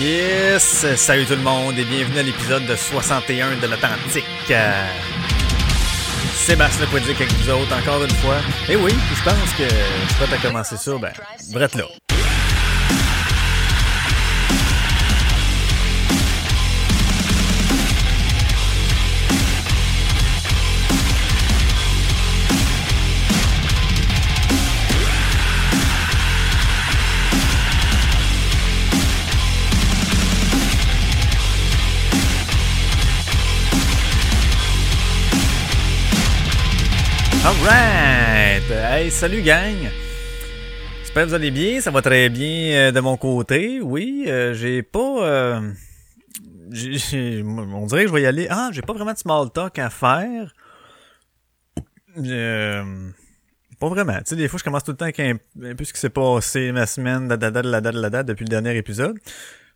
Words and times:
Yes! 0.00 0.86
Salut 0.96 1.26
tout 1.26 1.34
le 1.34 1.42
monde 1.42 1.78
et 1.78 1.84
bienvenue 1.84 2.20
à 2.20 2.22
l'épisode 2.22 2.64
de 2.64 2.74
61 2.74 3.56
de 3.56 3.66
l'Atlantique. 3.66 4.24
Euh, 4.50 4.86
Sébastien 6.32 6.86
Lepoidic 6.86 7.20
avec 7.20 7.30
vous 7.34 7.50
autres 7.50 7.76
encore 7.76 8.02
une 8.02 8.10
fois. 8.10 8.38
Et 8.70 8.76
oui, 8.76 8.92
je 8.92 9.22
pense 9.22 9.52
que 9.58 9.64
je 9.64 10.14
suis 10.14 10.26
prêt 10.26 10.36
à 10.36 10.40
commencer 10.40 10.78
ça, 10.78 10.96
ben, 10.96 11.12
brette 11.52 11.74
là. 11.74 11.84
Alright! 37.50 38.70
Hey, 38.70 39.10
salut 39.10 39.42
gang! 39.42 39.90
J'espère 41.00 41.24
que 41.24 41.30
vous 41.30 41.34
allez 41.34 41.50
bien, 41.50 41.80
ça 41.80 41.90
va 41.90 42.00
très 42.00 42.28
bien 42.28 42.76
euh, 42.76 42.92
de 42.92 43.00
mon 43.00 43.16
côté. 43.16 43.80
Oui, 43.80 44.26
euh, 44.28 44.54
j'ai 44.54 44.84
pas... 44.84 45.26
euh, 45.26 45.72
on 46.72 47.86
dirait 47.86 48.02
que 48.02 48.08
je 48.08 48.12
vais 48.12 48.22
y 48.22 48.26
aller... 48.26 48.46
Ah, 48.48 48.70
j'ai 48.72 48.82
pas 48.82 48.92
vraiment 48.92 49.12
de 49.14 49.18
small 49.18 49.50
talk 49.50 49.80
à 49.80 49.90
faire. 49.90 50.54
Euh, 52.18 53.10
pas 53.80 53.88
vraiment. 53.88 54.18
Tu 54.18 54.26
sais, 54.26 54.36
des 54.36 54.46
fois, 54.46 54.60
je 54.60 54.62
commence 54.62 54.84
tout 54.84 54.92
le 54.92 54.96
temps 54.96 55.06
avec 55.06 55.18
un, 55.18 55.36
un 55.60 55.74
peu 55.74 55.82
ce 55.82 55.92
qui 55.92 55.98
s'est 55.98 56.08
passé 56.08 56.70
ma 56.70 56.86
semaine, 56.86 57.26
la 57.28 57.36
la 57.36 58.10
date, 58.10 58.26
depuis 58.26 58.44
le 58.44 58.50
dernier 58.50 58.76
épisode. 58.76 59.18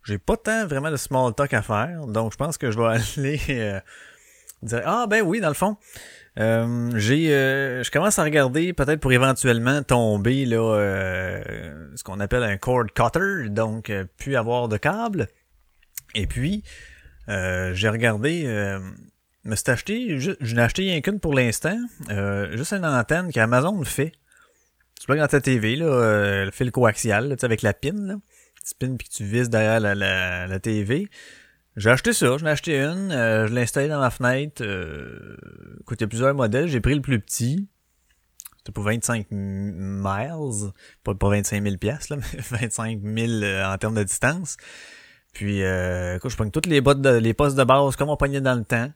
J'ai 0.05 0.19
pas 0.19 0.36
tant 0.36 0.64
vraiment 0.69 0.92
de 0.92 0.97
small 0.97 1.34
talk 1.34 1.52
à 1.52 1.62
faire, 1.62 2.06
donc 2.06 2.30
je 2.30 2.36
pense 2.36 2.56
que 2.56 2.70
je 2.70 2.78
vais 2.78 2.86
aller 3.17 3.83
dire... 4.62 4.83
Ah, 4.86 5.06
ben 5.11 5.22
oui, 5.22 5.41
dans 5.41 5.48
le 5.48 5.55
fond... 5.55 5.77
Euh, 6.40 6.90
j'ai, 6.96 7.32
euh, 7.32 7.84
je 7.84 7.90
commence 7.90 8.18
à 8.18 8.24
regarder 8.24 8.72
peut-être 8.72 9.00
pour 9.00 9.12
éventuellement 9.12 9.82
tomber 9.82 10.44
là, 10.46 10.74
euh, 10.77 11.88
ce 11.94 12.02
qu'on 12.02 12.18
appelle 12.18 12.42
un 12.42 12.56
cord 12.56 12.86
cutter, 12.92 13.48
donc 13.50 13.88
euh, 13.90 14.04
plus 14.18 14.34
avoir 14.36 14.68
de 14.68 14.77
câble. 14.77 15.28
Et 16.16 16.27
puis, 16.27 16.64
euh, 17.28 17.72
j'ai 17.74 17.88
regardé, 17.88 18.44
me 19.44 19.56
suis 19.56 19.70
acheté, 19.70 20.18
je 20.18 20.55
n'ai 20.55 20.62
acheté 20.62 20.82
rien 20.82 21.00
qu'une 21.00 21.20
pour 21.20 21.34
l'instant, 21.34 21.78
juste 22.52 22.72
une 22.72 22.84
antenne 22.84 23.32
qu'Amazon 23.32 23.82
fait. 23.84 24.12
Tu 24.98 25.06
plugues 25.06 25.18
dans 25.18 25.28
ta 25.28 25.40
TV 25.40 25.77
là, 25.77 26.44
le 26.44 26.50
fil 26.50 26.70
coaxial, 26.70 27.28
là, 27.28 27.36
avec 27.42 27.62
la 27.62 27.74
pin, 27.74 27.92
là, 27.94 28.14
petite 28.60 28.78
pin 28.78 28.96
puis 28.96 29.08
que 29.08 29.14
tu 29.14 29.24
vises 29.24 29.50
derrière 29.50 29.80
la, 29.80 29.94
la, 29.94 30.46
la 30.46 30.58
TV. 30.60 31.08
J'ai 31.77 31.90
acheté 31.90 32.12
ça, 32.12 32.36
j'en 32.38 32.46
ai 32.46 32.50
acheté 32.50 32.78
une, 32.78 33.10
euh, 33.10 33.48
je 33.48 33.55
l'ai 33.55 33.62
installé 33.62 33.88
dans 33.88 33.98
ma 33.98 34.10
fenêtre. 34.10 34.62
Euh, 34.62 35.36
écoute, 35.84 36.00
il 36.00 36.04
y 36.04 36.06
a 36.06 36.08
plusieurs 36.08 36.34
modèles, 36.34 36.66
j'ai 36.66 36.80
pris 36.80 36.94
le 36.94 37.02
plus 37.02 37.20
petit. 37.20 37.68
C'était 38.56 38.72
pour 38.72 38.84
25 38.84 39.27
miles, 39.30 40.72
pas, 41.04 41.14
pas 41.14 41.28
25 41.28 41.62
000 41.62 41.77
piastres, 41.77 42.16
là, 42.16 42.22
mais 42.32 42.40
25 42.40 43.00
000 43.02 43.32
euh, 43.42 43.66
en 43.66 43.77
termes 43.77 43.94
de 43.94 44.02
distance. 44.02 44.56
Puis, 45.34 45.62
euh, 45.62 46.16
écoute, 46.16 46.30
je 46.30 46.36
pogne 46.36 46.50
toutes 46.50 46.66
les 46.66 46.80
bottes 46.80 47.02
de, 47.02 47.10
les 47.10 47.34
postes 47.34 47.56
de 47.56 47.64
base 47.64 47.96
comme 47.96 48.08
on 48.08 48.16
pognait 48.16 48.40
dans 48.40 48.55
le 48.55 48.64
temps. 48.64 48.90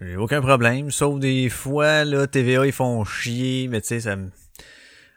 J'ai 0.00 0.16
aucun 0.16 0.40
problème, 0.40 0.92
sauf 0.92 1.18
des 1.18 1.48
fois, 1.48 2.04
là, 2.04 2.28
TVA, 2.28 2.66
ils 2.66 2.72
font 2.72 3.04
chier, 3.04 3.66
mais 3.68 3.80
tu 3.80 3.88
sais, 3.88 4.00
ça 4.00 4.14
me... 4.14 4.30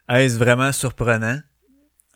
Est-ce 0.09 0.39
vraiment 0.39 0.71
surprenant? 0.71 1.39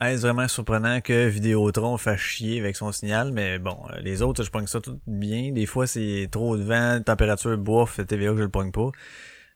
Est-ce 0.01 0.21
vraiment 0.21 0.47
surprenant 0.47 0.99
que 0.99 1.27
Vidéotron 1.27 1.95
fasse 1.97 2.19
chier 2.19 2.59
avec 2.59 2.75
son 2.75 2.91
signal? 2.91 3.31
Mais 3.31 3.59
bon, 3.59 3.77
euh, 3.91 3.99
les 3.99 4.23
autres, 4.23 4.43
je 4.43 4.49
pogne 4.49 4.65
ça 4.65 4.81
tout 4.81 4.99
bien. 5.05 5.51
Des 5.51 5.67
fois, 5.67 5.85
c'est 5.85 6.27
trop 6.31 6.57
de 6.57 6.63
vent, 6.63 6.99
température 7.05 7.55
bouffe, 7.55 7.99
TVA 8.07 8.31
que 8.31 8.37
je 8.37 8.43
le 8.43 8.49
pogne 8.49 8.71
pas. 8.71 8.89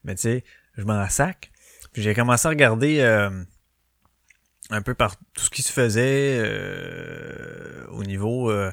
Mais 0.03 0.13
tu 0.13 0.21
sais, 0.21 0.43
je 0.77 0.83
m'en 0.83 1.09
sac. 1.09 1.51
Puis 1.93 2.03
j'ai 2.03 2.13
commencé 2.13 2.45
à 2.45 2.49
regarder 2.49 2.99
euh, 2.99 3.31
un 4.69 4.81
peu 4.83 4.93
par 4.93 5.15
tout 5.17 5.45
ce 5.45 5.49
qui 5.49 5.63
se 5.63 5.71
faisait 5.71 6.37
euh, 6.37 7.87
au 7.89 8.03
niveau... 8.03 8.51
Euh, 8.51 8.71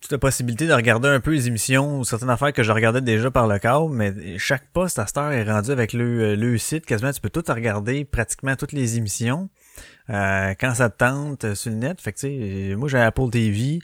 toute 0.00 0.12
la 0.12 0.18
possibilité 0.18 0.66
de 0.66 0.72
regarder 0.72 1.08
un 1.08 1.20
peu 1.20 1.32
les 1.32 1.46
émissions 1.46 1.98
ou 1.98 2.04
certaines 2.04 2.30
affaires 2.30 2.54
que 2.54 2.62
je 2.62 2.72
regardais 2.72 3.02
déjà 3.02 3.30
par 3.30 3.46
le 3.46 3.58
câble, 3.58 3.92
mais 3.92 4.38
chaque 4.38 4.72
poste 4.72 4.98
à 4.98 5.06
cette 5.06 5.18
heure 5.18 5.32
est 5.32 5.44
rendu 5.44 5.72
avec 5.72 5.92
le, 5.92 6.36
le 6.36 6.56
site. 6.56 6.86
Quasiment, 6.86 7.12
tu 7.12 7.20
peux 7.20 7.28
tout 7.28 7.44
regarder, 7.46 8.06
pratiquement 8.06 8.56
toutes 8.56 8.72
les 8.72 8.96
émissions. 8.96 9.50
Euh, 10.10 10.54
quand 10.60 10.74
ça 10.74 10.90
te 10.90 10.98
tente 10.98 11.44
euh, 11.44 11.54
sur 11.54 11.70
le 11.70 11.76
net. 11.76 12.00
Fait 12.00 12.12
que 12.12 12.18
tu 12.18 12.26
sais, 12.70 12.74
moi 12.76 12.88
j'ai 12.88 12.98
Apple 12.98 13.30
TV. 13.30 13.78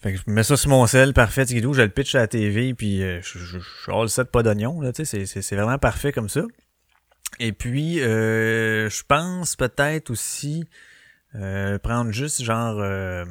Fait 0.00 0.12
que 0.12 0.18
je 0.24 0.30
mets 0.30 0.44
ça 0.44 0.56
sur 0.56 0.70
mon 0.70 0.86
sel, 0.86 1.12
parfait, 1.12 1.44
tigidou, 1.44 1.74
je 1.74 1.82
le 1.82 1.88
pitch 1.88 2.14
à 2.14 2.18
la 2.20 2.28
TV, 2.28 2.72
puis 2.74 3.02
euh, 3.02 3.20
je, 3.20 3.38
je, 3.40 3.58
je 3.58 4.22
pas 4.22 4.44
d'oignon, 4.44 4.80
là, 4.80 4.92
tu 4.92 5.04
sais, 5.04 5.26
c'est- 5.26 5.56
vraiment 5.56 5.78
parfait 5.78 6.12
comme 6.12 6.28
ça. 6.28 6.42
Et 7.40 7.52
puis, 7.52 8.00
euh, 8.00 8.88
je 8.88 9.02
pense 9.08 9.56
peut-être 9.56 10.10
aussi 10.10 10.68
euh, 11.34 11.78
prendre 11.80 12.12
juste 12.12 12.42
genre 12.42 12.78
euh, 12.78 13.24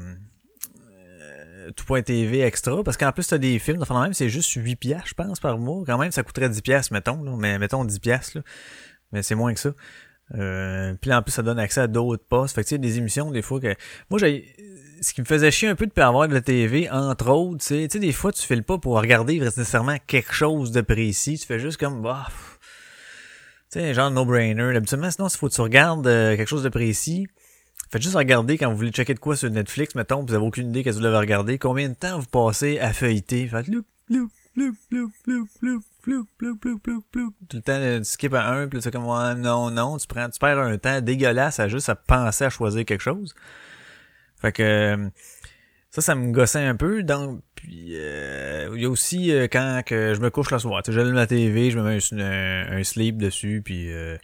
euh, 0.92 1.72
tout.tv 1.72 2.42
extra, 2.42 2.84
parce 2.84 2.98
qu'en 2.98 3.14
plus 3.14 3.28
t'as 3.28 3.38
des 3.38 3.58
films, 3.60 3.82
enfin 3.82 4.02
même 4.04 4.14
c'est 4.14 4.30
juste 4.30 4.52
8 4.54 4.76
piastres, 4.76 5.08
je 5.08 5.14
pense, 5.14 5.40
par 5.40 5.58
mois. 5.58 5.84
Quand 5.86 5.98
même, 5.98 6.12
ça 6.12 6.24
coûterait 6.24 6.50
10 6.50 6.62
piastres, 6.62 6.92
mettons, 6.94 7.18
mais 7.38 7.58
mettons 7.60 7.86
10 7.86 8.00
piastres. 8.00 8.40
Mais 9.14 9.24
c'est 9.24 9.36
moins 9.36 9.54
que 9.54 9.60
ça. 9.62 9.72
Euh, 10.36 10.94
puis 11.00 11.14
en 11.14 11.22
plus, 11.22 11.32
ça 11.32 11.44
donne 11.44 11.60
accès 11.60 11.82
à 11.82 11.88
d'autres 11.88 12.24
postes. 12.28 12.56
Fait 12.56 12.64
que 12.64 12.68
tu 12.68 12.76
sais, 12.76 12.80
des 12.80 12.98
émissions, 12.98 13.32
des 13.32 13.42
fois 13.42 13.60
que. 13.60 13.76
Moi, 14.10 14.20
j'ai. 14.20 14.54
Ce 15.00 15.14
qui 15.14 15.22
me 15.22 15.28
faisait 15.28 15.52
chier 15.52 15.70
un 15.70 15.76
peu 15.76 15.86
de 15.86 15.92
pas 15.92 16.08
avoir 16.08 16.28
de 16.28 16.34
la 16.34 16.42
TV, 16.42 16.90
entre 16.90 17.30
autres, 17.30 17.64
sais, 17.64 17.88
tu 17.88 17.94
sais, 17.94 18.00
des 18.00 18.12
fois, 18.12 18.32
tu 18.32 18.42
files 18.42 18.64
pas 18.64 18.80
pour 18.80 18.96
regarder 19.00 19.40
nécessairement 19.40 19.98
quelque 20.08 20.34
chose 20.34 20.72
de 20.72 20.82
précis. 20.82 21.38
Tu 21.38 21.46
fais 21.46 21.60
juste 21.60 21.80
comme, 21.80 22.02
bah. 22.02 22.28
Tu 23.72 23.80
sais, 23.80 23.94
genre 23.94 24.10
no-brainer. 24.10 24.76
Habituellement, 24.76 25.12
sinon, 25.12 25.30
s'il 25.30 25.40
faut 25.40 25.50
que 25.50 25.54
tu 25.54 25.62
regardes 25.62 26.08
euh, 26.08 26.36
quelque 26.36 26.48
chose 26.48 26.64
de 26.64 26.70
précis, 26.70 27.28
faites 27.92 28.02
juste 28.02 28.16
regarder 28.16 28.58
quand 28.58 28.72
vous 28.72 28.78
voulez 28.78 28.92
checker 28.92 29.14
de 29.14 29.20
quoi 29.20 29.36
sur 29.36 29.52
Netflix, 29.52 29.94
mettons, 29.94 30.24
vous 30.24 30.34
avez 30.34 30.44
aucune 30.44 30.70
idée 30.70 30.84
qu'est-ce 30.84 30.98
que 30.98 31.02
vous 31.02 31.08
devez 31.08 31.18
regarder. 31.18 31.60
Combien 31.60 31.90
de 31.90 31.94
temps 31.94 32.18
vous 32.18 32.26
passez 32.26 32.80
à 32.80 32.92
feuilleter? 32.92 33.48
Faites 33.48 33.68
loup, 33.68 33.86
loup, 34.10 34.32
loup, 34.56 34.74
loup, 34.90 35.12
loup, 35.28 35.48
loup, 35.62 35.84
loup, 36.08 36.28
loup, 36.40 36.60
loup, 36.64 36.80
loup, 36.86 37.04
loup. 37.14 37.34
Tout 37.50 37.58
le 37.58 37.62
temps, 37.62 37.80
tu 38.00 38.04
skip 38.06 38.34
à 38.34 38.48
un, 38.50 38.68
puis 38.68 38.82
c'est 38.82 38.92
comme, 38.92 39.06
ouais, 39.06 39.36
non, 39.36 39.70
non, 39.70 39.98
tu 39.98 40.08
prends, 40.08 40.30
tu 40.30 40.40
perds 40.40 40.60
un 40.60 40.78
temps 40.78 41.02
dégueulasse 41.02 41.60
à 41.60 41.68
juste 41.68 41.90
à 41.90 41.96
penser 41.96 42.46
à 42.46 42.50
choisir 42.50 42.86
quelque 42.86 43.02
chose. 43.02 43.36
Fait 44.42 44.52
que, 44.52 45.10
ça, 45.92 46.02
ça 46.02 46.16
me 46.16 46.32
gossait 46.32 46.64
un 46.64 46.76
peu. 46.76 47.04
Donc, 47.04 47.42
puis, 47.56 47.94
euh, 47.96 48.70
il 48.76 48.82
y 48.82 48.86
a 48.86 48.90
aussi 48.90 49.32
euh, 49.32 49.48
quand 49.52 49.82
que 49.86 50.14
je 50.14 50.20
me 50.22 50.30
couche 50.30 50.52
le 50.52 50.60
soir. 50.60 50.84
Tu 50.84 50.92
sais, 50.92 50.96
J'allume 50.98 51.16
la 51.16 51.28
TV, 51.28 51.72
je 51.72 51.80
me 51.80 51.84
mets 51.84 52.00
un, 52.12 52.78
un, 52.78 52.82
un 52.82 53.12
dessus, 53.12 53.62
puis 53.64 53.92
euh, 53.92 54.18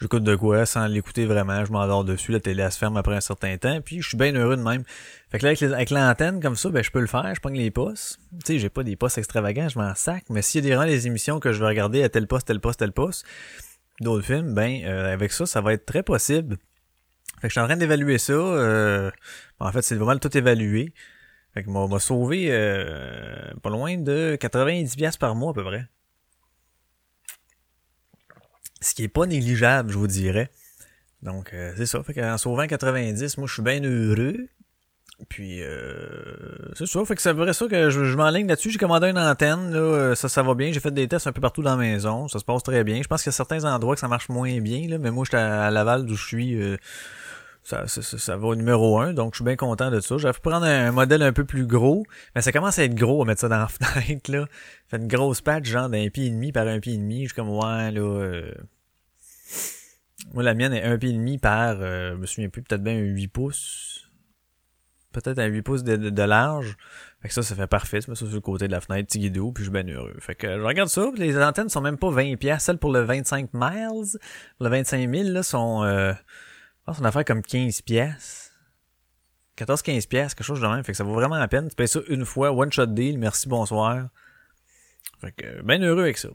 j'écoute 0.00 0.24
de 0.24 0.34
quoi 0.34 0.66
sans 0.66 0.86
l'écouter 0.86 1.26
vraiment. 1.26 1.64
Je 1.64 1.72
m'endors 1.72 2.04
dessus, 2.04 2.32
la 2.32 2.40
télé 2.40 2.62
elle 2.62 2.72
se 2.72 2.78
ferme 2.78 2.96
après 2.96 3.16
un 3.16 3.20
certain 3.20 3.56
temps, 3.56 3.80
puis 3.80 4.00
je 4.00 4.08
suis 4.08 4.16
bien 4.16 4.34
heureux 4.34 4.56
de 4.56 4.62
même. 4.62 4.84
Fait 5.30 5.38
que 5.38 5.46
là, 5.46 5.74
avec, 5.74 5.90
l'antenne 5.90 6.40
comme 6.40 6.56
ça, 6.56 6.70
ben 6.70 6.82
je 6.82 6.90
peux 6.90 7.00
le 7.00 7.06
faire, 7.06 7.32
je 7.34 7.40
pogne 7.40 7.56
les 7.56 7.70
postes. 7.70 8.18
Tu 8.44 8.54
sais, 8.54 8.58
j'ai 8.58 8.68
pas 8.68 8.82
des 8.82 8.96
postes 8.96 9.18
extravagants, 9.18 9.68
je 9.68 9.78
m'en 9.78 9.94
sac, 9.94 10.24
mais 10.30 10.42
s'il 10.42 10.64
y 10.64 10.66
a 10.66 10.70
des, 10.70 10.76
vraiment 10.76 10.90
des 10.90 11.06
émissions 11.06 11.40
que 11.40 11.52
je 11.52 11.60
vais 11.60 11.66
regarder 11.66 12.02
à 12.02 12.08
tel 12.08 12.26
poste, 12.26 12.46
tel 12.46 12.60
poste, 12.60 12.80
tel 12.80 12.92
poste, 12.92 13.26
d'autres 14.00 14.24
films, 14.24 14.54
ben 14.54 14.84
euh, 14.84 15.12
avec 15.12 15.32
ça, 15.32 15.46
ça 15.46 15.60
va 15.60 15.72
être 15.72 15.86
très 15.86 16.02
possible. 16.02 16.56
Fait 17.40 17.48
que 17.48 17.48
je 17.48 17.52
suis 17.52 17.60
en 17.60 17.66
train 17.66 17.76
d'évaluer 17.76 18.18
ça. 18.18 18.32
euh, 18.32 19.10
en 19.60 19.70
fait, 19.72 19.82
c'est 19.82 19.94
vraiment 19.94 20.18
tout 20.18 20.36
évalué. 20.36 20.92
Fait 21.54 21.64
que 21.64 21.70
m'a 21.70 21.98
sauvé 21.98 22.48
euh, 22.50 23.52
pas 23.62 23.70
loin 23.70 23.96
de 23.96 24.36
90 24.38 24.96
pièces 24.96 25.16
par 25.16 25.34
mois 25.34 25.50
à 25.50 25.54
peu 25.54 25.64
près. 25.64 25.86
Ce 28.80 28.94
qui 28.94 29.04
est 29.04 29.08
pas 29.08 29.26
négligeable, 29.26 29.90
je 29.90 29.98
vous 29.98 30.06
dirais. 30.06 30.50
Donc 31.22 31.52
euh, 31.52 31.72
c'est 31.76 31.86
ça. 31.86 32.02
Fait 32.02 32.14
qu'en 32.14 32.38
sauvant 32.38 32.66
90, 32.66 33.38
moi 33.38 33.46
je 33.46 33.54
suis 33.54 33.62
bien 33.62 33.82
heureux. 33.82 34.48
Puis 35.28 35.62
euh, 35.62 36.72
c'est 36.74 36.86
ça. 36.86 37.04
Fait 37.04 37.16
que 37.16 37.22
c'est 37.22 37.32
vrai 37.32 37.52
ça 37.52 37.66
que 37.66 37.90
je, 37.90 38.16
m'enligne 38.16 38.46
là-dessus. 38.46 38.70
J'ai 38.70 38.78
commandé 38.78 39.08
une 39.08 39.18
antenne. 39.18 39.72
Là, 39.72 39.78
euh, 39.78 40.14
ça, 40.14 40.28
ça 40.28 40.42
va 40.44 40.54
bien. 40.54 40.70
J'ai 40.70 40.78
fait 40.78 40.92
des 40.92 41.08
tests 41.08 41.26
un 41.26 41.32
peu 41.32 41.40
partout 41.40 41.62
dans 41.62 41.72
la 41.72 41.76
maison. 41.76 42.28
Ça 42.28 42.38
se 42.38 42.44
passe 42.44 42.62
très 42.62 42.84
bien. 42.84 43.02
Je 43.02 43.08
pense 43.08 43.22
qu'il 43.22 43.30
y 43.30 43.34
a 43.34 43.36
certains 43.36 43.64
endroits 43.64 43.94
que 43.94 44.00
ça 44.00 44.06
marche 44.06 44.28
moins 44.28 44.60
bien. 44.60 44.86
Là, 44.88 44.98
mais 44.98 45.10
moi, 45.10 45.24
j'étais 45.24 45.38
à 45.38 45.70
Laval 45.70 46.06
d'où 46.06 46.14
je 46.14 46.24
suis. 46.24 46.54
euh, 46.54 46.76
ça, 47.68 47.86
ça, 47.86 48.02
ça, 48.02 48.36
va 48.38 48.46
au 48.46 48.54
numéro 48.54 48.98
un, 48.98 49.12
donc 49.12 49.34
je 49.34 49.38
suis 49.38 49.44
bien 49.44 49.56
content 49.56 49.90
de 49.90 50.00
ça. 50.00 50.16
J'avais 50.16 50.32
pu 50.32 50.40
prendre 50.40 50.64
un, 50.64 50.90
modèle 50.90 51.22
un 51.22 51.34
peu 51.34 51.44
plus 51.44 51.66
gros, 51.66 52.06
mais 52.34 52.40
ça 52.40 52.50
commence 52.50 52.78
à 52.78 52.84
être 52.84 52.94
gros 52.94 53.20
à 53.20 53.26
mettre 53.26 53.42
ça 53.42 53.48
dans 53.48 53.58
la 53.58 53.68
fenêtre, 53.68 54.32
là. 54.32 54.46
Fait 54.88 54.96
une 54.96 55.06
grosse 55.06 55.42
patch, 55.42 55.66
genre 55.66 55.90
d'un 55.90 56.08
pied 56.08 56.26
et 56.26 56.30
demi 56.30 56.50
par 56.50 56.66
un 56.66 56.80
pied 56.80 56.94
et 56.94 56.96
demi. 56.96 57.24
Je 57.24 57.26
suis 57.26 57.34
comme, 57.34 57.50
ouais, 57.50 57.90
là... 57.90 58.00
euh, 58.00 58.54
Moi, 60.32 60.42
la 60.44 60.54
mienne 60.54 60.72
est 60.72 60.82
un 60.82 60.96
pied 60.96 61.10
et 61.10 61.12
demi 61.12 61.36
par, 61.36 61.76
euh, 61.80 62.12
je 62.12 62.16
me 62.16 62.24
souviens 62.24 62.48
plus, 62.48 62.62
peut-être 62.62 62.82
bien 62.82 62.94
un 62.94 63.00
8 63.00 63.28
pouces. 63.28 64.10
Peut-être 65.12 65.38
un 65.38 65.46
8 65.46 65.60
pouces 65.60 65.84
de, 65.84 65.96
de, 65.96 66.22
large. 66.22 66.74
Fait 67.20 67.28
que 67.28 67.34
ça, 67.34 67.42
ça 67.42 67.54
fait 67.54 67.66
parfait. 67.66 68.00
Tu 68.00 68.08
mets 68.08 68.16
ça 68.16 68.24
sur 68.24 68.34
le 68.34 68.40
côté 68.40 68.66
de 68.66 68.72
la 68.72 68.80
fenêtre, 68.80 69.08
petit 69.08 69.28
puis 69.28 69.52
je 69.58 69.62
suis 69.64 69.70
bien 69.70 69.86
heureux. 69.86 70.16
Fait 70.20 70.34
que 70.34 70.58
je 70.58 70.62
regarde 70.62 70.88
ça, 70.88 71.10
les 71.16 71.36
antennes 71.36 71.68
sont 71.68 71.82
même 71.82 71.98
pas 71.98 72.08
20 72.08 72.36
pièces. 72.36 72.64
Celles 72.64 72.78
pour 72.78 72.92
le 72.92 73.02
25 73.02 73.50
miles, 73.52 74.18
le 74.58 74.68
25 74.70 75.14
000, 75.14 75.28
là, 75.28 75.42
sont... 75.42 76.14
Pense 76.88 77.00
une 77.00 77.04
affaire 77.04 77.26
comme 77.26 77.42
15 77.42 77.82
pièces. 77.82 78.50
14-15$, 79.58 80.08
quelque 80.08 80.42
chose 80.42 80.58
de 80.58 80.66
même. 80.66 80.82
Fait 80.82 80.92
que 80.92 80.96
ça 80.96 81.04
vaut 81.04 81.12
vraiment 81.12 81.36
la 81.36 81.46
peine. 81.46 81.68
Tu 81.68 81.74
payes 81.74 81.86
ça 81.86 82.00
une 82.08 82.24
fois, 82.24 82.50
one 82.50 82.72
shot 82.72 82.86
deal, 82.86 83.18
merci, 83.18 83.46
bonsoir. 83.46 84.08
Fait 85.20 85.32
que, 85.32 85.60
ben 85.60 85.84
heureux 85.84 86.04
avec 86.04 86.16
ça. 86.16 86.30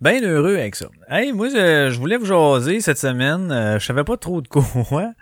Ben 0.00 0.22
heureux 0.22 0.54
avec 0.54 0.76
ça. 0.76 0.86
Hey, 1.08 1.32
moi, 1.32 1.48
je, 1.48 1.90
je 1.90 1.98
voulais 1.98 2.16
vous 2.16 2.26
jaser 2.26 2.80
cette 2.80 2.98
semaine. 2.98 3.50
Euh, 3.50 3.80
je 3.80 3.86
savais 3.86 4.04
pas 4.04 4.16
trop 4.16 4.40
de 4.40 4.46
quoi. 4.46 4.62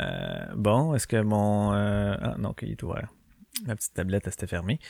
Euh, 0.00 0.46
bon, 0.56 0.94
est-ce 0.94 1.06
que 1.06 1.20
mon... 1.20 1.72
Euh, 1.72 2.16
ah, 2.20 2.34
non, 2.36 2.50
ok, 2.50 2.62
il 2.62 2.72
est 2.72 2.82
ouvert. 2.82 3.08
Ma 3.66 3.76
petite 3.76 3.94
tablette, 3.94 4.24
elle 4.26 4.32
s'était 4.32 4.48
fermée. 4.48 4.80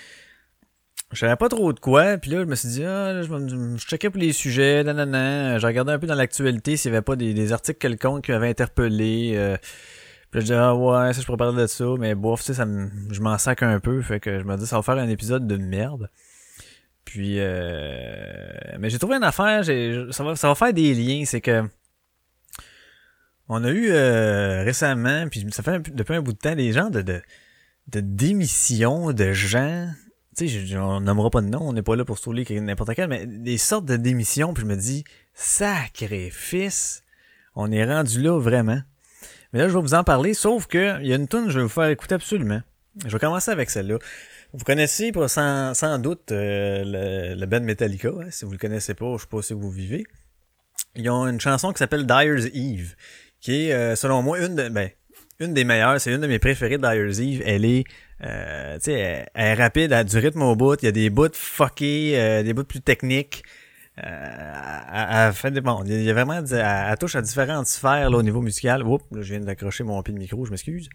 Je 1.13 1.21
savais 1.21 1.37
pas 1.37 1.49
trop 1.49 1.73
de 1.73 1.79
quoi, 1.79 2.19
puis 2.19 2.31
là, 2.31 2.41
je 2.41 2.47
me 2.47 2.55
suis 2.57 2.69
dit, 2.69 2.85
ah, 2.85 3.23
je, 3.23 3.29
je 3.29 3.87
checkais 3.87 4.11
pour 4.11 4.21
les 4.21 4.33
sujets, 4.33 4.83
nanana. 4.83 5.59
Je 5.59 5.67
regardais 5.67 5.93
un 5.93 5.99
peu 5.99 6.07
dans 6.09 6.15
l'actualité 6.15 6.77
s'il 6.77 6.91
y 6.91 6.95
avait 6.95 7.03
pas 7.03 7.15
des, 7.15 7.35
des 7.35 7.53
articles 7.53 7.79
quelconques 7.79 8.25
qui 8.25 8.33
m'avaient 8.33 8.49
interpellé. 8.49 9.35
Euh, 9.37 9.57
puis 10.31 10.41
là, 10.41 10.41
je 10.41 10.41
disais, 10.41 10.57
ah 10.57 10.75
ouais, 10.75 11.13
ça, 11.13 11.21
je 11.21 11.27
pourrais 11.27 11.39
parler 11.39 11.63
de 11.63 11.67
ça, 11.69 11.85
mais 11.99 12.17
bof, 12.17 12.41
tu 12.41 12.47
sais, 12.47 12.55
ça 12.55 12.67
me, 12.67 12.91
je 13.13 13.21
m'en 13.21 13.39
sac 13.39 13.63
un 13.63 13.79
peu, 13.79 14.03
fait 14.03 14.19
que 14.19 14.41
je 14.41 14.45
me 14.45 14.57
dis, 14.57 14.67
ça 14.67 14.77
va 14.77 14.83
faire 14.83 14.97
un 14.97 15.09
épisode 15.09 15.47
de 15.47 15.57
merde. 15.57 16.11
Puis, 17.05 17.37
euh, 17.39 18.51
mais 18.81 18.91
j'ai 18.91 18.99
trouvé 18.99 19.17
une 19.17 19.25
affaire, 19.25 19.63
j'ai, 19.63 20.07
ça 20.11 20.25
va, 20.25 20.35
ça 20.35 20.49
va 20.49 20.55
faire 20.57 20.73
des 20.73 20.95
liens, 20.95 21.25
c'est 21.27 21.41
que 21.41 21.63
on 23.49 23.63
a 23.63 23.71
eu 23.71 23.91
euh, 23.91 24.65
récemment, 24.65 25.29
puis 25.29 25.47
ça 25.51 25.63
fait 25.63 25.95
depuis 25.95 26.15
un 26.15 26.23
bout 26.23 26.33
de 26.33 26.39
temps, 26.39 26.55
des 26.55 26.73
gens 26.73 26.89
de, 26.89 27.03
de, 27.03 27.21
de 27.89 28.01
démission 28.01 29.13
de 29.13 29.33
gens 29.33 29.87
tu 30.37 30.49
sais, 30.49 30.77
on 30.77 31.01
nommera 31.01 31.31
pas 31.31 31.41
de 31.41 31.49
nom, 31.49 31.61
on 31.61 31.73
n'est 31.73 31.83
pas 31.83 31.97
là 31.97 32.05
pour 32.05 32.19
stouler 32.19 32.45
n'importe 32.61 32.95
quel, 32.95 33.09
mais 33.09 33.27
des 33.27 33.59
sortes 33.59 33.85
de 33.85 33.97
démissions, 33.97 34.55
puis 34.55 34.63
je 34.63 34.69
me 34.69 34.77
dis, 34.77 35.05
sacrifice, 35.35 37.03
on 37.55 37.71
est 37.71 37.85
rendu 37.85 38.21
là 38.21 38.39
vraiment. 38.39 38.81
Mais 39.53 39.61
là, 39.61 39.69
je 39.69 39.75
vais 39.75 39.81
vous 39.81 39.95
en 39.95 40.05
parler, 40.05 40.35
sauf 40.35 40.67
que 40.67 41.01
il 41.01 41.07
y 41.07 41.13
a 41.13 41.17
une 41.17 41.29
tune 41.29 41.49
je 41.49 41.59
vais 41.59 41.63
vous 41.63 41.69
faire 41.69 41.89
écouter 41.89 42.17
absolument. 42.17 42.61
Je 43.05 43.11
vais 43.11 43.19
commencer 43.19 43.51
avec 43.51 43.71
celle-là. 43.71 43.99
Vous 44.53 44.65
connaissez 44.65 45.13
sans, 45.27 45.75
sans 45.75 45.99
doute 45.99 46.31
euh, 46.31 46.83
le, 46.85 47.41
le 47.41 47.47
band 47.47 47.61
Metallica, 47.61 48.09
hein, 48.09 48.29
si 48.31 48.45
vous 48.45 48.53
le 48.53 48.59
connaissez 48.59 48.95
pas, 48.95 49.17
je 49.17 49.23
sais 49.23 49.29
pas 49.29 49.43
si 49.43 49.53
vous 49.53 49.71
vivez. 49.71 50.05
Ils 50.95 51.11
ont 51.11 51.27
une 51.27 51.41
chanson 51.41 51.73
qui 51.73 51.79
s'appelle 51.79 52.07
Dyer's 52.07 52.47
Eve, 52.55 52.95
qui 53.41 53.67
est, 53.67 53.73
euh, 53.73 53.97
selon 53.97 54.23
moi, 54.23 54.39
une 54.39 54.55
de, 54.55 54.69
ben, 54.69 54.91
une 55.41 55.55
des 55.55 55.65
meilleures, 55.65 56.01
c'est 56.01 56.13
une 56.13 56.21
de 56.21 56.27
mes 56.27 56.39
préférées 56.39 56.79
de 56.79 56.83
Dyer's 56.83 57.19
Eve. 57.19 57.43
Elle 57.45 57.65
est 57.65 57.85
euh, 58.23 58.75
tu 58.77 58.85
sais, 58.85 59.27
elle, 59.35 59.47
est 59.47 59.55
rapide, 59.55 59.93
elle 59.93 59.99
a 59.99 60.05
du 60.05 60.19
rythme 60.19 60.43
au 60.43 60.55
bout, 60.55 60.81
il 60.83 60.87
y 60.87 60.89
a 60.89 60.93
des 60.93 61.11
bouts 61.11 61.29
fuckés, 61.33 62.13
euh, 62.17 62.43
des 62.43 62.55
bouts 62.55 62.65
plus 62.65 62.81
techniques. 62.81 63.43
Euh, 64.05 65.27
elle, 65.29 65.33
fait 65.33 65.51
des 65.53 65.61
bon, 65.61 65.83
il 65.87 66.03
y 66.03 66.11
a 66.11 66.13
vraiment 66.13 66.35
elle, 66.35 66.99
touche 66.99 67.15
à 67.15 67.23
différentes 67.23 67.67
sphères 67.67 68.11
là, 68.11 68.19
au 68.19 68.23
niveau 68.23 68.41
musical. 68.41 68.83
Oups, 68.83 69.05
là, 69.13 69.23
je 69.23 69.35
viens 69.35 69.41
d'accrocher 69.41 69.85
mon 69.85 70.03
pied 70.03 70.15
de 70.15 70.19
micro, 70.19 70.45
je 70.45 70.51
m'excuse. 70.51 70.89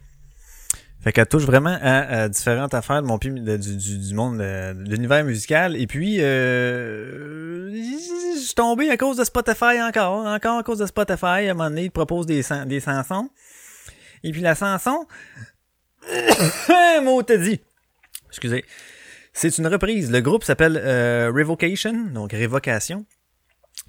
Fait 1.02 1.14
qu'elle 1.14 1.28
touche 1.28 1.46
vraiment 1.46 1.78
à, 1.82 2.28
différentes 2.28 2.74
affaires 2.74 3.02
de 3.02 3.08
mon 3.08 3.18
pied 3.18 3.32
du, 3.32 3.78
du, 3.78 4.14
monde 4.14 4.40
de, 4.40 4.74
l'univers 4.90 5.24
musical. 5.24 5.78
Et 5.78 5.88
puis 5.88 6.18
euh, 6.20 7.72
je 7.72 8.40
suis 8.40 8.54
tombé 8.54 8.90
à 8.90 8.98
cause 8.98 9.16
de 9.16 9.24
Spotify 9.24 9.82
encore, 9.82 10.26
encore 10.26 10.58
à 10.58 10.64
cause 10.64 10.80
de 10.80 10.86
Spotify. 10.86 11.26
À 11.26 11.36
un 11.36 11.54
moment 11.54 11.70
donné, 11.70 11.86
il 11.86 11.92
propose 11.92 12.26
des, 12.26 12.44
des 12.66 12.82
chansons. 12.82 13.30
Et 14.24 14.32
puis 14.32 14.42
la 14.42 14.56
chanson, 14.56 15.08
mot 17.04 17.24
te 17.24 17.34
dit. 17.34 17.60
Excusez. 18.28 18.66
C'est 19.34 19.58
une 19.58 19.68
reprise. 19.68 20.12
Le 20.12 20.22
groupe 20.22 20.44
s'appelle 20.44 20.78
euh, 20.84 21.32
Revocation, 21.34 22.08
donc 22.08 22.32
Révocation, 22.32 23.06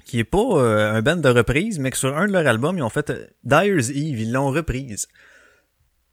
qui 0.04 0.18
est 0.20 0.24
pas 0.24 0.38
euh, 0.38 0.92
un 0.92 1.02
band 1.02 1.16
de 1.16 1.28
reprise, 1.28 1.78
mais 1.78 1.90
que 1.90 1.96
sur 1.96 2.16
un 2.16 2.26
de 2.26 2.32
leurs 2.32 2.46
albums, 2.46 2.78
ils 2.78 2.82
ont 2.82 2.90
fait 2.90 3.10
euh, 3.10 3.26
Dyer's 3.44 3.90
Eve, 3.90 4.20
ils 4.20 4.32
l'ont 4.32 4.50
reprise. 4.50 5.08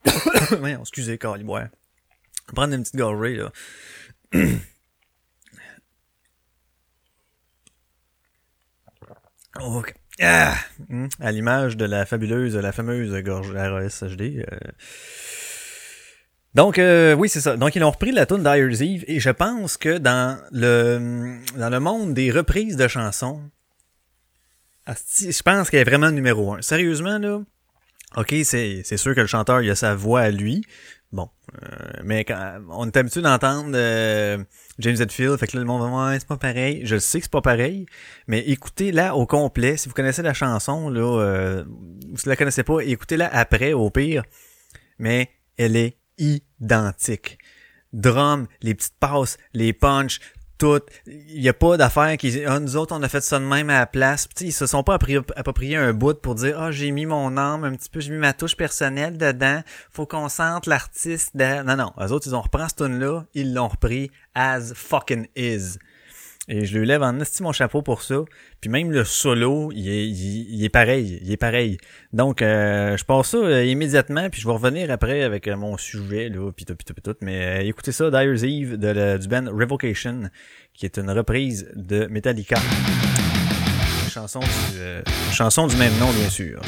ouais, 0.61 0.77
excusez, 0.79 1.17
Carly, 1.17 1.43
ouais. 1.43 1.65
Prendre 2.53 2.73
une 2.73 2.81
petite 2.81 2.95
gorgée, 2.95 3.35
là. 3.35 3.51
ok. 9.59 9.93
Ah! 10.19 10.55
Hmm. 10.89 11.07
À 11.19 11.31
l'image 11.31 11.77
de 11.77 11.85
la 11.85 12.05
fabuleuse, 12.05 12.55
la 12.55 12.71
fameuse 12.71 13.13
gorge 13.23 13.51
ROS 13.51 14.03
HD. 14.03 14.43
Euh... 14.51 14.57
Donc 16.57 16.79
euh, 16.79 17.13
oui, 17.13 17.29
c'est 17.29 17.39
ça. 17.39 17.55
Donc 17.55 17.75
ils 17.75 17.83
ont 17.83 17.91
repris 17.91 18.11
la 18.11 18.25
tune 18.25 18.41
Dyer's 18.41 18.81
Eve 18.81 19.05
et 19.07 19.19
je 19.19 19.29
pense 19.29 19.77
que 19.77 19.99
dans 19.99 20.39
le 20.51 21.37
dans 21.55 21.69
le 21.69 21.79
monde 21.79 22.15
des 22.15 22.31
reprises 22.31 22.77
de 22.77 22.87
chansons, 22.87 23.43
je 24.87 25.43
pense 25.43 25.69
qu'elle 25.69 25.81
est 25.81 25.83
vraiment 25.83 26.09
numéro 26.09 26.55
un. 26.55 26.63
Sérieusement 26.63 27.19
là, 27.19 27.41
ok, 28.15 28.33
c'est 28.43 28.81
c'est 28.83 28.97
sûr 28.97 29.13
que 29.13 29.21
le 29.21 29.27
chanteur 29.27 29.61
il 29.61 29.69
a 29.69 29.75
sa 29.75 29.93
voix 29.93 30.21
à 30.21 30.31
lui. 30.31 30.65
Bon, 31.11 31.29
euh, 31.61 31.67
mais 32.03 32.25
quand, 32.25 32.59
on 32.71 32.87
est 32.87 32.97
habitué 32.97 33.21
d'entendre 33.21 33.73
euh, 33.75 34.43
James 34.79 34.99
Hetfield, 34.99 35.37
fait 35.37 35.45
que 35.45 35.57
là, 35.57 35.61
le 35.61 35.67
monde 35.67 35.83
va 35.83 36.09
ouais, 36.09 36.17
c'est 36.19 36.27
pas 36.27 36.37
pareil. 36.37 36.81
Je 36.85 36.97
sais 36.97 37.19
que 37.19 37.25
c'est 37.25 37.31
pas 37.31 37.41
pareil, 37.41 37.85
mais 38.25 38.39
écoutez 38.39 38.91
là 38.91 39.15
au 39.15 39.27
complet. 39.27 39.77
Si 39.77 39.89
vous 39.89 39.93
connaissez 39.93 40.23
la 40.23 40.33
chanson 40.33 40.89
là, 40.89 41.21
euh, 41.21 41.65
ou 42.11 42.17
si 42.17 42.23
vous 42.23 42.29
la 42.31 42.35
connaissez 42.35 42.63
pas, 42.63 42.79
écoutez-la 42.79 43.27
après 43.31 43.73
au 43.73 43.91
pire. 43.91 44.23
Mais 44.97 45.29
elle 45.55 45.75
est 45.75 45.97
identique. 46.17 47.37
Drum, 47.93 48.47
les 48.61 48.75
petites 48.75 48.97
passes, 48.99 49.37
les 49.53 49.73
punches, 49.73 50.19
tout. 50.57 50.81
Il 51.05 51.41
n'y 51.41 51.49
a 51.49 51.53
pas 51.53 51.77
d'affaire 51.77 52.17
qui 52.17 52.43
ah, 52.45 52.59
nous 52.59 52.75
autres 52.77 52.95
on 52.95 53.03
a 53.03 53.09
fait 53.09 53.21
ça 53.21 53.39
de 53.39 53.45
même 53.45 53.69
à 53.69 53.79
la 53.79 53.85
place. 53.85 54.27
T'sais, 54.29 54.45
ils 54.45 54.51
se 54.51 54.65
sont 54.65 54.83
pas 54.83 54.95
approprié 54.95 55.75
un 55.77 55.93
bout 55.93 56.19
pour 56.19 56.35
dire 56.35 56.59
ah 56.59 56.71
j'ai 56.71 56.91
mis 56.91 57.05
mon 57.05 57.37
âme 57.37 57.63
un 57.63 57.73
petit 57.73 57.89
peu, 57.89 57.99
j'ai 57.99 58.11
mis 58.11 58.17
ma 58.17 58.33
touche 58.33 58.55
personnelle 58.55 59.17
dedans. 59.17 59.61
Faut 59.91 60.05
qu'on 60.05 60.29
sente 60.29 60.65
l'artiste. 60.65 61.35
Non 61.35 61.75
non, 61.75 61.93
les 61.99 62.11
autres 62.11 62.27
ils 62.27 62.35
ont 62.35 62.41
repris 62.41 62.63
ce 62.69 62.83
tune 62.83 62.99
là, 62.99 63.23
ils 63.33 63.53
l'ont 63.53 63.67
repris 63.67 64.11
as 64.35 64.73
fucking 64.73 65.27
is. 65.35 65.77
Et 66.49 66.65
je 66.65 66.77
lui 66.77 66.87
lève 66.87 67.03
en 67.03 67.19
estime 67.19 67.45
mon 67.45 67.51
chapeau 67.51 67.81
pour 67.81 68.01
ça. 68.01 68.23
Puis 68.61 68.69
même 68.69 68.91
le 68.91 69.03
solo, 69.03 69.69
il 69.75 69.89
est, 69.89 70.07
il, 70.07 70.63
est 70.63 70.69
pareil. 70.69 71.19
Il 71.21 71.31
est 71.31 71.37
pareil. 71.37 71.77
Donc, 72.13 72.41
euh, 72.41 72.95
je 72.95 73.03
passe 73.03 73.31
ça 73.31 73.37
euh, 73.37 73.65
immédiatement, 73.65 74.29
puis 74.29 74.39
je 74.39 74.47
vais 74.47 74.53
revenir 74.53 74.89
après 74.89 75.23
avec 75.23 75.47
euh, 75.47 75.57
mon 75.57 75.77
sujet, 75.77 76.29
là, 76.29 76.37
tout, 76.37 76.53
pis 76.53 76.65
tout, 76.65 76.93
pis 76.93 77.01
tout. 77.01 77.15
Mais 77.21 77.67
écoutez 77.67 77.91
ça, 77.91 78.09
Dyer's 78.09 78.43
Eve 78.43 78.77
de, 78.77 79.17
du 79.17 79.27
band 79.27 79.45
Revocation, 79.51 80.29
qui 80.73 80.85
est 80.85 80.97
une 80.97 81.11
reprise 81.11 81.69
de 81.75 82.05
Metallica. 82.05 82.57
chanson 84.09 84.39
du, 84.39 85.33
chanson 85.33 85.67
du 85.67 85.75
même 85.75 85.97
nom, 85.99 86.11
bien 86.13 86.29
sûr. 86.29 86.61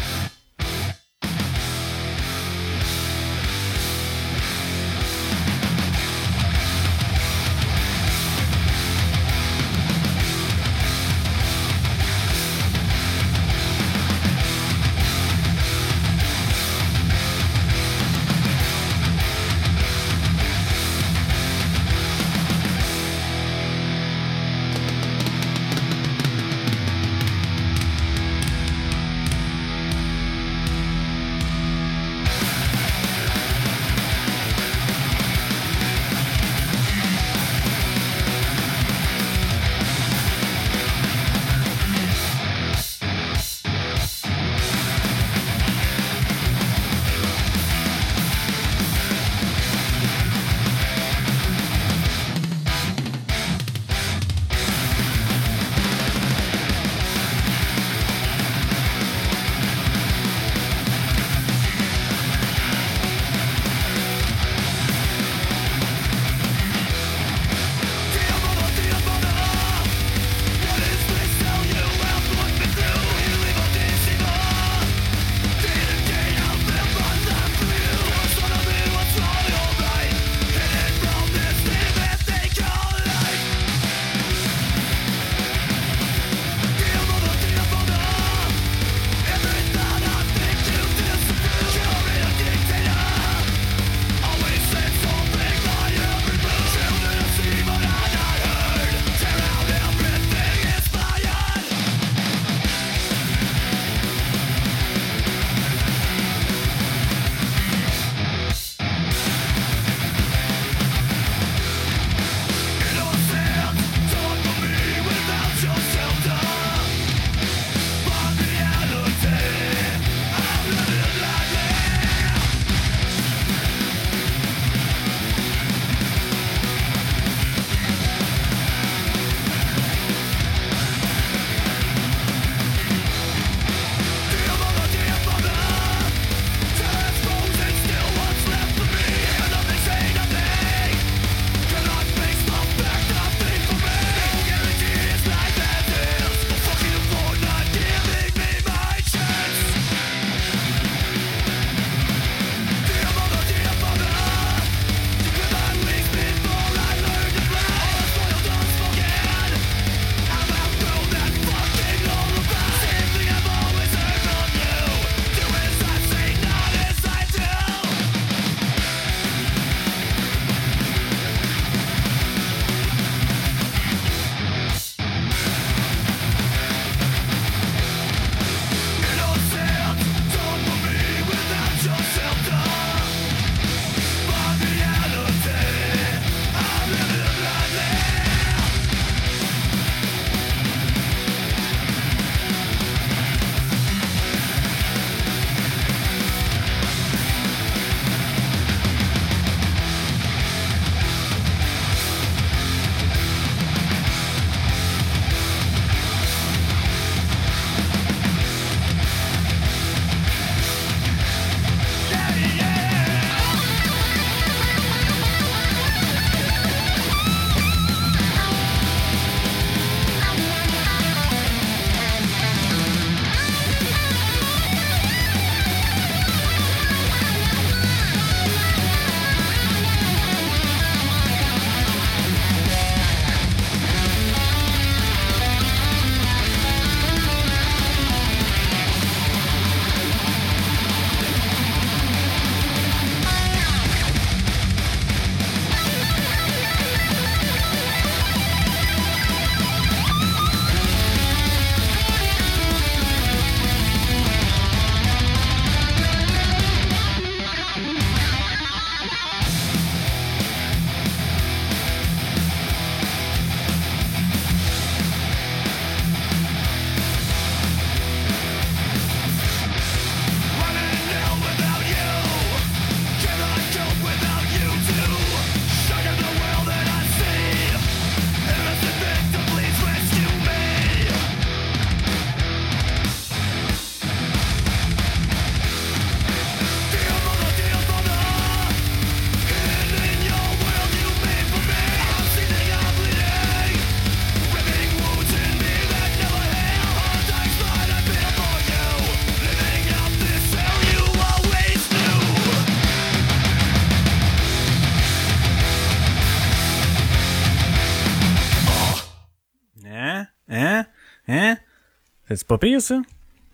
C'est 312.29 312.47
pas 312.47 312.57
pire, 312.57 312.81
ça? 312.81 313.01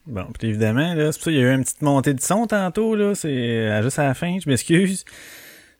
Bon, 0.05 0.27
puis 0.37 0.49
évidemment, 0.49 0.93
là, 0.93 1.11
c'est 1.11 1.17
pour 1.17 1.25
ça 1.25 1.31
qu'il 1.31 1.39
y 1.39 1.43
a 1.43 1.51
eu 1.51 1.55
une 1.55 1.63
petite 1.63 1.81
montée 1.81 2.13
de 2.13 2.21
son 2.21 2.45
tantôt, 2.45 2.95
là. 2.95 3.15
C'est 3.15 3.81
juste 3.81 3.99
à 3.99 4.03
la 4.03 4.13
fin, 4.13 4.37
je 4.39 4.49
m'excuse. 4.49 5.05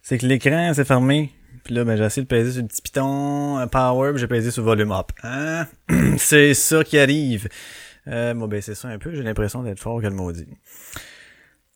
C'est 0.01 0.17
que 0.17 0.25
l'écran 0.25 0.73
s'est 0.73 0.85
fermé. 0.85 1.31
Puis 1.63 1.73
là, 1.73 1.83
ben, 1.83 1.97
j'ai 1.97 2.03
essayé 2.03 2.23
de 2.23 2.27
peser 2.27 2.51
sur 2.51 2.61
le 2.61 2.67
petit 2.67 2.81
piton 2.81 3.67
power, 3.71 4.11
puis 4.11 4.19
j'ai 4.19 4.27
pesé 4.27 4.51
sur 4.51 4.63
volume 4.63 4.91
up. 4.91 5.11
Hein? 5.23 5.67
c'est 6.17 6.53
ça 6.53 6.83
qui 6.83 6.97
arrive. 6.97 7.49
Euh, 8.07 8.33
bon, 8.33 8.47
ben, 8.47 8.61
c'est 8.61 8.75
ça 8.75 8.87
un 8.87 8.99
peu. 8.99 9.13
J'ai 9.13 9.23
l'impression 9.23 9.63
d'être 9.63 9.79
fort 9.79 9.99
que 9.99 10.07
le 10.07 10.13
maudit. 10.13 10.47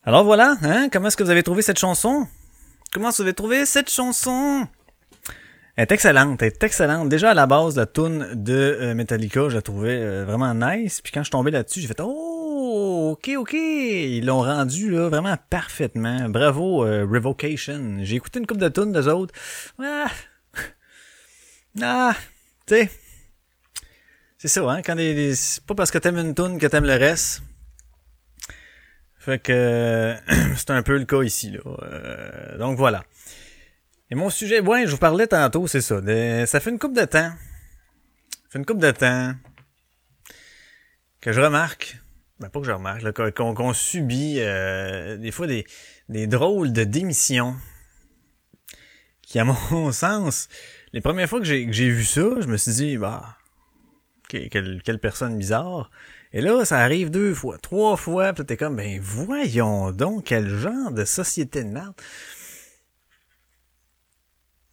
Alors 0.04 0.24
voilà, 0.24 0.56
hein? 0.62 0.88
Comment 0.90 1.08
est-ce 1.08 1.16
que 1.16 1.24
vous 1.24 1.30
avez 1.30 1.42
trouvé 1.42 1.62
cette 1.62 1.78
chanson? 1.78 2.26
Comment 2.92 3.08
est-ce 3.08 3.18
que 3.18 3.22
vous 3.22 3.28
avez 3.28 3.34
trouvé 3.34 3.66
cette 3.66 3.90
chanson? 3.90 4.66
Elle 5.76 5.82
est 5.82 5.92
excellente, 5.92 6.42
elle 6.42 6.48
est 6.48 6.62
excellente. 6.64 7.08
Déjà 7.08 7.30
à 7.30 7.34
la 7.34 7.46
base, 7.46 7.76
la 7.76 7.86
tune 7.86 8.28
de 8.34 8.52
euh, 8.80 8.94
Metallica, 8.94 9.48
je 9.48 9.54
la 9.54 9.62
trouvais 9.62 10.00
euh, 10.00 10.24
vraiment 10.24 10.52
nice. 10.52 11.00
Puis 11.00 11.12
quand 11.12 11.20
je 11.20 11.26
suis 11.26 11.30
tombé 11.30 11.50
là-dessus, 11.50 11.80
j'ai 11.80 11.86
fait 11.86 12.00
Oh, 12.00 13.12
ok, 13.12 13.30
ok. 13.36 13.52
Ils 13.54 14.26
l'ont 14.26 14.42
rendu 14.42 14.90
là 14.90 15.08
vraiment 15.08 15.36
parfaitement. 15.48 16.28
Bravo, 16.28 16.84
euh, 16.84 17.06
Revocation. 17.08 17.98
J'ai 18.00 18.16
écouté 18.16 18.40
une 18.40 18.46
couple 18.46 18.60
de 18.60 18.68
tunes 18.68 18.92
des 18.92 19.06
autres. 19.06 19.32
Ah, 19.78 20.10
ah 21.82 22.14
tu 22.66 22.74
sais. 22.74 22.90
C'est 24.38 24.48
ça, 24.48 24.68
hein, 24.70 24.82
quand 24.82 24.94
les, 24.94 25.34
c'est 25.34 25.64
pas 25.64 25.74
parce 25.74 25.90
que 25.90 25.98
t'aimes 25.98 26.18
une 26.18 26.34
tune 26.34 26.58
que 26.58 26.66
t'aimes 26.66 26.86
le 26.86 26.96
reste. 26.96 27.42
Fait 29.18 29.38
que 29.38 30.16
c'est 30.56 30.70
un 30.70 30.82
peu 30.82 30.98
le 30.98 31.04
cas 31.04 31.22
ici, 31.22 31.50
là. 31.50 32.56
donc 32.58 32.78
voilà. 32.78 33.04
Et 34.10 34.16
mon 34.16 34.28
sujet, 34.28 34.60
ouais, 34.60 34.86
je 34.86 34.90
vous 34.90 34.98
parlais 34.98 35.28
tantôt, 35.28 35.68
c'est 35.68 35.80
ça. 35.80 36.00
ça 36.46 36.60
fait 36.60 36.70
une 36.70 36.78
coupe 36.78 36.96
de 36.96 37.04
temps. 37.04 37.32
Ça 38.30 38.48
fait 38.50 38.58
une 38.58 38.66
coupe 38.66 38.80
de 38.80 38.90
temps 38.90 39.34
que 41.20 41.32
je 41.32 41.40
remarque, 41.40 41.98
ben 42.40 42.48
pas 42.48 42.60
que 42.60 42.66
je 42.66 42.72
remarque, 42.72 43.34
qu'on 43.34 43.72
subit 43.72 44.36
euh, 44.38 45.16
des 45.16 45.30
fois 45.30 45.46
des, 45.46 45.66
des 46.08 46.26
drôles 46.26 46.72
de 46.72 46.82
démissions 46.82 47.54
qui, 49.22 49.38
à 49.38 49.44
mon 49.44 49.92
sens, 49.92 50.48
les 50.92 51.00
premières 51.00 51.28
fois 51.28 51.38
que 51.38 51.44
j'ai 51.44 51.66
vu 51.66 52.04
ça, 52.04 52.40
je 52.40 52.46
me 52.46 52.56
suis 52.56 52.72
dit, 52.72 52.96
bah, 52.96 53.36
quelle, 54.28 54.82
quelle 54.82 54.98
personne 54.98 55.38
bizarre. 55.38 55.90
Et 56.32 56.40
là, 56.40 56.64
ça 56.64 56.78
arrive 56.78 57.10
deux 57.10 57.34
fois, 57.34 57.58
trois 57.58 57.96
fois, 57.96 58.32
pis 58.32 58.44
t'es 58.44 58.56
comme, 58.56 58.76
ben 58.76 58.98
voyons 59.00 59.92
donc, 59.92 60.24
quel 60.24 60.48
genre 60.48 60.90
de 60.90 61.04
société 61.04 61.62
de 61.62 61.68
merde 61.68 61.94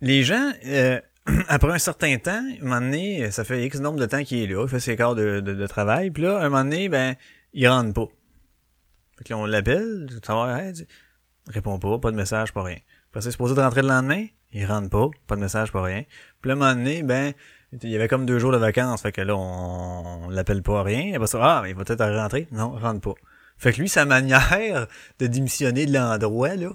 les 0.01 0.23
gens, 0.23 0.51
euh, 0.65 0.99
après 1.47 1.71
un 1.71 1.79
certain 1.79 2.17
temps, 2.17 2.41
un 2.61 2.63
moment 2.63 2.81
donné, 2.81 3.31
ça 3.31 3.43
fait 3.43 3.65
X 3.65 3.79
nombre 3.79 3.99
de 3.99 4.05
temps 4.05 4.23
qu'il 4.23 4.39
est 4.39 4.47
là, 4.47 4.63
il 4.63 4.69
fait 4.69 4.79
ses 4.79 4.95
quarts 4.95 5.15
de, 5.15 5.39
de, 5.39 5.67
travail, 5.67 6.11
puis 6.11 6.23
là, 6.23 6.39
un 6.39 6.49
moment 6.49 6.63
donné, 6.63 6.89
ben, 6.89 7.15
il 7.53 7.67
rentre 7.67 7.93
pas. 7.93 8.07
Fait 9.17 9.23
que 9.23 9.33
là, 9.33 9.37
on 9.39 9.45
l'appelle, 9.45 10.07
ça 10.23 10.35
va, 10.35 10.61
répond 11.47 11.79
pas, 11.79 11.97
pas 11.99 12.11
de 12.11 12.15
message, 12.15 12.53
pas 12.53 12.63
rien. 12.63 12.77
Après, 13.09 13.21
c'est 13.21 13.31
supposé 13.31 13.55
de 13.55 13.61
rentrer 13.61 13.81
le 13.81 13.87
lendemain, 13.87 14.25
il 14.51 14.65
rentre 14.65 14.89
pas, 14.89 15.09
pas 15.27 15.35
de 15.35 15.41
message, 15.41 15.71
pas 15.71 15.81
rien. 15.81 16.03
Puis 16.41 16.49
là, 16.49 16.53
un 16.53 16.57
moment 16.57 16.73
donné, 16.75 17.03
ben, 17.03 17.33
il 17.83 17.89
y 17.89 17.95
avait 17.95 18.07
comme 18.07 18.25
deux 18.25 18.39
jours 18.39 18.51
de 18.51 18.57
vacances, 18.57 19.01
fait 19.01 19.11
que 19.11 19.21
là, 19.21 19.35
on, 19.35 20.29
l'appelle 20.29 20.63
pas 20.63 20.83
rien. 20.83 21.13
Après 21.15 21.27
ça, 21.27 21.39
ah, 21.41 21.61
mais 21.63 21.71
il 21.71 21.75
va 21.75 21.83
peut-être 21.83 22.05
rentrer. 22.05 22.47
Non, 22.51 22.71
rentre 22.71 23.01
pas. 23.01 23.15
Fait 23.57 23.73
que 23.73 23.81
lui, 23.81 23.89
sa 23.89 24.05
manière 24.05 24.87
de 25.19 25.27
démissionner 25.27 25.85
de 25.85 25.93
l'endroit, 25.93 26.55
là, 26.55 26.69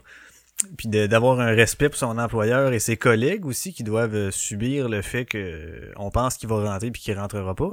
puis 0.76 0.88
d'avoir 0.88 1.40
un 1.40 1.54
respect 1.54 1.88
pour 1.88 1.98
son 1.98 2.18
employeur 2.18 2.72
et 2.72 2.78
ses 2.78 2.96
collègues 2.96 3.46
aussi 3.46 3.72
qui 3.72 3.84
doivent 3.84 4.14
euh, 4.14 4.30
subir 4.30 4.88
le 4.88 5.02
fait 5.02 5.24
que 5.24 5.92
on 5.96 6.10
pense 6.10 6.36
qu'il 6.36 6.48
va 6.48 6.72
rentrer 6.72 6.90
puis 6.90 7.02
qu'il 7.02 7.18
rentrera 7.18 7.54
pas. 7.54 7.72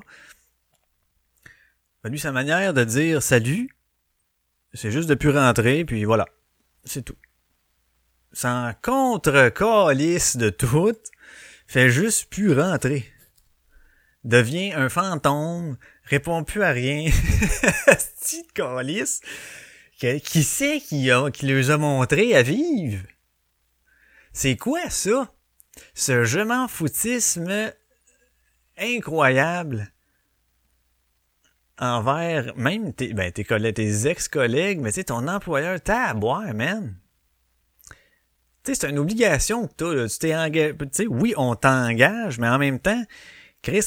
Ben 2.03 2.09
lui, 2.09 2.19
sa 2.19 2.31
manière 2.31 2.73
de 2.73 2.83
dire 2.83 3.21
salut, 3.21 3.75
c'est 4.73 4.91
juste 4.91 5.09
de 5.09 5.15
plus 5.15 5.31
rentrer, 5.31 5.83
puis 5.85 6.05
voilà. 6.05 6.25
C'est 6.83 7.03
tout. 7.03 7.17
Sans 8.31 8.73
contre-calice 8.81 10.37
de 10.37 10.49
tout, 10.49 10.95
fait 11.67 11.89
juste 11.89 12.29
plus 12.29 12.57
rentrer. 12.57 13.05
Devient 14.23 14.73
un 14.73 14.89
fantôme, 14.89 15.77
répond 16.03 16.43
plus 16.43 16.63
à 16.63 16.69
rien. 16.69 17.09
Style 17.97 18.45
calice 18.53 19.21
qui 19.99 20.43
c'est 20.43 20.79
qui, 20.79 21.09
qui 21.33 21.45
les 21.45 21.71
a 21.71 21.77
montré 21.77 22.35
à 22.35 22.41
vivre? 22.41 23.05
C'est 24.31 24.55
quoi 24.55 24.89
ça? 24.89 25.33
Ce 25.93 26.23
je 26.23 26.39
m'en 26.39 26.67
foutisme 26.67 27.73
incroyable 28.77 29.91
envers 31.77 32.55
même 32.57 32.93
tes, 32.93 33.13
ben, 33.13 33.31
tes, 33.31 33.43
collègues, 33.43 33.75
tes 33.75 34.07
ex-collègues, 34.07 34.79
mais 34.79 34.91
tu 34.91 35.03
ton 35.03 35.27
employeur, 35.27 35.79
t'as 35.81 36.07
à 36.07 36.13
boire, 36.13 36.53
man. 36.53 36.95
Tu 38.63 38.75
c'est 38.75 38.89
une 38.89 38.99
obligation 38.99 39.67
que 39.67 39.73
t'as, 39.75 40.07
Tu 40.07 40.19
t'es 40.19 40.35
engagé, 40.35 40.75
oui, 41.07 41.33
on 41.37 41.55
t'engage, 41.55 42.37
mais 42.39 42.49
en 42.49 42.57
même 42.57 42.79
temps, 42.79 43.03
Chris, 43.61 43.85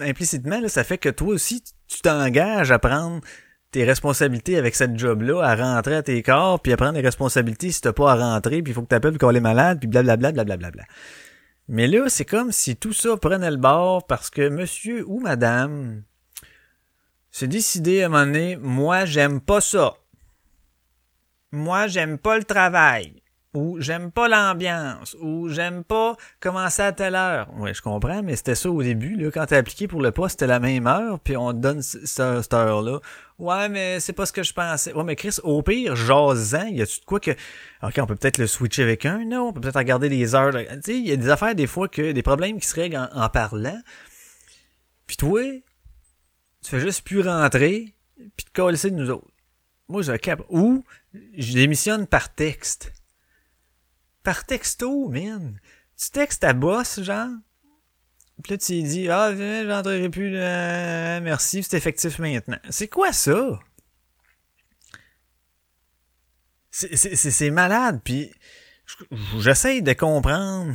implicitement, 0.00 0.60
là, 0.60 0.68
ça 0.68 0.84
fait 0.84 0.98
que 0.98 1.08
toi 1.08 1.28
aussi, 1.28 1.62
tu 1.88 2.00
t'engages 2.00 2.70
à 2.70 2.78
prendre 2.78 3.20
tes 3.72 3.84
responsabilités 3.84 4.58
avec 4.58 4.74
cette 4.74 4.98
job-là, 4.98 5.42
à 5.42 5.56
rentrer 5.56 5.96
à 5.96 6.02
tes 6.02 6.22
corps, 6.22 6.60
puis 6.60 6.72
à 6.72 6.76
prendre 6.76 6.92
les 6.92 7.00
responsabilités 7.00 7.72
si 7.72 7.80
t'as 7.80 7.92
pas 7.92 8.12
à 8.12 8.14
rentrer, 8.14 8.62
puis 8.62 8.72
il 8.72 8.74
faut 8.74 8.82
que 8.82 8.88
t'appelles 8.88 9.18
quand 9.18 9.28
on 9.28 9.34
est 9.34 9.40
malade, 9.40 9.78
puis 9.80 9.88
blablabla, 9.88 10.32
blablabla. 10.32 10.84
Mais 11.68 11.86
là, 11.86 12.08
c'est 12.08 12.24
comme 12.24 12.52
si 12.52 12.76
tout 12.76 12.92
ça 12.92 13.16
prenait 13.16 13.50
le 13.50 13.56
bord 13.56 14.06
parce 14.06 14.30
que 14.30 14.48
monsieur 14.48 15.04
ou 15.08 15.20
madame 15.20 16.02
s'est 17.30 17.48
décidé 17.48 18.02
à 18.02 18.06
un 18.06 18.08
moment 18.10 18.26
donné, 18.26 18.56
moi, 18.60 19.06
j'aime 19.06 19.40
pas 19.40 19.60
ça. 19.60 19.94
Moi, 21.50 21.86
j'aime 21.86 22.18
pas 22.18 22.36
le 22.36 22.44
travail 22.44 23.22
ou 23.54 23.76
j'aime 23.80 24.10
pas 24.10 24.28
l'ambiance, 24.28 25.14
ou 25.20 25.48
j'aime 25.48 25.84
pas 25.84 26.16
commencer 26.40 26.82
à 26.82 26.92
telle 26.92 27.14
heure. 27.14 27.48
Oui, 27.58 27.74
je 27.74 27.82
comprends, 27.82 28.22
mais 28.22 28.36
c'était 28.36 28.54
ça 28.54 28.70
au 28.70 28.82
début. 28.82 29.14
Là, 29.16 29.30
quand 29.30 29.44
t'es 29.46 29.56
appliqué 29.56 29.88
pour 29.88 30.00
le 30.00 30.10
poste, 30.10 30.32
c'était 30.40 30.46
la 30.46 30.60
même 30.60 30.86
heure, 30.86 31.20
puis 31.20 31.36
on 31.36 31.52
te 31.52 31.58
donne 31.58 31.82
cette, 31.82 32.54
heure-là. 32.54 33.00
Ouais, 33.42 33.68
mais 33.68 33.98
c'est 33.98 34.12
pas 34.12 34.24
ce 34.24 34.32
que 34.32 34.42
je 34.42 34.52
pensais. 34.52 34.92
Ouais, 34.92 35.02
mais 35.02 35.16
Chris, 35.16 35.36
au 35.42 35.62
pire, 35.62 35.96
jasant, 35.96 36.66
y 36.68 36.80
a-tu 36.80 37.00
de 37.00 37.04
quoi 37.04 37.18
que... 37.18 37.32
Ok, 37.82 37.94
on 37.98 38.06
peut 38.06 38.14
peut-être 38.14 38.38
le 38.38 38.46
switcher 38.46 38.84
avec 38.84 39.04
un, 39.04 39.24
non? 39.24 39.48
On 39.48 39.52
peut 39.52 39.60
peut-être 39.60 39.78
regarder 39.78 40.08
les 40.08 40.34
heures. 40.34 40.52
Tu 40.52 40.80
sais, 40.82 40.98
il 40.98 41.08
y 41.08 41.12
a 41.12 41.16
des 41.16 41.28
affaires, 41.28 41.54
des 41.54 41.66
fois, 41.66 41.88
que 41.88 42.12
des 42.12 42.22
problèmes 42.22 42.60
qui 42.60 42.68
se 42.68 42.76
règlent 42.76 43.08
en, 43.12 43.28
parlant. 43.28 43.80
Puis 45.08 45.16
toi, 45.16 45.42
tu 45.42 46.70
fais 46.70 46.80
juste 46.80 47.04
plus 47.04 47.20
rentrer, 47.20 47.96
puis 48.36 48.46
te 48.46 48.52
coller 48.52 48.78
de 48.78 48.90
nous 48.90 49.10
autres. 49.10 49.28
Moi, 49.88 50.08
un 50.08 50.18
cap. 50.18 50.42
Ou, 50.48 50.84
je 51.36 51.52
démissionne 51.52 52.06
par 52.06 52.32
texte 52.32 52.92
par 54.22 54.44
texto, 54.44 55.08
man. 55.08 55.58
Tu 55.96 56.10
textes 56.10 56.42
ta 56.42 56.52
boss, 56.52 57.02
genre? 57.02 57.30
Puis 58.42 58.52
là, 58.52 58.58
tu 58.58 58.82
dis, 58.82 59.08
ah, 59.08 59.32
j'entrerai 59.34 60.08
plus, 60.08 60.32
euh, 60.34 61.20
merci, 61.22 61.62
c'est 61.62 61.76
effectif 61.76 62.18
maintenant. 62.18 62.58
C'est 62.70 62.88
quoi 62.88 63.12
ça? 63.12 63.60
C'est 66.70 67.50
malade, 67.50 68.00
puis 68.02 68.32
j'essaye 69.38 69.82
de 69.82 69.92
comprendre. 69.92 70.74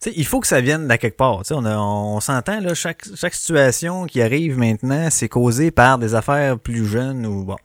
Tu 0.00 0.10
sais, 0.10 0.12
il 0.16 0.24
faut 0.24 0.40
que 0.40 0.46
ça 0.46 0.60
vienne 0.60 0.88
de 0.88 0.94
quelque 0.96 1.16
part. 1.16 1.42
Tu 1.42 1.48
sais, 1.48 1.54
on, 1.54 2.16
on 2.16 2.20
s'entend, 2.20 2.60
là, 2.60 2.74
chaque, 2.74 3.04
chaque 3.16 3.34
situation 3.34 4.06
qui 4.06 4.22
arrive 4.22 4.56
maintenant, 4.56 5.10
c'est 5.10 5.28
causé 5.28 5.70
par 5.70 5.98
des 5.98 6.14
affaires 6.14 6.58
plus 6.58 6.86
jeunes 6.86 7.26
ou 7.26 7.44
bon. 7.44 7.58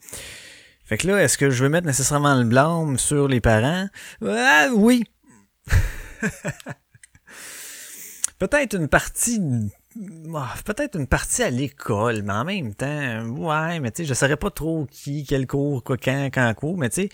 Fait 0.84 0.98
que 0.98 1.08
là, 1.08 1.22
est-ce 1.22 1.38
que 1.38 1.50
je 1.50 1.64
veux 1.64 1.70
mettre 1.70 1.86
nécessairement 1.86 2.36
le 2.36 2.46
blâme 2.46 2.98
sur 2.98 3.28
les 3.28 3.42
parents? 3.42 3.88
Ah, 4.26 4.68
oui. 4.74 5.04
peut-être 8.40 8.76
une 8.76 8.88
partie 8.88 9.42
ah, 10.36 10.54
peut-être 10.66 10.98
une 10.98 11.08
partie 11.08 11.44
à 11.44 11.50
l'école, 11.50 12.22
mais 12.22 12.34
en 12.34 12.46
même 12.46 12.76
temps, 12.76 13.24
ouais, 13.24 13.80
mais 13.80 13.92
tu 13.92 14.04
sais, 14.04 14.10
je 14.10 14.14
saurais 14.14 14.38
pas 14.38 14.52
trop 14.52 14.86
qui, 14.92 15.26
quel 15.26 15.48
cours, 15.48 15.84
quoi, 15.84 15.98
quand, 15.98 16.30
quand 16.32 16.54
cours, 16.54 16.78
mais 16.78 16.90
tu 16.90 17.04
sais, 17.04 17.10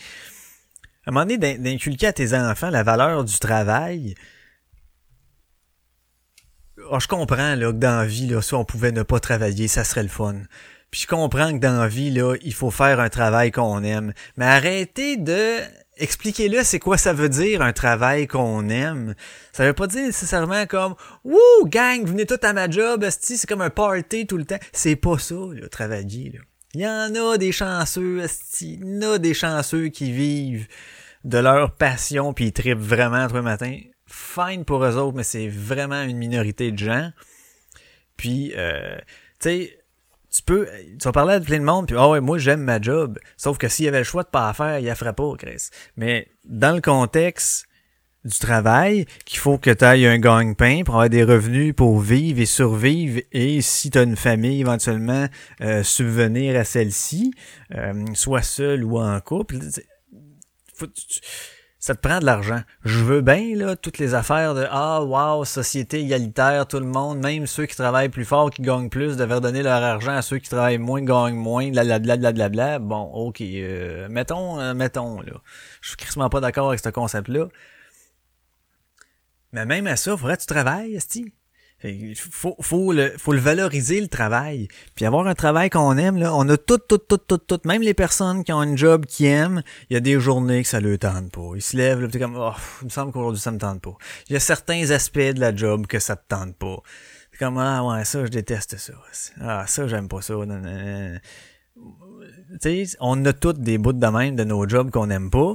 à 1.06 1.10
un 1.10 1.14
moment 1.14 1.26
donné, 1.26 1.58
d'inculquer 1.58 2.08
à 2.08 2.14
tes 2.14 2.34
enfants 2.34 2.70
la 2.70 2.84
valeur 2.84 3.24
du 3.24 3.40
travail, 3.40 4.16
oh, 6.90 7.00
je 7.00 7.08
comprends 7.08 7.56
là, 7.56 7.72
que 7.72 7.78
dans 7.78 8.00
la 8.00 8.06
vie, 8.06 8.28
là, 8.28 8.42
si 8.42 8.54
on 8.54 8.66
pouvait 8.66 8.92
ne 8.92 9.04
pas 9.04 9.20
travailler, 9.20 9.68
ça 9.68 9.84
serait 9.84 10.04
le 10.04 10.10
fun. 10.10 10.36
Puis 10.92 11.02
je 11.02 11.08
comprends 11.08 11.52
que 11.54 11.58
dans 11.58 11.80
la 11.80 11.88
vie, 11.88 12.12
là, 12.12 12.36
il 12.42 12.54
faut 12.54 12.72
faire 12.72 13.00
un 13.00 13.10
travail 13.10 13.52
qu'on 13.52 13.84
aime. 13.84 14.14
Mais 14.38 14.46
arrêtez 14.46 15.18
de 15.18 15.60
expliquez-le 15.98 16.64
c'est 16.64 16.80
quoi 16.80 16.98
ça 16.98 17.14
veut 17.14 17.30
dire 17.30 17.62
un 17.62 17.74
travail 17.74 18.28
qu'on 18.28 18.70
aime? 18.70 19.16
Ça 19.52 19.66
veut 19.66 19.74
pas 19.74 19.88
dire 19.88 20.06
nécessairement 20.06 20.66
comme 20.66 20.96
Wouh, 21.24 21.66
gang, 21.66 22.06
venez 22.06 22.26
tout 22.26 22.40
à 22.42 22.54
ma 22.54 22.70
job, 22.70 23.06
c'est 23.10 23.48
comme 23.48 23.62
un 23.62 23.70
party 23.70 24.28
tout 24.28 24.38
le 24.38 24.46
temps. 24.46 24.60
C'est 24.72 24.96
pas 24.96 25.18
ça, 25.18 25.36
là, 25.36 25.68
travailler. 25.70 26.32
Là. 26.32 26.40
Il 26.76 26.82
y 26.82 26.88
en 26.88 27.14
a 27.16 27.38
des 27.38 27.52
chanceux, 27.52 28.26
il 28.62 28.80
y 28.80 29.06
en 29.06 29.14
a 29.14 29.18
des 29.20 29.34
chanceux 29.34 29.90
qui 29.90 30.12
vivent 30.12 30.68
de 31.24 31.38
leur 31.38 31.76
passion 31.76 32.34
puis 32.34 32.46
ils 32.46 32.54
tripent 32.54 32.80
vraiment 32.80 33.28
tous 33.28 33.36
les 33.36 33.42
matins. 33.42 33.80
Fine 34.08 34.66
pour 34.66 34.84
eux 34.84 34.96
autres, 34.96 35.16
mais 35.16 35.24
c'est 35.24 35.48
vraiment 35.48 36.04
une 36.04 36.18
minorité 36.18 36.72
de 36.72 36.78
gens. 36.78 37.12
Puis, 38.18 38.54
euh, 38.56 38.98
tu 39.40 39.50
sais, 39.50 39.83
tu 40.34 40.42
peux, 40.42 40.68
tu 41.00 41.06
vas 41.06 41.12
parler 41.12 41.36
à 41.36 41.40
plein 41.40 41.60
de 41.60 41.64
monde, 41.64 41.86
puis 41.86 41.96
ah 41.98 42.10
ouais, 42.10 42.20
moi 42.20 42.40
j'aime 42.40 42.62
ma 42.64 42.82
job. 42.82 43.20
Sauf 43.38 43.60
que 43.60 43.68
s'il 43.68 43.86
y 43.86 43.88
avait 43.88 44.00
le 44.00 44.04
choix 44.04 44.24
de 44.24 44.30
pas 44.30 44.48
la 44.48 44.54
faire, 44.54 44.80
il 44.80 44.86
la 44.86 44.96
ferait 44.96 45.14
pas, 45.14 45.32
Chris. 45.38 45.70
Mais 45.96 46.28
dans 46.44 46.74
le 46.74 46.82
contexte 46.82 47.68
du 48.26 48.40
travail, 48.40 49.06
qu'il 49.26 49.38
faut 49.38 49.60
que 49.60 49.70
tu 49.70 49.86
ailles 49.86 50.08
un 50.08 50.18
gagne-pain 50.18 50.84
pour 50.86 50.96
avoir 50.96 51.10
des 51.10 51.24
revenus 51.24 51.76
pour 51.76 52.00
vivre 52.00 52.40
et 52.40 52.48
survivre, 52.48 53.22
et 53.32 53.62
si 53.62 53.92
tu 53.92 53.98
as 54.00 54.04
une 54.04 54.16
famille, 54.16 54.62
éventuellement, 54.62 55.28
euh, 55.62 55.84
subvenir 55.84 56.60
à 56.60 56.64
celle-ci, 56.64 57.34
euh, 57.76 58.06
soit 58.16 58.42
seul 58.42 58.84
ou 58.84 58.98
en 58.98 59.20
couple. 59.20 59.58
Faut, 60.76 60.88
ça 61.84 61.94
te 61.96 62.00
prend 62.00 62.20
de 62.20 62.26
l'argent. 62.26 62.62
Je 62.86 63.00
veux 63.00 63.20
bien, 63.20 63.58
là, 63.58 63.76
toutes 63.76 63.98
les 63.98 64.14
affaires 64.14 64.56
de 64.56 64.66
Ah, 64.72 65.04
wow, 65.04 65.44
société 65.44 66.00
égalitaire, 66.00 66.66
tout 66.66 66.80
le 66.80 66.86
monde, 66.86 67.20
même 67.20 67.46
ceux 67.46 67.66
qui 67.66 67.76
travaillent 67.76 68.08
plus 68.08 68.24
fort, 68.24 68.52
qui 68.52 68.62
gagnent 68.62 68.88
plus, 68.88 69.18
devraient 69.18 69.42
donner 69.42 69.64
leur 69.64 69.84
argent 69.84 70.14
à 70.14 70.22
ceux 70.22 70.38
qui 70.38 70.50
travaillent 70.50 70.78
moins, 70.78 71.02
gagnent 71.02 71.36
moins, 71.36 71.70
blablabla. 71.72 72.48
Bla, 72.48 72.80
bon, 72.80 73.02
ok, 73.02 73.42
euh, 73.42 74.08
mettons, 74.08 74.62
euh, 74.62 74.74
mettons, 74.74 75.20
là. 75.20 75.34
Je 75.82 75.90
suis 75.90 75.98
crissement 75.98 76.30
pas 76.30 76.40
d'accord 76.40 76.70
avec 76.70 76.80
ce 76.80 76.88
concept-là. 76.88 77.50
Mais 79.52 79.66
même 79.66 79.86
à 79.86 79.98
ça, 79.98 80.16
faudrait 80.16 80.38
que 80.38 80.44
tu 80.44 80.48
travailles, 80.48 80.96
Esti. 80.96 81.34
Il 81.84 82.16
faut, 82.16 82.56
faut, 82.62 82.94
le, 82.94 83.12
faut 83.18 83.34
le 83.34 83.40
valoriser, 83.40 84.00
le 84.00 84.08
travail. 84.08 84.70
Puis 84.96 85.06
avoir 85.06 85.28
un 85.28 85.36
travail 85.36 85.70
qu'on 85.70 85.98
aime, 85.98 86.18
là, 86.18 86.34
on 86.34 86.48
a 86.48 86.56
tout, 86.56 86.78
tout, 86.78 86.98
tout, 86.98 87.18
tout, 87.18 87.38
tout. 87.38 87.60
Même 87.66 87.82
les 87.82 87.94
personnes 87.94 88.44
qui 88.44 88.54
ont 88.54 88.62
un 88.62 88.76
job 88.76 89.06
qu'ils 89.06 89.26
aiment, 89.26 89.64
il 89.90 89.96
y 89.96 89.98
a 89.98 90.00
des 90.00 90.20
journées 90.20 90.64
que 90.64 90.70
ça 90.70 90.80
le 90.80 90.98
tente 90.98 91.32
pas. 91.32 91.52
Ils 91.56 91.62
se 91.62 91.76
lèvent, 91.76 92.02
là, 92.02 92.08
puis 92.08 92.20
comme, 92.20 92.38
oh, 92.38 92.54
il 92.82 92.86
me 92.86 92.90
semble 92.90 93.12
qu'aujourd'hui 93.12 93.42
ça 93.42 93.52
me 93.52 93.58
tente 93.58 93.82
pas. 93.82 93.96
Il 94.30 94.34
y 94.34 94.36
a 94.36 94.40
certains 94.40 94.92
aspects 94.92 95.20
de 95.20 95.40
la 95.40 95.54
job 95.54 95.86
que 95.88 96.00
ça 96.00 96.16
te 96.16 96.24
tente 96.28 96.56
pas. 96.56 96.78
C'est 97.32 97.40
comme, 97.40 97.58
ah 97.58 97.84
ouais, 97.84 98.06
ça, 98.06 98.24
je 98.24 98.30
déteste 98.30 98.78
ça. 98.78 98.94
Ah, 99.42 99.66
ça, 99.68 99.88
j'aime 99.88 100.08
pas 100.08 100.22
ça. 100.22 100.36
On 103.00 103.26
a 103.26 103.34
toutes 103.34 103.60
des 103.60 103.78
bouts 103.78 103.94
de 103.94 104.08
même 104.08 104.36
de 104.36 104.44
nos 104.44 104.70
jobs 104.70 104.90
qu'on 104.90 105.10
aime 105.10 105.30
pas. 105.30 105.54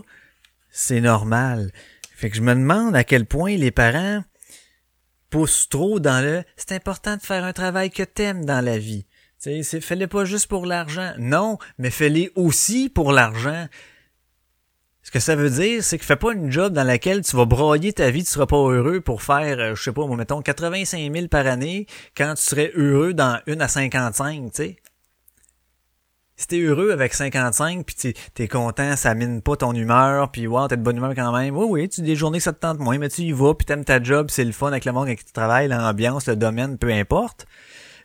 C'est 0.71 1.01
normal. 1.01 1.71
Fait 2.15 2.31
que 2.31 2.37
je 2.37 2.43
me 2.43 2.53
demande 2.53 2.97
à 2.97 3.05
quel 3.05 3.27
point 3.27 3.57
les 3.57 3.71
parents 3.71 4.25
pousse 5.31 5.69
trop 5.69 6.01
dans 6.01 6.25
le 6.25 6.43
c'est 6.57 6.73
important 6.73 7.17
de 7.17 7.23
faire 7.23 7.45
un 7.45 7.53
travail 7.53 7.91
que 7.91 8.03
t'aimes 8.03 8.45
dans 8.45 8.65
la 8.65 8.79
vie. 8.79 9.07
Sais, 9.39 9.63
fais-le 9.63 10.09
pas 10.09 10.25
juste 10.25 10.49
pour 10.49 10.67
l'argent. 10.67 11.13
Non, 11.19 11.59
mais 11.79 11.91
fais-le 11.91 12.33
aussi 12.35 12.89
pour 12.89 13.13
l'argent. 13.13 13.69
Ce 15.03 15.13
que 15.13 15.21
ça 15.21 15.37
veut 15.37 15.49
dire, 15.49 15.83
c'est 15.83 15.97
que 15.97 16.05
fais 16.05 16.17
pas 16.17 16.33
une 16.33 16.51
job 16.51 16.73
dans 16.75 16.85
laquelle 16.85 17.23
tu 17.23 17.37
vas 17.37 17.47
broyer 17.47 17.93
ta 17.93 18.11
vie, 18.11 18.25
tu 18.25 18.31
seras 18.31 18.47
pas 18.47 18.57
heureux 18.57 19.01
pour 19.01 19.23
faire, 19.23 19.59
euh, 19.59 19.75
je 19.75 19.83
sais 19.83 19.93
pas, 19.93 20.07
mettons 20.07 20.43
85 20.43 21.13
000 21.15 21.29
par 21.29 21.47
année, 21.47 21.87
quand 22.15 22.35
tu 22.35 22.43
serais 22.43 22.73
heureux 22.75 23.15
dans 23.15 23.41
une 23.47 23.63
à 23.63 23.69
55, 23.69 24.51
tu 24.51 24.63
sais 24.63 24.77
si 26.39 26.47
t'es 26.47 26.61
heureux 26.61 26.93
avec 26.93 27.13
55 27.15 27.85
puis 27.85 28.15
t'es, 28.33 28.49
content, 28.49 28.97
ça 28.97 29.15
mine 29.15 29.43
pas 29.43 29.57
ton 29.57 29.75
humeur, 29.75 30.31
puis 30.31 30.47
wow, 30.47 30.69
t'es 30.69 30.77
de 30.77 30.83
bonne 30.83 30.97
humeur 30.97 31.15
quand 31.15 31.37
même. 31.37 31.57
Oui, 31.57 31.67
oui, 31.69 31.89
tu 31.89 32.01
des 32.01 32.15
journées 32.15 32.39
ça 32.39 32.53
te 32.53 32.61
tente 32.61 32.79
moins, 32.79 32.97
mais 32.97 33.09
tu 33.09 33.23
y 33.23 33.33
vas, 33.33 33.55
puis 33.55 33.67
t'aimes 33.67 33.85
ta 33.85 34.01
job, 34.01 34.29
c'est 34.31 34.45
le 34.45 34.53
fun 34.53 34.69
avec 34.69 34.85
le 34.85 34.93
monde 34.93 35.09
avec 35.09 35.19
qui 35.19 35.25
tu 35.27 35.33
travailles, 35.33 35.67
l'ambiance, 35.67 36.27
le 36.29 36.37
domaine, 36.37 36.79
peu 36.79 36.91
importe. 36.91 37.47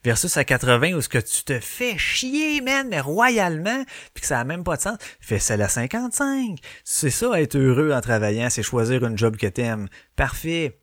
Versus 0.03 0.35
à 0.35 0.43
80 0.43 0.95
où 0.95 1.01
ce 1.01 1.07
que 1.07 1.19
tu 1.19 1.43
te 1.43 1.59
fais 1.59 1.97
chier, 1.97 2.59
man, 2.59 2.87
mais 2.89 2.99
royalement, 2.99 3.85
puis 4.13 4.21
que 4.21 4.27
ça 4.27 4.39
a 4.39 4.43
même 4.43 4.63
pas 4.63 4.75
de 4.77 4.81
sens. 4.81 4.97
Fais 5.21 5.39
celle 5.39 5.61
à 5.61 5.69
55. 5.69 6.57
C'est 6.83 7.11
ça 7.11 7.39
être 7.39 7.55
heureux 7.55 7.93
en 7.93 8.01
travaillant, 8.01 8.49
c'est 8.49 8.63
choisir 8.63 9.05
une 9.05 9.17
job 9.17 9.37
que 9.37 9.47
t'aimes. 9.47 9.87
Parfait. 10.15 10.79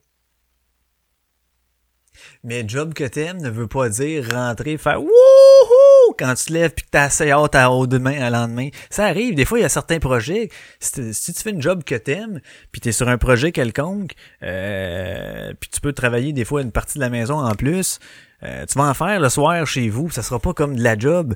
Mais 2.43 2.63
job 2.67 2.93
que 2.93 3.03
t'aimes 3.03 3.41
ne 3.41 3.49
veut 3.49 3.67
pas 3.67 3.89
dire 3.89 4.27
rentrer 4.31 4.77
faire 4.77 5.01
wouhou 5.01 5.90
quand 6.17 6.33
tu 6.35 6.45
te 6.45 6.53
lèves 6.53 6.71
puis 6.71 6.85
que 6.85 6.89
t'as 6.91 7.03
assez 7.03 7.31
hâte 7.31 7.55
à 7.55 7.71
haut 7.71 7.87
demain 7.87 8.21
à 8.21 8.29
lendemain. 8.29 8.69
Ça 8.89 9.05
arrive. 9.05 9.35
Des 9.35 9.45
fois, 9.45 9.59
il 9.59 9.61
y 9.61 9.65
a 9.65 9.69
certains 9.69 9.99
projets. 9.99 10.49
Si, 10.79 11.33
tu 11.33 11.41
fais 11.41 11.51
une 11.51 11.61
job 11.61 11.83
que 11.83 11.95
t'aimes, 11.95 12.41
puis 12.71 12.81
t'es 12.81 12.91
sur 12.91 13.07
un 13.09 13.17
projet 13.17 13.51
quelconque, 13.51 14.13
euh, 14.43 15.53
puis 15.59 15.69
tu 15.69 15.81
peux 15.81 15.93
travailler 15.93 16.33
des 16.33 16.45
fois 16.45 16.61
une 16.61 16.71
partie 16.71 16.97
de 16.97 17.03
la 17.03 17.09
maison 17.09 17.39
en 17.39 17.55
plus, 17.55 17.99
euh, 18.43 18.65
tu 18.65 18.77
vas 18.77 18.85
en 18.85 18.93
faire 18.93 19.19
le 19.19 19.29
soir 19.29 19.65
chez 19.67 19.89
vous. 19.89 20.09
Ça 20.09 20.23
sera 20.23 20.39
pas 20.39 20.53
comme 20.53 20.75
de 20.75 20.83
la 20.83 20.97
job. 20.97 21.35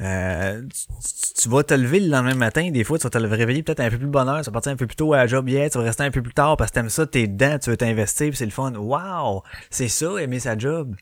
Euh, 0.00 0.62
tu, 1.40 1.48
vas 1.48 1.62
te 1.62 1.72
lever 1.72 2.00
le 2.00 2.08
lendemain 2.08 2.34
matin, 2.34 2.70
des 2.70 2.84
fois, 2.84 2.98
tu 2.98 3.04
vas 3.04 3.10
te 3.10 3.18
réveiller 3.18 3.62
peut-être 3.62 3.80
un 3.80 3.88
peu 3.88 3.96
plus 3.96 4.06
bonne 4.06 4.28
heure, 4.28 4.40
tu 4.40 4.46
vas 4.46 4.52
partir 4.52 4.72
un 4.72 4.76
peu 4.76 4.86
plus 4.86 4.96
tôt 4.96 5.14
à 5.14 5.18
la 5.18 5.26
job 5.26 5.48
hier, 5.48 5.70
tu 5.70 5.78
vas 5.78 5.84
rester 5.84 6.02
un 6.02 6.10
peu 6.10 6.20
plus 6.20 6.34
tard 6.34 6.58
parce 6.58 6.70
que 6.70 6.74
t'aimes 6.74 6.90
ça, 6.90 7.06
t'es 7.06 7.26
dedans, 7.26 7.58
tu 7.58 7.70
veux 7.70 7.78
t'investir, 7.78 8.36
c'est 8.36 8.44
le 8.44 8.50
fun. 8.50 8.72
Wow! 8.72 9.42
C'est 9.70 9.88
ça, 9.88 10.20
aimer 10.20 10.38
sa 10.38 10.58
job. 10.58 10.94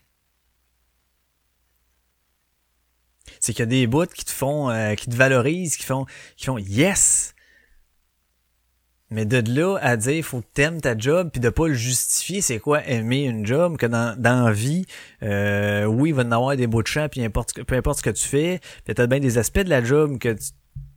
C'est 3.45 3.53
qu'il 3.53 3.59
y 3.59 3.63
a 3.63 3.67
des 3.67 3.85
bouts 3.85 4.07
qui 4.07 4.25
te 4.25 4.31
font, 4.31 4.71
euh, 4.71 4.95
qui 4.95 5.07
te 5.07 5.15
valorisent, 5.15 5.77
qui 5.77 5.85
font, 5.85 6.07
qui 6.35 6.47
font 6.47 6.57
yes! 6.57 7.35
Mais 9.11 9.25
de 9.25 9.43
là 9.53 9.77
à 9.83 9.97
dire 9.97 10.25
faut 10.25 10.41
que 10.41 10.47
t'aimes 10.51 10.81
ta 10.81 10.97
job 10.97 11.29
puis 11.31 11.39
de 11.39 11.49
pas 11.49 11.67
le 11.67 11.75
justifier, 11.75 12.41
c'est 12.41 12.57
quoi 12.57 12.83
aimer 12.87 13.25
une 13.25 13.45
job 13.45 13.77
que 13.77 13.85
dans 13.85 14.19
dans 14.19 14.51
vie, 14.51 14.87
euh, 15.21 15.85
oui, 15.85 16.09
il 16.09 16.15
va 16.15 16.23
en 16.23 16.31
avoir 16.31 16.57
des 16.57 16.65
bouts 16.65 16.81
de 16.81 16.87
champ 16.87 17.07
puis 17.07 17.23
importe, 17.23 17.61
peu 17.63 17.75
importe 17.75 17.99
ce 17.99 18.03
que 18.03 18.09
tu 18.09 18.27
fais, 18.27 18.61
peut-être 18.83 19.07
bien 19.07 19.19
des 19.19 19.37
aspects 19.37 19.59
de 19.59 19.69
la 19.69 19.83
job 19.83 20.17
que 20.17 20.29
tu 20.33 20.47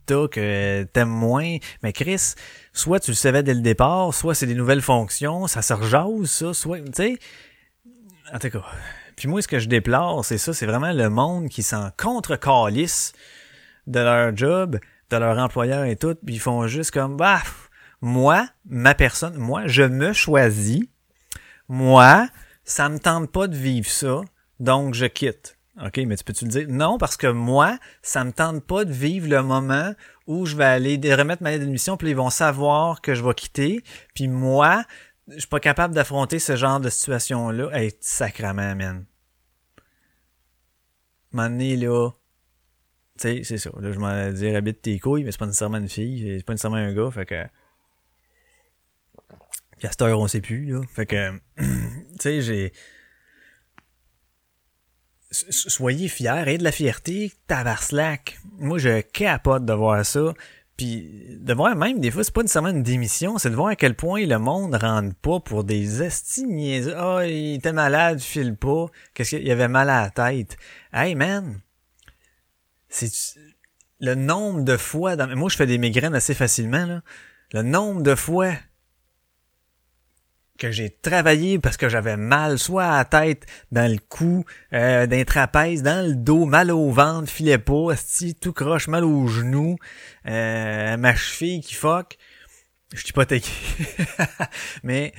t'as 0.07 0.27
que 0.27 0.83
t'aimes 0.91 1.07
moins, 1.07 1.57
mais 1.83 1.93
Chris, 1.93 2.33
soit 2.73 2.99
tu 2.99 3.11
le 3.11 3.15
savais 3.15 3.43
dès 3.43 3.53
le 3.53 3.61
départ, 3.61 4.11
soit 4.11 4.33
c'est 4.33 4.47
des 4.47 4.55
nouvelles 4.55 4.81
fonctions, 4.81 5.45
ça 5.45 5.61
se 5.61 5.73
rejase 5.73 6.31
ça, 6.31 6.55
soit 6.55 6.79
tu 6.79 6.91
sais 6.93 7.19
en 8.33 8.39
tout 8.39 8.49
cas. 8.49 8.65
Puis 9.19 9.27
moi 9.27 9.41
ce 9.41 9.49
que 9.49 9.59
je 9.59 9.67
déplore, 9.67 10.23
c'est 10.23 10.37
ça, 10.37 10.53
c'est 10.53 10.65
vraiment 10.65 10.93
le 10.93 11.09
monde 11.09 11.49
qui 11.49 11.61
s'en 11.61 11.89
contre-calisse 11.97 13.11
de 13.85 13.99
leur 13.99 14.33
job, 14.35 14.79
de 15.09 15.17
leur 15.17 15.37
employeur 15.37 15.83
et 15.83 15.97
tout, 15.97 16.15
puis 16.25 16.35
ils 16.35 16.39
font 16.39 16.67
juste 16.67 16.91
comme 16.91 17.17
bah 17.17 17.41
moi, 17.99 18.47
ma 18.65 18.95
personne, 18.95 19.35
moi, 19.35 19.67
je 19.67 19.83
me 19.83 20.13
choisis. 20.13 20.83
Moi, 21.67 22.29
ça 22.63 22.87
me 22.87 22.97
tente 22.97 23.29
pas 23.29 23.47
de 23.47 23.57
vivre 23.57 23.89
ça, 23.89 24.21
donc 24.61 24.93
je 24.93 25.05
quitte. 25.05 25.57
OK, 25.85 25.97
mais 26.07 26.15
tu 26.15 26.23
peux-tu 26.23 26.45
le 26.45 26.51
dire? 26.51 26.65
Non, 26.69 26.97
parce 26.97 27.17
que 27.17 27.27
moi, 27.27 27.77
ça 28.01 28.23
me 28.23 28.31
tente 28.31 28.63
pas 28.63 28.85
de 28.85 28.93
vivre 28.93 29.27
le 29.27 29.43
moment 29.43 29.93
où 30.27 30.45
je 30.45 30.55
vais 30.55 30.63
aller 30.63 30.97
remettre 31.13 31.43
ma 31.43 31.51
lettre 31.51 31.65
d'admission, 31.65 31.97
puis 31.97 32.11
ils 32.11 32.15
vont 32.15 32.29
savoir 32.29 33.01
que 33.01 33.15
je 33.15 33.23
vais 33.23 33.33
quitter. 33.33 33.83
Puis 34.13 34.29
moi, 34.29 34.85
je 35.31 35.39
suis 35.39 35.47
pas 35.47 35.59
capable 35.59 35.93
d'affronter 35.93 36.39
ce 36.39 36.55
genre 36.55 36.79
de 36.79 36.89
situation-là. 36.89 37.69
Hey, 37.73 37.93
sacrament, 37.99 38.75
man. 38.75 39.05
M'en 41.31 41.49
là. 41.49 42.11
Tu 43.17 43.21
sais, 43.21 43.41
c'est 43.43 43.57
ça. 43.57 43.69
Là, 43.79 43.91
je 43.91 43.99
m'en 43.99 44.31
dire 44.31 44.55
habite 44.55 44.81
tes 44.81 44.99
couilles, 44.99 45.23
mais 45.23 45.31
c'est 45.31 45.39
pas 45.39 45.45
nécessairement 45.45 45.77
une 45.77 45.89
fille, 45.89 46.37
c'est 46.37 46.45
pas 46.45 46.53
nécessairement 46.53 46.77
un 46.77 46.93
gars, 46.93 47.11
fait 47.11 47.25
que 47.25 47.45
puis 49.79 49.87
on 50.01 50.27
sait 50.27 50.41
plus, 50.41 50.65
là. 50.65 50.81
Fait 50.93 51.05
que, 51.05 51.31
tu 51.57 51.65
sais, 52.19 52.41
j'ai... 52.41 52.73
Soyez 55.31 56.07
fiers, 56.07 56.43
et 56.47 56.57
de 56.57 56.63
la 56.63 56.71
fierté, 56.71 57.31
slack. 57.79 58.39
Moi, 58.57 58.79
je 58.79 59.01
capote 59.01 59.63
de 59.63 59.73
voir 59.73 60.03
ça. 60.03 60.33
Puis 60.79 61.35
de 61.41 61.53
voir 61.53 61.75
même, 61.75 61.99
des 61.99 62.09
fois, 62.09 62.23
c'est 62.23 62.33
pas 62.33 62.41
nécessairement 62.41 62.69
une 62.69 62.83
démission, 62.83 63.37
c'est 63.37 63.49
de 63.49 63.55
voir 63.55 63.67
à 63.67 63.75
quel 63.75 63.95
point 63.95 64.25
le 64.25 64.39
monde 64.39 64.75
rentre 64.75 65.13
pas 65.15 65.41
pour 65.41 65.65
des 65.65 66.01
estignés. 66.01 66.83
Ah, 66.95 67.17
oh, 67.17 67.21
il 67.21 67.55
était 67.55 67.73
malade, 67.73 68.21
file 68.21 68.55
pas. 68.55 68.85
Qu'est-ce 69.13 69.35
qu'il 69.35 69.51
avait 69.51 69.67
mal 69.67 69.89
à 69.89 70.03
la 70.03 70.09
tête? 70.09 70.55
Hey 70.93 71.15
man! 71.15 71.59
C'est 72.87 73.11
le 73.99 74.15
nombre 74.15 74.61
de 74.61 74.77
fois 74.77 75.17
dans... 75.17 75.27
Moi, 75.35 75.49
je 75.49 75.57
fais 75.57 75.67
des 75.67 75.77
migraines 75.77 76.15
assez 76.15 76.33
facilement, 76.33 76.85
là. 76.85 77.01
Le 77.51 77.61
nombre 77.61 78.01
de 78.01 78.15
fois 78.15 78.53
que 80.59 80.71
j'ai 80.71 80.89
travaillé 80.89 81.57
parce 81.57 81.77
que 81.77 81.89
j'avais 81.89 82.17
mal, 82.17 82.59
soit 82.59 82.85
à 82.85 82.97
la 82.97 83.05
tête, 83.05 83.47
dans 83.71 83.91
le 83.91 83.97
cou, 83.97 84.45
euh, 84.73 85.07
d'un 85.07 85.23
trapèze, 85.23 85.81
dans 85.81 86.05
le 86.05 86.13
dos, 86.13 86.45
mal 86.45 86.69
au 86.71 86.91
ventre, 86.91 87.29
filait 87.29 87.57
pas, 87.57 87.95
sti, 87.95 88.35
tout 88.35 88.53
croche, 88.53 88.87
mal 88.87 89.03
au 89.03 89.27
genou, 89.27 89.77
euh, 90.27 90.97
ma 90.97 91.15
cheville 91.15 91.61
qui 91.61 91.73
fuck. 91.73 92.17
Je 92.93 93.03
suis 93.03 93.13
pas 93.13 93.25
Mais 94.83 95.13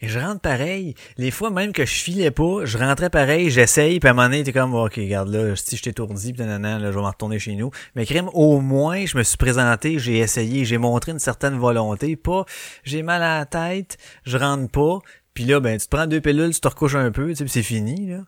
et 0.00 0.08
je 0.08 0.18
rentre 0.18 0.40
pareil. 0.40 0.94
Les 1.16 1.30
fois 1.30 1.50
même 1.50 1.72
que 1.72 1.84
je 1.84 1.94
filais 1.94 2.30
pas, 2.30 2.64
je 2.64 2.78
rentrais 2.78 3.10
pareil, 3.10 3.50
j'essaye, 3.50 3.98
puis 3.98 4.08
à 4.08 4.12
un 4.12 4.14
moment 4.14 4.28
donné, 4.28 4.44
t'es 4.44 4.52
comme, 4.52 4.74
ok, 4.74 4.94
regarde 4.94 5.28
là, 5.28 5.56
si 5.56 5.76
je 5.76 5.82
t'étourdis, 5.82 6.32
pis 6.32 6.42
nan, 6.42 6.62
là, 6.62 6.78
je 6.78 6.96
vais 6.96 7.00
m'en 7.00 7.10
retourner 7.10 7.38
chez 7.38 7.56
nous. 7.56 7.70
Mais 7.94 8.06
crème, 8.06 8.30
au 8.32 8.60
moins, 8.60 9.06
je 9.06 9.18
me 9.18 9.22
suis 9.22 9.36
présenté, 9.36 9.98
j'ai 9.98 10.18
essayé, 10.18 10.64
j'ai 10.64 10.78
montré 10.78 11.12
une 11.12 11.18
certaine 11.18 11.58
volonté. 11.58 12.16
Pas, 12.16 12.44
j'ai 12.84 13.02
mal 13.02 13.22
à 13.22 13.38
la 13.38 13.46
tête, 13.46 13.98
je 14.24 14.36
rentre 14.36 14.70
pas, 14.70 14.98
puis 15.34 15.44
là, 15.44 15.60
ben, 15.60 15.78
tu 15.78 15.86
te 15.86 15.96
prends 15.96 16.06
deux 16.06 16.20
pilules, 16.20 16.54
tu 16.54 16.60
te 16.60 16.68
recouches 16.68 16.94
un 16.94 17.10
peu, 17.10 17.28
tu 17.30 17.36
sais, 17.36 17.48
c'est 17.48 17.62
fini, 17.62 18.08
là. 18.08 18.24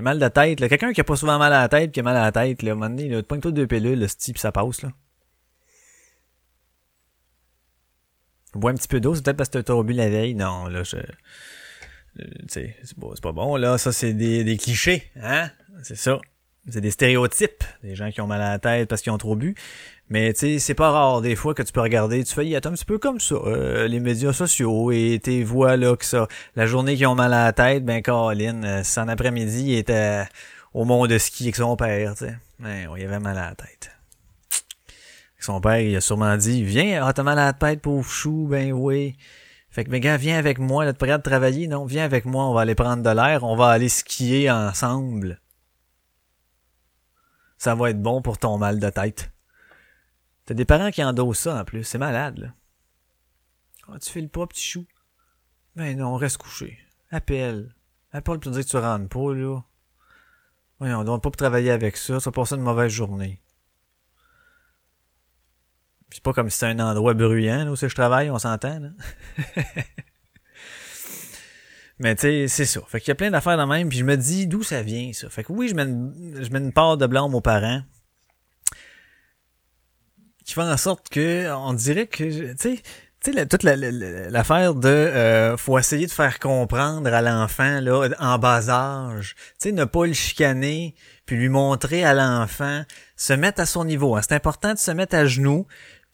Mal 0.00 0.20
de 0.20 0.28
tête, 0.28 0.60
là. 0.60 0.68
Quelqu'un 0.68 0.92
qui 0.92 1.00
a 1.00 1.04
pas 1.04 1.16
souvent 1.16 1.38
mal 1.38 1.52
à 1.52 1.62
la 1.62 1.68
tête, 1.68 1.90
qui 1.90 2.00
a 2.00 2.02
mal 2.02 2.16
à 2.16 2.22
la 2.22 2.32
tête, 2.32 2.62
là, 2.62 2.70
à 2.70 2.72
un 2.72 2.76
moment 2.76 2.90
donné, 2.90 3.08
là, 3.08 3.22
tu 3.22 3.40
toi 3.40 3.50
deux 3.50 3.66
pilules, 3.66 3.98
là, 3.98 4.06
pis 4.06 4.32
ça 4.36 4.52
passe, 4.52 4.82
là. 4.82 4.90
Bois 8.56 8.72
un 8.72 8.74
petit 8.74 8.88
peu 8.88 9.00
d'eau, 9.00 9.14
c'est 9.14 9.22
peut-être 9.24 9.36
parce 9.36 9.48
que 9.48 9.58
t'as 9.58 9.82
bu 9.82 9.92
la 9.92 10.08
veille. 10.08 10.34
Non, 10.34 10.66
là, 10.66 10.82
je... 10.82 10.96
Euh, 10.96 12.24
c'est 12.48 12.74
pas, 13.00 13.08
pas 13.22 13.32
bon, 13.32 13.56
là. 13.56 13.78
Ça, 13.78 13.92
c'est 13.92 14.12
des, 14.12 14.42
des 14.44 14.56
clichés, 14.56 15.10
hein? 15.22 15.50
C'est 15.82 15.96
ça. 15.96 16.18
c'est 16.68 16.80
des 16.80 16.90
stéréotypes, 16.90 17.62
des 17.82 17.94
gens 17.94 18.10
qui 18.10 18.20
ont 18.20 18.26
mal 18.26 18.40
à 18.42 18.50
la 18.50 18.58
tête 18.58 18.88
parce 18.88 19.02
qu'ils 19.02 19.12
ont 19.12 19.18
trop 19.18 19.36
bu. 19.36 19.54
Mais 20.08 20.32
tu 20.32 20.40
sais, 20.40 20.58
c'est 20.58 20.74
pas 20.74 20.90
rare 20.90 21.20
des 21.20 21.34
fois 21.34 21.52
que 21.54 21.62
tu 21.62 21.72
peux 21.72 21.80
regarder, 21.80 22.22
tu 22.24 22.32
fais, 22.32 22.46
il 22.46 22.54
est 22.54 22.66
un 22.66 22.72
petit 22.72 22.84
peu 22.84 22.98
comme 22.98 23.18
ça, 23.18 23.34
euh, 23.34 23.88
les 23.88 23.98
médias 24.00 24.32
sociaux 24.32 24.92
et 24.92 25.20
tes 25.22 25.42
voix 25.42 25.76
là 25.76 25.96
que 25.96 26.04
ça. 26.04 26.28
La 26.54 26.66
journée 26.66 26.96
qu'ils 26.96 27.06
ont 27.08 27.14
mal 27.16 27.34
à 27.34 27.46
la 27.46 27.52
tête, 27.52 27.84
ben 27.84 28.02
Caroline, 28.02 28.64
euh, 28.64 28.82
en 28.96 29.08
après-midi, 29.08 29.64
il 29.66 29.78
était 29.78 30.24
au 30.74 30.84
monde 30.84 31.10
de 31.10 31.18
ski 31.18 31.44
avec 31.44 31.56
son 31.56 31.76
père, 31.76 32.14
tu 32.14 32.26
sais. 32.26 32.36
Ouais, 32.62 32.86
il 32.96 33.04
avait 33.04 33.18
mal 33.18 33.36
à 33.36 33.50
la 33.50 33.54
tête. 33.54 33.90
Son 35.38 35.60
père, 35.60 35.80
il 35.80 35.94
a 35.94 36.00
sûrement 36.00 36.36
dit, 36.36 36.64
viens, 36.64 37.06
ah, 37.06 37.22
mal 37.22 37.38
à 37.38 37.46
la 37.46 37.52
tête, 37.52 37.82
pauvre 37.82 38.08
chou, 38.08 38.46
ben 38.48 38.72
oui. 38.72 39.16
Fait 39.68 39.84
que, 39.84 39.90
mes 39.90 40.00
gars, 40.00 40.16
viens 40.16 40.38
avec 40.38 40.58
moi, 40.58 40.84
là, 40.84 40.92
t'es 40.92 41.06
prêt 41.06 41.16
de 41.16 41.22
travailler? 41.22 41.68
Non, 41.68 41.84
viens 41.84 42.04
avec 42.04 42.24
moi, 42.24 42.46
on 42.46 42.54
va 42.54 42.62
aller 42.62 42.74
prendre 42.74 43.02
de 43.02 43.10
l'air, 43.10 43.44
on 43.44 43.56
va 43.56 43.68
aller 43.68 43.88
skier 43.88 44.50
ensemble. 44.50 45.40
Ça 47.58 47.74
va 47.74 47.90
être 47.90 48.00
bon 48.00 48.22
pour 48.22 48.38
ton 48.38 48.58
mal 48.58 48.80
de 48.80 48.88
tête. 48.88 49.30
T'as 50.46 50.54
des 50.54 50.64
parents 50.64 50.90
qui 50.90 51.04
endossent 51.04 51.40
ça 51.40 51.60
en 51.60 51.64
plus, 51.64 51.84
c'est 51.84 51.98
malade, 51.98 52.38
là. 52.38 52.54
Ah, 53.88 53.98
tu 53.98 54.10
fais 54.10 54.20
le 54.20 54.28
pas, 54.28 54.46
petit 54.46 54.64
chou? 54.64 54.86
Ben 55.76 55.96
non, 55.96 56.16
reste 56.16 56.38
couché. 56.38 56.78
Appelle. 57.10 57.74
Appelle 58.12 58.38
pour 58.38 58.52
dire 58.52 58.64
que 58.64 58.70
tu 58.70 58.76
rentres 58.76 59.08
pas, 59.08 59.34
là. 59.34 59.60
Oui, 60.80 60.92
on 60.92 61.04
doit 61.04 61.20
pas 61.20 61.30
travailler 61.30 61.70
avec 61.70 61.96
ça, 61.96 62.20
ça 62.20 62.30
va 62.30 62.34
passer 62.34 62.54
une 62.54 62.62
mauvaise 62.62 62.90
journée. 62.92 63.40
C'est 66.10 66.22
pas 66.22 66.32
comme 66.32 66.50
si 66.50 66.58
c'était 66.58 66.72
un 66.72 66.78
endroit 66.80 67.14
bruyant 67.14 67.64
là, 67.64 67.72
où 67.72 67.76
je 67.76 67.86
travaille, 67.86 68.30
on 68.30 68.38
s'entend. 68.38 68.80
Mais 71.98 72.14
tu 72.14 72.22
sais, 72.22 72.48
c'est 72.48 72.66
ça. 72.66 72.80
Fait 72.86 73.00
qu'il 73.00 73.08
y 73.08 73.12
a 73.12 73.14
plein 73.14 73.30
d'affaires 73.30 73.56
dans 73.56 73.66
même, 73.66 73.88
puis 73.88 73.98
je 73.98 74.04
me 74.04 74.16
dis 74.16 74.46
d'où 74.46 74.62
ça 74.62 74.82
vient, 74.82 75.12
ça. 75.14 75.30
Fait 75.30 75.42
que 75.44 75.52
oui, 75.52 75.68
je 75.68 75.74
mets 75.74 75.84
une, 75.84 76.38
je 76.40 76.50
mets 76.50 76.58
une 76.58 76.72
part 76.72 76.96
de 76.98 77.06
blanc 77.06 77.32
aux 77.32 77.40
parents. 77.40 77.82
Qui 80.44 80.52
fait 80.54 80.60
en 80.60 80.76
sorte 80.76 81.08
que 81.08 81.50
on 81.52 81.72
dirait 81.72 82.06
que 82.06 82.52
tu 82.52 82.54
sais 82.56 82.82
tu 83.24 83.32
sais, 83.32 83.46
toute 83.46 83.62
l'affaire 83.64 84.74
de 84.74 84.88
euh, 84.88 85.56
faut 85.56 85.78
essayer 85.78 86.06
de 86.06 86.12
faire 86.12 86.38
comprendre 86.38 87.12
à 87.12 87.22
l'enfant 87.22 87.80
là 87.80 88.08
en 88.20 88.38
bas 88.38 88.68
âge, 88.68 89.34
tu 89.34 89.68
sais, 89.68 89.72
ne 89.72 89.84
pas 89.84 90.06
le 90.06 90.12
chicaner, 90.12 90.94
puis 91.24 91.36
lui 91.36 91.48
montrer 91.48 92.04
à 92.04 92.14
l'enfant, 92.14 92.82
se 93.16 93.32
mettre 93.32 93.60
à 93.60 93.66
son 93.66 93.84
niveau. 93.84 94.14
Hein. 94.16 94.20
C'est 94.22 94.34
important 94.34 94.74
de 94.74 94.78
se 94.78 94.90
mettre 94.90 95.16
à 95.16 95.26
genoux, 95.26 95.66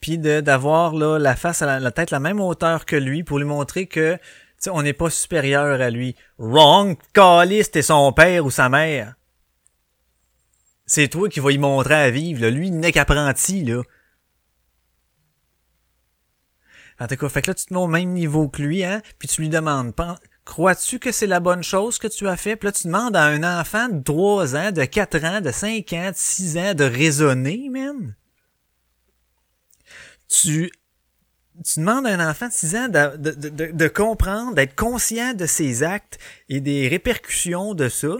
puis 0.03 0.17
d'avoir 0.17 0.93
là 0.95 1.17
la 1.17 1.37
face 1.37 1.61
à 1.61 1.79
la, 1.79 1.91
tête 1.91 2.11
la 2.11 2.19
même 2.19 2.41
hauteur 2.41 2.83
que 2.83 2.97
lui 2.97 3.23
pour 3.23 3.39
lui 3.39 3.45
montrer 3.45 3.87
que 3.87 4.19
on 4.67 4.81
n'est 4.81 4.91
pas 4.91 5.09
supérieur 5.09 5.79
à 5.79 5.89
lui. 5.89 6.17
Wrong, 6.37 6.97
Calis, 7.13 7.69
t'es 7.71 7.81
son 7.81 8.11
père 8.11 8.45
ou 8.45 8.51
sa 8.51 8.67
mère. 8.67 9.13
C'est 10.85 11.07
toi 11.07 11.29
qui 11.29 11.39
vas 11.39 11.51
y 11.51 11.57
montrer 11.57 11.95
à 11.95 12.09
vivre. 12.09 12.41
Là. 12.41 12.49
Lui, 12.49 12.69
n'est 12.69 12.91
qu'apprenti, 12.91 13.63
là. 13.63 13.81
En 16.99 17.07
tout 17.07 17.15
cas, 17.15 17.29
fait 17.29 17.41
que 17.41 17.51
là, 17.51 17.55
tu 17.55 17.65
te 17.65 17.73
mets 17.73 17.79
au 17.79 17.87
même 17.87 18.11
niveau 18.11 18.49
que 18.49 18.61
lui, 18.61 18.83
hein, 18.83 19.01
puis 19.19 19.29
tu 19.29 19.39
lui 19.39 19.49
demandes, 19.49 19.93
crois-tu 20.43 20.99
que 20.99 21.13
c'est 21.13 21.27
la 21.27 21.39
bonne 21.39 21.63
chose 21.63 21.97
que 21.97 22.07
tu 22.07 22.27
as 22.27 22.35
fait? 22.35 22.57
Puis 22.57 22.67
là, 22.67 22.71
tu 22.73 22.87
demandes 22.87 23.15
à 23.15 23.23
un 23.23 23.61
enfant 23.61 23.87
de 23.87 24.03
3 24.03 24.55
ans, 24.57 24.71
de 24.73 24.83
4 24.83 25.23
ans, 25.23 25.41
de 25.41 25.51
5 25.51 25.93
ans, 25.93 26.09
de 26.09 26.17
6 26.17 26.57
ans 26.57 26.73
de 26.73 26.83
raisonner, 26.83 27.69
man. 27.69 28.15
Tu, 30.41 30.71
tu 31.63 31.79
demandes 31.79 32.07
à 32.07 32.09
un 32.09 32.29
enfant 32.29 32.47
de 32.47 32.53
6 32.53 32.75
ans 32.75 32.87
de, 32.87 33.17
de, 33.17 33.49
de, 33.49 33.71
de 33.71 33.87
comprendre, 33.87 34.55
d'être 34.55 34.75
conscient 34.75 35.33
de 35.33 35.45
ses 35.45 35.83
actes 35.83 36.17
et 36.49 36.59
des 36.59 36.87
répercussions 36.87 37.75
de 37.75 37.87
ça 37.87 38.17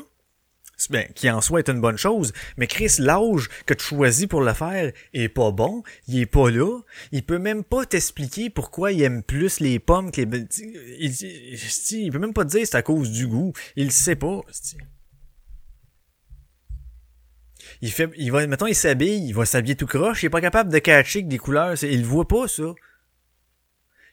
ben, 0.90 1.08
qui 1.16 1.30
en 1.30 1.42
soi 1.42 1.60
est 1.60 1.70
une 1.70 1.82
bonne 1.82 1.98
chose, 1.98 2.34
mais 2.58 2.68
Chris, 2.68 2.96
l'âge 3.00 3.50
que 3.66 3.74
tu 3.74 3.86
choisis 3.86 4.28
pour 4.28 4.42
le 4.42 4.54
faire 4.54 4.92
est 5.14 5.30
pas 5.30 5.52
bon, 5.52 5.84
il 6.08 6.20
est 6.20 6.26
pas 6.26 6.50
là, 6.50 6.80
il 7.12 7.24
peut 7.24 7.38
même 7.38 7.64
pas 7.64 7.86
t'expliquer 7.86 8.50
pourquoi 8.50 8.92
il 8.92 9.02
aime 9.02 9.24
plus 9.24 9.60
les 9.60 9.80
pommes 9.80 10.12
que 10.12 10.22
les... 10.22 10.46
Il, 11.00 11.12
il, 11.92 12.12
peut 12.12 12.20
même 12.20 12.34
pas 12.34 12.44
te 12.44 12.50
dire 12.50 12.66
c'est 12.66 12.76
à 12.76 12.82
cause 12.82 13.12
du 13.12 13.28
goût, 13.28 13.54
il 13.76 13.92
sait 13.92 14.16
pas. 14.16 14.42
Il 17.82 17.92
fait, 17.92 18.10
il 18.18 18.32
va, 18.32 18.46
mettons, 18.48 18.68
il 18.68 18.76
s'habille, 18.76 19.26
il 19.26 19.34
va 19.34 19.46
s'habiller 19.46 19.76
tout 19.76 19.86
croche, 19.86 20.24
il 20.24 20.28
est 20.28 20.30
pas 20.30 20.42
capable 20.42 20.72
de 20.72 20.80
catcher 20.80 21.22
des 21.22 21.38
couleurs, 21.38 21.82
il 21.84 22.06
voit 22.06 22.28
pas 22.28 22.48
ça. 22.48 22.74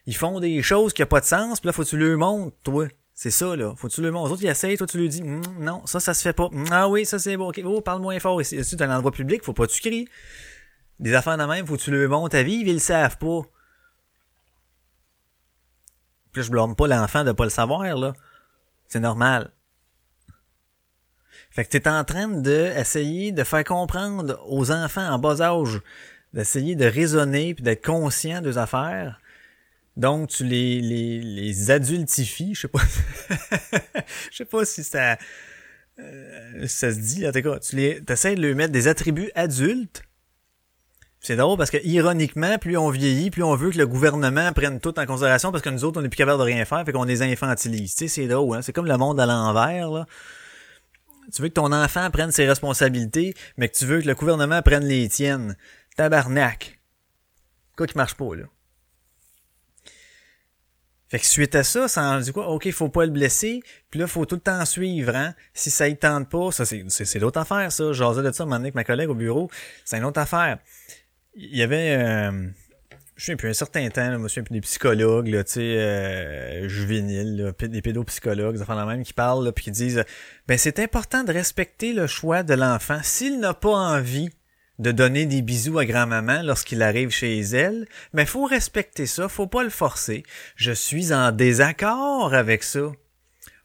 Ils 0.05 0.15
font 0.15 0.39
des 0.39 0.61
choses 0.61 0.93
qui 0.93 1.01
a 1.01 1.05
pas 1.05 1.19
de 1.19 1.25
sens, 1.25 1.59
puis 1.59 1.67
là, 1.67 1.73
faut 1.73 1.83
que 1.83 1.89
tu 1.89 1.97
le 1.97 2.17
montres, 2.17 2.55
toi. 2.63 2.87
C'est 3.13 3.29
ça, 3.29 3.55
là. 3.55 3.75
Faut 3.75 3.87
que 3.87 3.93
tu 3.93 4.01
le 4.01 4.11
montres. 4.11 4.31
autres, 4.31 4.43
ils 4.43 4.49
essayent, 4.49 4.77
toi, 4.77 4.87
tu 4.87 4.97
lui 4.97 5.09
dis, 5.09 5.21
hum, 5.21 5.41
non, 5.59 5.85
ça, 5.85 5.99
ça 5.99 6.13
se 6.13 6.23
fait 6.23 6.33
pas. 6.33 6.45
Hum, 6.45 6.65
ah 6.71 6.89
oui, 6.89 7.05
ça, 7.05 7.19
c'est 7.19 7.37
bon. 7.37 7.49
OK, 7.49 7.61
oh, 7.63 7.81
parle 7.81 8.01
moins 8.01 8.19
fort. 8.19 8.41
Ici, 8.41 8.63
c'est 8.63 8.81
un 8.81 8.95
endroit 8.95 9.11
public, 9.11 9.43
faut 9.43 9.53
pas 9.53 9.67
que 9.67 9.71
tu 9.71 9.81
cries. 9.81 10.07
Des 10.99 11.13
affaires 11.13 11.37
de 11.37 11.43
même, 11.43 11.67
faut 11.67 11.77
que 11.77 11.81
tu 11.81 11.91
le 11.91 12.07
montres 12.07 12.35
à 12.35 12.43
vivre, 12.43 12.67
ils 12.67 12.73
le 12.73 12.79
savent 12.79 13.17
pas. 13.17 13.41
Puis 16.31 16.43
je 16.43 16.49
blâme 16.49 16.75
pas 16.75 16.87
l'enfant 16.87 17.23
de 17.23 17.31
pas 17.31 17.43
le 17.43 17.49
savoir, 17.49 17.83
là. 17.95 18.13
C'est 18.87 18.99
normal. 18.99 19.51
Fait 21.51 21.65
que 21.65 21.69
t'es 21.69 21.87
en 21.87 22.03
train 22.03 22.27
de 22.27 22.71
essayer 22.77 23.31
de 23.31 23.43
faire 23.43 23.63
comprendre 23.63 24.41
aux 24.47 24.71
enfants 24.71 25.07
en 25.07 25.19
bas 25.19 25.41
âge, 25.41 25.81
d'essayer 26.33 26.75
de 26.75 26.85
raisonner 26.85 27.53
puis 27.53 27.63
d'être 27.63 27.85
conscient 27.85 28.41
des 28.41 28.57
affaires 28.57 29.21
donc, 29.97 30.29
tu 30.29 30.45
les, 30.45 30.81
les, 30.81 31.19
les 31.19 31.71
adultifies, 31.71 32.55
je 32.55 32.61
sais 32.61 32.67
pas. 32.67 32.79
je 34.31 34.37
sais 34.37 34.45
pas 34.45 34.63
si 34.63 34.83
ça, 34.83 35.17
euh, 35.99 36.67
ça 36.67 36.93
se 36.93 36.99
dit, 36.99 37.27
en 37.27 37.31
tout 37.31 37.41
cas. 37.41 37.59
Tu 37.59 37.75
les, 37.75 38.01
essaies 38.09 38.35
de 38.35 38.41
lui 38.41 38.55
mettre 38.55 38.71
des 38.71 38.87
attributs 38.87 39.31
adultes. 39.35 40.03
C'est 41.19 41.35
drôle 41.35 41.57
parce 41.57 41.69
que, 41.69 41.77
ironiquement, 41.83 42.57
plus 42.57 42.77
on 42.77 42.89
vieillit, 42.89 43.29
plus 43.29 43.43
on 43.43 43.55
veut 43.55 43.69
que 43.69 43.77
le 43.77 43.85
gouvernement 43.85 44.51
prenne 44.53 44.79
tout 44.79 44.97
en 44.97 45.05
considération 45.05 45.51
parce 45.51 45.61
que 45.61 45.69
nous 45.69 45.83
autres, 45.83 45.99
on 45.99 46.01
n'est 46.01 46.09
plus 46.09 46.17
capable 46.17 46.39
de 46.39 46.45
rien 46.45 46.65
faire, 46.65 46.83
fait 46.83 46.93
qu'on 46.93 47.03
les 47.03 47.21
infantilise. 47.21 47.93
Tu 47.93 48.07
sais, 48.07 48.21
c'est 48.21 48.27
drôle, 48.27 48.57
hein? 48.57 48.61
C'est 48.63 48.73
comme 48.73 48.87
le 48.87 48.97
monde 48.97 49.19
à 49.19 49.25
l'envers, 49.25 49.91
là. 49.91 50.07
Tu 51.33 51.41
veux 51.41 51.49
que 51.49 51.53
ton 51.53 51.71
enfant 51.71 52.09
prenne 52.11 52.31
ses 52.31 52.47
responsabilités, 52.47 53.33
mais 53.57 53.69
que 53.69 53.77
tu 53.77 53.85
veux 53.85 54.01
que 54.01 54.07
le 54.07 54.15
gouvernement 54.15 54.61
prenne 54.61 54.85
les 54.85 55.07
tiennes. 55.09 55.55
Tabarnak. 55.95 56.79
Quoi 57.77 57.87
qui 57.87 57.97
marche 57.97 58.15
pas, 58.15 58.35
là. 58.35 58.43
Fait 61.11 61.19
que 61.19 61.25
suite 61.25 61.55
à 61.55 61.63
ça, 61.63 61.89
ça 61.89 62.03
en 62.03 62.21
dit 62.21 62.31
quoi? 62.31 62.47
OK, 62.47 62.71
faut 62.71 62.87
pas 62.87 63.03
le 63.03 63.11
blesser. 63.11 63.61
Puis 63.89 63.99
là, 63.99 64.07
faut 64.07 64.25
tout 64.25 64.35
le 64.35 64.41
temps 64.41 64.63
suivre, 64.63 65.13
hein. 65.13 65.35
Si 65.53 65.69
ça 65.69 65.89
y 65.89 65.97
tente 65.97 66.29
pas, 66.29 66.51
ça, 66.53 66.63
c'est, 66.63 66.85
c'est, 66.87 67.19
l'autre 67.19 67.37
affaire, 67.37 67.69
ça. 67.69 67.91
J'osais 67.91 68.23
de 68.23 68.31
ça 68.31 68.43
un 68.43 68.45
moment 68.45 68.61
avec 68.61 68.75
ma 68.75 68.85
collègue 68.85 69.09
au 69.09 69.13
bureau. 69.13 69.49
C'est 69.83 69.97
une 69.97 70.05
autre 70.05 70.21
affaire. 70.21 70.59
Il 71.35 71.53
y 71.53 71.63
avait, 71.63 71.97
euh, 71.99 72.47
je 73.21 73.27
sais 73.27 73.35
plus, 73.35 73.49
un 73.49 73.53
certain 73.53 73.87
temps, 73.89 74.09
là, 74.09 74.17
monsieur, 74.17 74.41
des 74.49 74.61
psychologues, 74.61 75.27
là, 75.27 75.43
tu 75.43 75.51
sais, 75.51 75.61
euh, 75.61 76.67
juvéniles, 76.67 77.53
des 77.59 77.81
pédopsychologues, 77.83 78.55
des 78.55 78.63
enfants 78.63 78.83
même, 78.87 79.03
qui 79.03 79.13
parlent, 79.13 79.45
là, 79.45 79.51
puis 79.51 79.65
qui 79.65 79.71
disent, 79.71 80.03
ben, 80.47 80.57
c'est 80.57 80.79
important 80.79 81.23
de 81.23 81.31
respecter 81.31 81.93
le 81.93 82.07
choix 82.07 82.41
de 82.41 82.55
l'enfant. 82.55 82.97
S'il 83.03 83.39
n'a 83.39 83.53
pas 83.53 83.75
envie 83.75 84.31
de 84.79 84.91
donner 84.91 85.27
des 85.27 85.43
bisous 85.43 85.77
à 85.77 85.85
grand-maman 85.85 86.41
lorsqu'il 86.41 86.81
arrive 86.81 87.11
chez 87.11 87.41
elle, 87.41 87.87
mais 88.11 88.25
faut 88.25 88.45
respecter 88.45 89.05
ça, 89.05 89.29
faut 89.29 89.45
pas 89.45 89.61
le 89.61 89.69
forcer. 89.69 90.23
Je 90.55 90.71
suis 90.71 91.13
en 91.13 91.31
désaccord 91.31 92.33
avec 92.33 92.63
ça. 92.63 92.91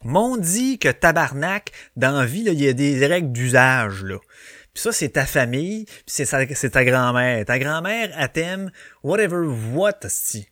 M'ont 0.03 0.37
dit 0.37 0.77
que 0.77 0.89
tabarnak, 0.89 1.71
dans 1.95 2.19
la 2.19 2.27
vie, 2.27 2.43
il 2.45 2.61
y 2.61 2.67
a 2.67 2.73
des 2.73 3.07
règles 3.07 3.31
d'usage, 3.31 4.03
là. 4.03 4.19
Puis 4.77 4.83
ça, 4.83 4.91
c'est 4.91 5.09
ta 5.09 5.25
famille, 5.25 5.85
puis 5.85 6.03
c'est 6.05 6.69
ta 6.69 6.85
grand-mère. 6.85 7.43
Ta 7.45 7.57
grand-mère, 7.57 8.11
elle 8.15 8.31
t'aime, 8.31 8.71
whatever, 9.01 9.47
what, 9.73 9.93
si. 10.07 10.47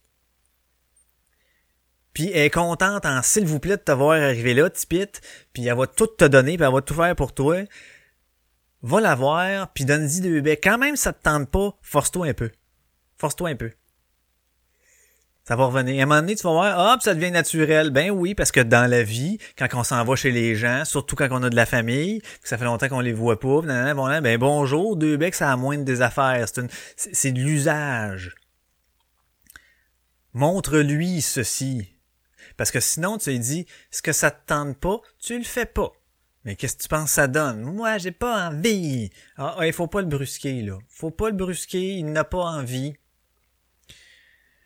Puis 2.12 2.32
elle 2.32 2.46
est 2.46 2.50
contente 2.50 3.06
en 3.06 3.22
s'il 3.22 3.46
vous 3.46 3.60
plaît 3.60 3.78
de 3.78 3.84
t'avoir 3.84 4.14
arrivé 4.14 4.56
là, 4.56 4.68
tipite, 4.72 5.22
puis 5.54 5.68
elle 5.68 5.78
va 5.78 5.86
tout 5.86 6.08
te 6.08 6.26
donner, 6.26 6.58
puis 6.58 6.66
elle 6.66 6.74
va 6.74 6.82
tout 6.82 6.96
faire 6.96 7.16
pour 7.16 7.36
toi 7.36 7.66
va 8.82 9.00
la 9.00 9.14
voir, 9.14 9.72
puis 9.74 9.86
donne-y 9.86 10.22
deux 10.22 10.42
becs. 10.42 10.64
Quand 10.64 10.80
même, 10.80 10.96
ça 10.96 11.14
te 11.14 11.22
tente 11.22 11.52
pas, 11.52 11.78
force-toi 11.84 12.26
un 12.26 12.34
peu. 12.34 12.50
Force-toi 13.18 13.50
un 13.50 13.56
peu. 13.56 13.72
Ça 15.48 15.56
va 15.56 15.66
revenir. 15.66 16.00
À 16.00 16.04
un 16.04 16.06
moment 16.08 16.22
donné, 16.22 16.36
tu 16.36 16.42
vas 16.42 16.54
voir, 16.54 16.94
hop, 16.94 17.04
ça 17.04 17.14
devient 17.14 17.30
naturel. 17.30 17.92
Ben 17.92 18.10
oui, 18.10 18.34
parce 18.34 18.52
que 18.52 18.62
dans 18.62 18.90
la 18.90 19.04
vie, 19.04 19.38
quand 19.56 19.68
on 19.76 19.84
s'en 19.84 20.04
va 20.04 20.16
chez 20.16 20.32
les 20.32 20.56
gens, 20.56 20.86
surtout 20.86 21.16
quand 21.16 21.28
on 21.30 21.44
a 21.44 21.52
de 21.52 21.56
la 21.56 21.68
famille, 21.68 22.22
que 22.22 22.50
ça 22.50 22.58
fait 22.58 22.66
longtemps 22.66 22.90
qu'on 22.90 23.00
les 23.00 23.14
voit 23.14 23.40
pas, 23.40 23.62
ben 23.62 24.38
bonjour, 24.40 24.96
deux 24.96 25.18
becs, 25.18 25.36
ça 25.36 25.52
a 25.52 25.56
moins 25.56 25.78
de 25.78 25.84
des 25.84 26.02
affaires. 26.02 26.48
C'est, 26.52 27.14
c'est 27.14 27.32
de 27.32 27.40
l'usage. 27.40 28.34
Montre-lui 30.34 31.22
ceci. 31.22 31.96
Parce 32.58 32.72
que 32.72 32.80
sinon, 32.80 33.20
tu 33.20 33.30
lui 33.30 33.40
dis, 33.40 33.66
ce 33.92 34.02
que 34.02 34.14
ça 34.14 34.32
te 34.32 34.48
tente 34.48 34.78
pas, 34.78 35.00
tu 35.20 35.38
le 35.38 35.44
fais 35.44 35.68
pas. 35.68 35.92
Mais 36.44 36.56
qu'est-ce 36.56 36.78
que 36.78 36.84
tu 36.84 36.88
penses 36.88 37.10
que 37.10 37.16
ça 37.16 37.28
donne? 37.28 37.62
Moi, 37.62 38.00
j'ai 38.00 38.12
pas 38.12 38.50
envie. 38.50 39.12
Ah, 39.38 39.58
il 39.62 39.74
faut 39.74 39.88
pas 39.88 40.02
le 40.02 40.08
brusquer, 40.08 40.64
là. 40.64 40.78
Faut 40.90 41.12
pas 41.12 41.30
le 41.30 41.36
brusquer, 41.36 41.98
il 41.98 42.12
n'a 42.12 42.24
pas 42.24 42.44
envie. 42.44 42.96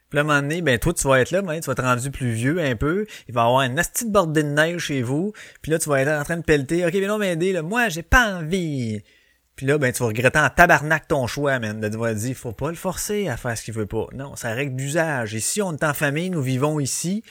Puis 0.09 0.15
là, 0.17 0.21
à 0.21 0.23
un 0.23 0.27
moment 0.27 0.41
donné, 0.41 0.61
ben, 0.61 0.79
toi, 0.79 0.93
tu 0.93 1.07
vas 1.07 1.21
être 1.21 1.31
là, 1.31 1.41
ben, 1.41 1.59
tu 1.59 1.67
vas 1.67 1.73
être 1.73 1.83
rendu 1.83 2.09
plus 2.09 2.31
vieux 2.31 2.59
un 2.59 2.75
peu. 2.75 3.05
Il 3.27 3.33
va 3.33 3.41
y 3.41 3.45
avoir 3.45 3.59
un 3.61 3.77
asti 3.77 4.05
de 4.05 4.11
bordée 4.11 4.43
de 4.43 4.49
neige 4.49 4.85
chez 4.85 5.01
vous. 5.01 5.33
Puis 5.61 5.71
là, 5.71 5.79
tu 5.79 5.89
vas 5.89 6.01
être 6.01 6.09
en 6.09 6.23
train 6.23 6.37
de 6.37 6.43
pelleter. 6.43 6.85
OK, 6.85 6.93
non, 6.95 7.17
m'aider, 7.17 7.53
là. 7.53 7.61
Moi, 7.61 7.89
j'ai 7.89 8.01
pas 8.01 8.37
envie. 8.37 9.03
Puis 9.55 9.67
là, 9.67 9.77
ben, 9.77 9.91
tu 9.91 9.99
vas 9.99 10.07
regretter 10.07 10.39
en 10.39 10.49
tabarnak 10.49 11.07
ton 11.07 11.27
choix, 11.27 11.59
man, 11.59 11.79
de 11.79 11.89
devoir 11.89 12.15
dire, 12.15 12.35
faut 12.35 12.53
pas 12.53 12.69
le 12.69 12.75
forcer 12.75 13.27
à 13.27 13.37
faire 13.37 13.57
ce 13.57 13.63
qu'il 13.63 13.73
veut 13.73 13.85
pas. 13.85 14.07
Non, 14.13 14.35
c'est 14.35 14.51
règle 14.53 14.75
d'usage. 14.75 15.35
Et 15.35 15.41
si 15.41 15.61
on 15.61 15.73
est 15.73 15.83
en 15.83 15.93
famille, 15.93 16.29
nous 16.29 16.41
vivons 16.41 16.79
ici, 16.79 17.23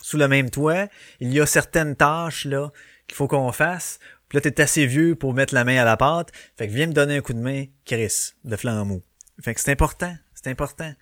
sous 0.00 0.16
le 0.16 0.26
même 0.26 0.50
toit, 0.50 0.88
il 1.20 1.32
y 1.32 1.40
a 1.40 1.46
certaines 1.46 1.94
tâches, 1.94 2.46
là, 2.46 2.72
qu'il 3.06 3.14
faut 3.14 3.28
qu'on 3.28 3.52
fasse. 3.52 3.98
Puis 4.28 4.36
là, 4.36 4.40
t'es 4.40 4.60
assez 4.60 4.86
vieux 4.86 5.14
pour 5.14 5.34
mettre 5.34 5.54
la 5.54 5.64
main 5.64 5.76
à 5.76 5.84
la 5.84 5.96
pâte. 5.96 6.30
Fait 6.56 6.66
que 6.66 6.72
viens 6.72 6.86
me 6.86 6.92
donner 6.92 7.18
un 7.18 7.20
coup 7.20 7.34
de 7.34 7.38
main, 7.38 7.66
Chris, 7.84 8.32
de 8.44 8.56
flambeau. 8.56 9.02
Fait 9.42 9.54
que 9.54 9.60
c'est 9.60 9.70
important. 9.70 10.16
C'est 10.34 10.50
important. 10.50 10.92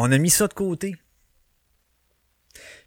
On 0.00 0.12
a 0.12 0.18
mis 0.18 0.30
ça 0.30 0.46
de 0.46 0.54
côté. 0.54 0.94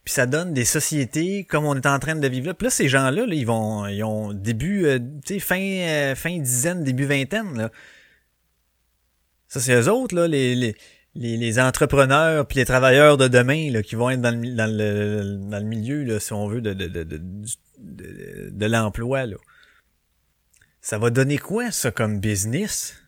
Puis 0.06 0.14
ça 0.14 0.26
donne 0.26 0.54
des 0.54 0.64
sociétés 0.64 1.44
comme 1.44 1.66
on 1.66 1.76
est 1.76 1.86
en 1.86 2.00
train 2.00 2.16
de 2.16 2.26
vivre 2.26 2.48
là. 2.48 2.54
Puis 2.54 2.68
là, 2.68 2.72
ces 2.72 2.88
gens-là, 2.88 3.26
là, 3.26 3.36
ils 3.36 3.46
vont, 3.46 3.86
ils 3.88 4.02
ont 4.02 4.32
début, 4.32 4.86
euh, 4.86 4.98
tu 5.26 5.34
sais, 5.34 5.40
fin, 5.40 5.60
euh, 5.60 6.16
fin 6.16 6.40
dizaine, 6.40 6.86
début 6.86 7.04
vingtaine. 7.04 7.58
Là. 7.58 7.72
Ça, 9.50 9.60
c'est 9.60 9.74
eux 9.74 9.92
autres, 9.92 10.16
là, 10.16 10.26
les, 10.26 10.56
les, 10.56 10.74
les, 11.16 11.36
les 11.36 11.60
entrepreneurs 11.60 12.48
puis 12.48 12.60
les 12.60 12.66
travailleurs 12.66 13.18
de 13.18 13.28
demain 13.28 13.70
là, 13.72 13.84
qui 13.84 13.96
vont 13.96 14.10
être 14.10 14.22
dans 14.22 14.32
le, 14.32 14.56
dans 14.56 14.72
le, 14.72 15.38
dans 15.50 15.60
le 15.60 15.66
milieu, 15.66 16.06
là, 16.06 16.18
si 16.22 16.32
on 16.32 16.48
veut, 16.48 16.62
de, 16.62 16.74
de, 16.74 16.88
de, 16.88 17.04
de, 17.04 17.22
de, 17.78 18.50
de 18.52 18.66
l'emploi. 18.68 19.26
Là. 19.26 19.36
Ça 20.80 20.98
va 20.98 21.10
donner 21.10 21.38
quoi, 21.38 21.72
ça, 21.72 21.92
comme 21.92 22.22
business? 22.22 23.01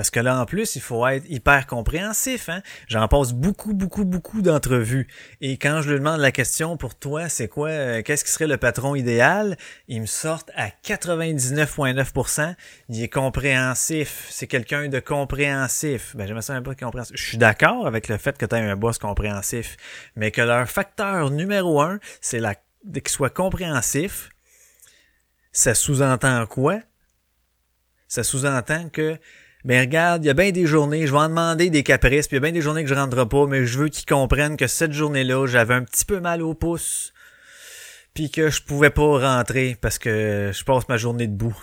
Parce 0.00 0.08
que 0.08 0.20
là, 0.20 0.40
en 0.40 0.46
plus, 0.46 0.76
il 0.76 0.80
faut 0.80 1.06
être 1.06 1.28
hyper 1.28 1.66
compréhensif. 1.66 2.48
Hein? 2.48 2.62
J'en 2.88 3.06
passe 3.06 3.34
beaucoup, 3.34 3.74
beaucoup, 3.74 4.06
beaucoup 4.06 4.40
d'entrevues. 4.40 5.06
Et 5.42 5.58
quand 5.58 5.82
je 5.82 5.90
lui 5.90 5.98
demande 5.98 6.20
la 6.20 6.32
question 6.32 6.78
pour 6.78 6.94
toi, 6.94 7.28
c'est 7.28 7.48
quoi, 7.48 7.68
euh, 7.68 8.00
qu'est-ce 8.00 8.24
qui 8.24 8.30
serait 8.30 8.46
le 8.46 8.56
patron 8.56 8.94
idéal, 8.94 9.58
il 9.88 10.00
me 10.00 10.06
sort 10.06 10.42
à 10.56 10.68
99,9%. 10.68 12.54
Il 12.88 13.02
est 13.02 13.10
compréhensif. 13.10 14.26
C'est 14.30 14.46
quelqu'un 14.46 14.88
de 14.88 15.00
compréhensif. 15.00 16.16
Ben, 16.16 16.26
j'aimerais 16.26 16.40
ça 16.40 16.54
un 16.54 16.62
peu 16.62 16.74
compréhensif. 16.74 17.14
Je 17.14 17.22
suis 17.22 17.36
d'accord 17.36 17.86
avec 17.86 18.08
le 18.08 18.16
fait 18.16 18.38
que 18.38 18.46
tu 18.46 18.54
as 18.54 18.58
un 18.58 18.76
boss 18.76 18.96
compréhensif. 18.96 19.76
Mais 20.16 20.30
que 20.30 20.40
leur 20.40 20.66
facteur 20.66 21.30
numéro 21.30 21.82
un, 21.82 22.00
c'est 22.22 22.40
la, 22.40 22.54
qu'il 22.54 23.08
soit 23.08 23.28
compréhensif. 23.28 24.30
Ça 25.52 25.74
sous-entend 25.74 26.46
quoi? 26.46 26.80
Ça 28.08 28.22
sous-entend 28.22 28.88
que 28.88 29.18
ben 29.64 29.80
regarde, 29.80 30.24
il 30.24 30.28
y 30.28 30.30
a 30.30 30.34
bien 30.34 30.52
des 30.52 30.66
journées, 30.66 31.06
je 31.06 31.12
vais 31.12 31.18
en 31.18 31.28
demander 31.28 31.68
des 31.68 31.82
caprices, 31.82 32.26
puis 32.26 32.36
il 32.36 32.40
y 32.40 32.42
a 32.42 32.46
bien 32.48 32.52
des 32.52 32.62
journées 32.62 32.82
que 32.82 32.88
je 32.88 32.94
rentre 32.94 33.24
pas, 33.24 33.46
mais 33.46 33.66
je 33.66 33.78
veux 33.78 33.88
qu'ils 33.88 34.06
comprennent 34.06 34.56
que 34.56 34.66
cette 34.66 34.92
journée-là, 34.92 35.46
j'avais 35.46 35.74
un 35.74 35.84
petit 35.84 36.06
peu 36.06 36.18
mal 36.18 36.40
au 36.40 36.54
pouce, 36.54 37.12
puis 38.14 38.30
que 38.30 38.48
je 38.48 38.62
pouvais 38.62 38.90
pas 38.90 39.36
rentrer 39.36 39.76
parce 39.80 39.98
que 39.98 40.50
je 40.54 40.64
passe 40.64 40.88
ma 40.88 40.96
journée 40.96 41.26
debout. 41.26 41.56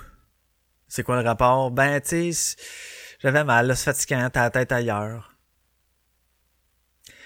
C'est 0.87 1.03
quoi 1.03 1.21
le 1.21 1.27
rapport? 1.27 1.71
Ben, 1.71 1.99
tu 1.99 2.33
sais, 2.33 2.55
j'avais 3.19 3.43
mal, 3.43 3.67
là, 3.67 3.75
c'est 3.75 3.85
fatigant, 3.85 4.29
t'as 4.31 4.43
la 4.43 4.49
tête 4.51 4.71
ailleurs. 4.71 5.35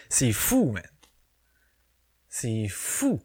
C'est 0.10 0.32
fou, 0.32 0.72
man. 0.72 0.84
C'est 2.30 2.68
fou. 2.70 3.22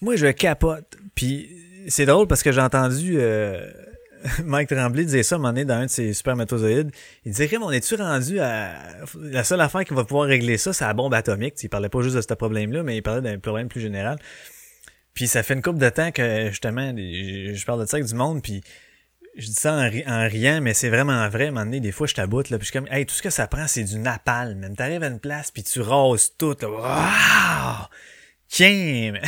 Moi, 0.00 0.16
je 0.16 0.28
capote. 0.28 0.96
Puis 1.14 1.86
c'est 1.88 2.06
drôle 2.06 2.28
parce 2.28 2.42
que 2.42 2.52
j'ai 2.52 2.60
entendu... 2.60 3.20
Euh, 3.20 3.70
Mike 4.44 4.68
Tremblay 4.68 5.04
disait 5.04 5.22
ça 5.22 5.34
à 5.34 5.38
un 5.38 5.40
moment 5.40 5.52
donné 5.52 5.64
dans 5.64 5.74
un 5.74 5.86
de 5.86 5.90
ses 5.90 6.12
spermatozoïdes. 6.12 6.90
Il 7.24 7.32
disait, 7.32 7.50
on 7.58 7.70
est-tu 7.70 7.94
rendu 7.94 8.40
à... 8.40 8.72
La 9.16 9.44
seule 9.44 9.60
affaire 9.60 9.84
qui 9.84 9.94
va 9.94 10.04
pouvoir 10.04 10.26
régler 10.26 10.58
ça, 10.58 10.72
c'est 10.72 10.84
la 10.84 10.94
bombe 10.94 11.14
atomique? 11.14 11.54
il 11.62 11.68
parlait 11.68 11.88
pas 11.88 12.02
juste 12.02 12.16
de 12.16 12.20
ce 12.20 12.34
problème-là, 12.34 12.82
mais 12.82 12.96
il 12.96 13.02
parlait 13.02 13.22
d'un 13.22 13.38
problème 13.38 13.68
plus 13.68 13.80
général. 13.80 14.18
Puis 15.14 15.26
ça 15.26 15.42
fait 15.42 15.54
une 15.54 15.62
couple 15.62 15.78
de 15.78 15.88
temps 15.88 16.12
que, 16.12 16.48
justement, 16.50 16.94
je 16.96 17.64
parle 17.64 17.80
de 17.80 17.86
ça 17.86 17.96
avec 17.96 18.06
du 18.06 18.14
monde, 18.14 18.42
puis 18.42 18.62
je 19.36 19.46
dis 19.46 19.54
ça 19.54 19.74
en, 19.74 20.28
riant, 20.28 20.60
mais 20.60 20.74
c'est 20.74 20.88
vraiment 20.88 21.28
vrai. 21.28 21.46
À 21.46 21.48
un 21.48 21.52
moment 21.52 21.64
donné, 21.64 21.80
des 21.80 21.92
fois, 21.92 22.06
je 22.06 22.14
t'aboute, 22.14 22.50
là, 22.50 22.58
puis 22.58 22.66
je 22.66 22.70
suis 22.70 22.78
comme, 22.78 22.92
hey, 22.92 23.06
tout 23.06 23.14
ce 23.14 23.22
que 23.22 23.30
ça 23.30 23.46
prend, 23.46 23.66
c'est 23.66 23.84
du 23.84 23.98
napalm, 23.98 24.58
même. 24.58 24.76
T'arrives 24.76 25.02
à 25.02 25.08
une 25.08 25.20
place, 25.20 25.50
puis 25.50 25.62
tu 25.62 25.80
rases 25.80 26.32
tout, 26.36 26.56
là. 26.60 27.88
Tiens! 28.48 29.14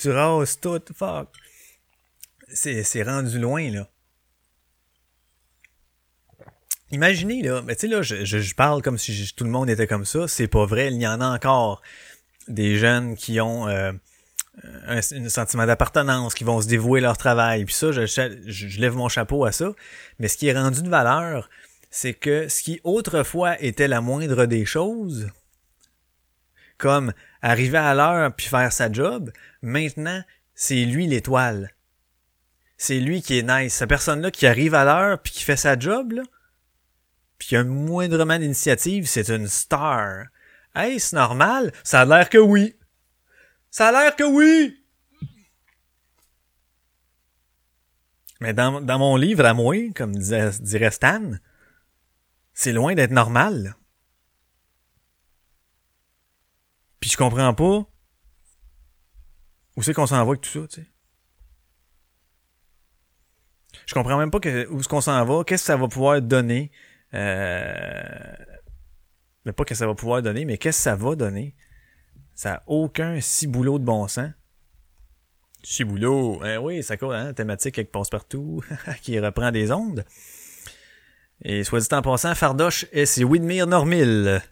tu 0.00 0.10
rases 0.10 0.60
tout, 0.60 0.82
fuck 0.94 1.28
c'est 2.54 3.02
rendu 3.02 3.38
loin, 3.38 3.70
là. 3.70 3.88
Imaginez, 6.90 7.42
là, 7.42 7.60
mais 7.62 7.74
tu 7.74 7.82
sais, 7.82 7.86
là, 7.88 8.02
je, 8.02 8.24
je, 8.24 8.54
parle 8.54 8.80
comme 8.80 8.98
si 8.98 9.32
tout 9.34 9.44
le 9.44 9.50
monde 9.50 9.68
était 9.68 9.88
comme 9.88 10.04
ça. 10.04 10.28
C'est 10.28 10.46
pas 10.46 10.64
vrai. 10.64 10.92
Il 10.92 11.00
y 11.00 11.06
en 11.08 11.20
a 11.20 11.26
encore 11.26 11.82
des 12.46 12.76
jeunes 12.76 13.16
qui 13.16 13.40
ont 13.40 13.66
euh, 13.66 13.90
un, 14.86 15.02
sentiment 15.02 15.66
d'appartenance, 15.66 16.34
qui 16.34 16.44
vont 16.44 16.60
se 16.60 16.68
dévouer 16.68 17.00
leur 17.00 17.16
travail. 17.16 17.64
Puis 17.64 17.74
ça, 17.74 17.90
je, 17.90 18.06
je, 18.06 18.80
lève 18.80 18.94
mon 18.94 19.08
chapeau 19.08 19.44
à 19.44 19.50
ça. 19.50 19.72
Mais 20.20 20.28
ce 20.28 20.36
qui 20.36 20.46
est 20.46 20.52
rendu 20.52 20.82
de 20.82 20.88
valeur, 20.88 21.50
c'est 21.90 22.14
que 22.14 22.48
ce 22.48 22.62
qui 22.62 22.80
autrefois 22.84 23.60
était 23.60 23.88
la 23.88 24.00
moindre 24.00 24.46
des 24.46 24.64
choses, 24.64 25.30
comme 26.78 27.12
arriver 27.42 27.78
à 27.78 27.94
l'heure 27.94 28.32
puis 28.34 28.46
faire 28.46 28.72
sa 28.72 28.92
job, 28.92 29.32
maintenant, 29.62 30.22
c'est 30.54 30.84
lui 30.84 31.08
l'étoile 31.08 31.74
c'est 32.84 33.00
lui 33.00 33.22
qui 33.22 33.38
est 33.38 33.42
nice. 33.42 33.74
Cette 33.74 33.88
personne-là 33.88 34.30
qui 34.30 34.46
arrive 34.46 34.74
à 34.74 34.84
l'heure 34.84 35.22
puis 35.22 35.32
qui 35.32 35.42
fait 35.42 35.56
sa 35.56 35.78
job, 35.78 36.12
là, 36.12 36.22
puis 37.38 37.48
qui 37.48 37.56
a 37.56 37.64
moindrement 37.64 38.38
d'initiative, 38.38 39.06
c'est 39.06 39.30
une 39.30 39.48
star. 39.48 40.26
Hey, 40.74 41.00
c'est 41.00 41.16
normal? 41.16 41.72
Ça 41.82 42.02
a 42.02 42.04
l'air 42.04 42.28
que 42.28 42.36
oui. 42.36 42.76
Ça 43.70 43.88
a 43.88 43.92
l'air 43.92 44.16
que 44.16 44.24
oui! 44.24 44.84
Mais 48.40 48.52
dans, 48.52 48.98
mon 48.98 49.16
livre 49.16 49.46
à 49.46 49.54
moi, 49.54 49.90
comme 49.94 50.14
dirait 50.16 50.90
Stan, 50.90 51.30
c'est 52.52 52.72
loin 52.72 52.94
d'être 52.94 53.12
normal. 53.12 53.76
Puis 57.00 57.08
je 57.08 57.16
comprends 57.16 57.54
pas 57.54 57.88
où 59.76 59.82
c'est 59.82 59.94
qu'on 59.94 60.06
s'en 60.06 60.16
va 60.16 60.32
avec 60.32 60.42
tout 60.42 60.50
ça, 60.50 60.68
tu 60.68 60.82
sais. 60.82 60.93
Je 63.86 63.94
comprends 63.94 64.18
même 64.18 64.30
pas 64.30 64.40
que, 64.40 64.68
où 64.68 64.80
est-ce 64.80 64.88
qu'on 64.88 65.00
s'en 65.00 65.24
va, 65.24 65.44
qu'est-ce 65.44 65.62
que 65.62 65.66
ça 65.66 65.76
va 65.76 65.88
pouvoir 65.88 66.20
donner. 66.22 66.70
Euh... 67.12 68.34
Mais 69.44 69.52
pas 69.52 69.64
que 69.64 69.74
ça 69.74 69.86
va 69.86 69.94
pouvoir 69.94 70.22
donner, 70.22 70.44
mais 70.44 70.58
qu'est-ce 70.58 70.78
que 70.78 70.82
ça 70.82 70.96
va 70.96 71.14
donner? 71.14 71.54
Ça 72.34 72.50
n'a 72.50 72.62
aucun 72.66 73.20
ciboulot 73.20 73.78
de 73.78 73.84
bon 73.84 74.08
sens. 74.08 74.30
Ciboulot, 75.62 76.42
eh 76.44 76.56
oui, 76.56 76.82
ça 76.82 76.96
court, 76.96 77.14
hein, 77.14 77.32
thématique 77.32 77.78
avec 77.78 77.90
passe-partout, 77.90 78.62
qui 79.02 79.18
reprend 79.18 79.50
des 79.50 79.70
ondes. 79.70 80.04
Et 81.42 81.64
soit 81.64 81.80
dit 81.80 81.94
en 81.94 82.02
passant, 82.02 82.34
Fardoche, 82.34 82.86
c'est 83.04 83.24
Widmir 83.24 83.66
Normil. 83.66 84.42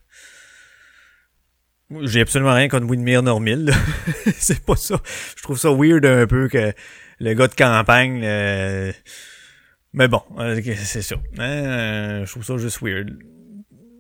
J'ai 2.01 2.21
absolument 2.21 2.55
rien 2.55 2.69
contre 2.69 2.87
Widmir 2.87 3.23
Normil. 3.23 3.73
c'est 4.37 4.65
pas 4.65 4.77
ça. 4.77 5.01
Je 5.37 5.43
trouve 5.43 5.59
ça 5.59 5.71
weird 5.71 6.05
un 6.07 6.27
peu 6.27 6.49
que 6.49 6.73
le 7.23 7.35
gars 7.35 7.49
de 7.49 7.55
campagne. 7.55 8.21
Mais 9.95 10.09
bon, 10.09 10.23
euh, 10.39 10.61
c'est 10.77 11.03
ça. 11.03 11.17
Hein, 11.39 12.25
je 12.25 12.31
trouve 12.31 12.45
ça 12.45 12.57
juste 12.57 12.81
weird. 12.81 13.11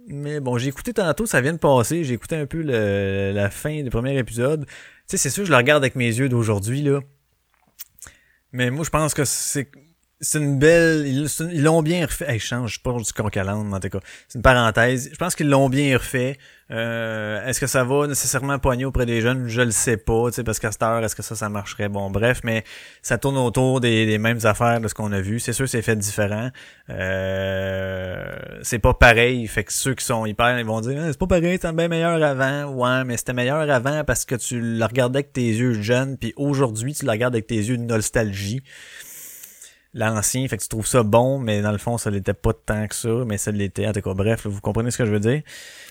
Mais 0.08 0.40
bon, 0.40 0.58
j'ai 0.58 0.68
écouté 0.68 0.92
tantôt, 0.92 1.26
ça 1.26 1.40
vient 1.40 1.52
de 1.52 1.58
passer. 1.58 2.02
J'ai 2.04 2.14
écouté 2.14 2.36
un 2.36 2.46
peu 2.46 2.62
la 2.62 3.50
fin 3.50 3.82
du 3.82 3.90
premier 3.90 4.16
épisode. 4.18 4.66
Tu 4.66 4.72
sais, 5.06 5.16
c'est 5.16 5.30
sûr, 5.30 5.44
je 5.44 5.50
le 5.50 5.56
regarde 5.56 5.82
avec 5.82 5.94
mes 5.94 6.06
yeux 6.06 6.28
d'aujourd'hui, 6.28 6.82
là. 6.82 7.00
Mais 8.52 8.70
moi, 8.70 8.84
je 8.84 8.90
pense 8.90 9.14
que 9.14 9.24
c'est 9.24 9.70
c'est 10.22 10.38
une 10.38 10.58
belle. 10.58 11.04
Ils 11.06 11.62
l'ont 11.62 11.82
bien 11.82 12.06
refait. 12.06 12.30
Hey, 12.30 12.38
change, 12.38 12.74
je 12.74 12.80
pas 12.80 12.92
du 12.92 13.12
coq 13.12 13.36
à 13.36 13.56
en 13.56 13.80
tout 13.80 13.88
cas. 13.88 13.98
C'est 14.28 14.38
une 14.38 14.42
parenthèse. 14.42 15.10
Je 15.12 15.16
pense 15.16 15.34
qu'ils 15.34 15.50
l'ont 15.50 15.68
bien 15.68 15.98
refait. 15.98 16.38
Euh, 16.70 17.44
est-ce 17.44 17.60
que 17.60 17.66
ça 17.66 17.82
va 17.82 18.06
nécessairement 18.06 18.58
poigner 18.60 18.84
auprès 18.84 19.04
des 19.04 19.20
jeunes? 19.20 19.48
Je 19.48 19.60
le 19.60 19.72
sais 19.72 19.96
pas, 19.96 20.28
tu 20.28 20.36
sais, 20.36 20.44
parce 20.44 20.60
qu'à 20.60 20.70
cette 20.70 20.82
heure, 20.82 21.04
est-ce 21.04 21.16
que 21.16 21.22
ça, 21.22 21.34
ça 21.34 21.48
marcherait? 21.48 21.88
Bon, 21.88 22.08
bref, 22.08 22.40
mais 22.44 22.62
ça 23.02 23.18
tourne 23.18 23.36
autour 23.36 23.80
des, 23.80 24.16
mêmes 24.18 24.38
affaires 24.44 24.80
de 24.80 24.86
ce 24.86 24.94
qu'on 24.94 25.10
a 25.10 25.20
vu. 25.20 25.40
C'est 25.40 25.52
sûr, 25.52 25.68
c'est 25.68 25.82
fait 25.82 25.96
différent. 25.96 26.50
Euh, 26.88 28.24
c'est 28.62 28.78
pas 28.78 28.94
pareil. 28.94 29.46
Fait 29.48 29.64
que 29.64 29.72
ceux 29.72 29.94
qui 29.94 30.04
sont 30.04 30.24
hyper, 30.24 30.56
ils 30.58 30.64
vont 30.64 30.80
dire, 30.80 30.98
ah, 31.02 31.08
c'est 31.10 31.18
pas 31.18 31.26
pareil, 31.26 31.58
c'était 31.60 31.72
bien 31.72 31.88
meilleur 31.88 32.22
avant. 32.22 32.66
Ouais, 32.72 33.04
mais 33.04 33.16
c'était 33.16 33.34
meilleur 33.34 33.68
avant 33.68 34.04
parce 34.04 34.24
que 34.24 34.36
tu 34.36 34.60
le 34.60 34.84
regardais 34.84 35.18
avec 35.18 35.32
tes 35.32 35.42
yeux 35.42 35.82
jeunes, 35.82 36.16
puis 36.16 36.32
aujourd'hui, 36.36 36.94
tu 36.94 37.04
le 37.04 37.10
regardes 37.10 37.34
avec 37.34 37.48
tes 37.48 37.56
yeux 37.56 37.76
de 37.76 37.82
nostalgie 37.82 38.62
l'ancien, 39.94 40.46
fait 40.48 40.56
que 40.56 40.62
tu 40.62 40.68
trouves 40.68 40.86
ça 40.86 41.02
bon, 41.02 41.38
mais 41.38 41.60
dans 41.60 41.72
le 41.72 41.78
fond, 41.78 41.98
ça 41.98 42.10
l'était 42.10 42.34
pas 42.34 42.52
tant 42.52 42.86
que 42.86 42.94
ça, 42.94 43.10
mais 43.26 43.36
ça 43.38 43.50
l'était. 43.50 43.86
En 43.86 43.92
tout 43.92 44.00
cas, 44.00 44.14
bref, 44.14 44.46
vous 44.46 44.60
comprenez 44.60 44.90
ce 44.90 44.98
que 44.98 45.04
je 45.04 45.12
veux 45.12 45.20
dire. 45.20 45.42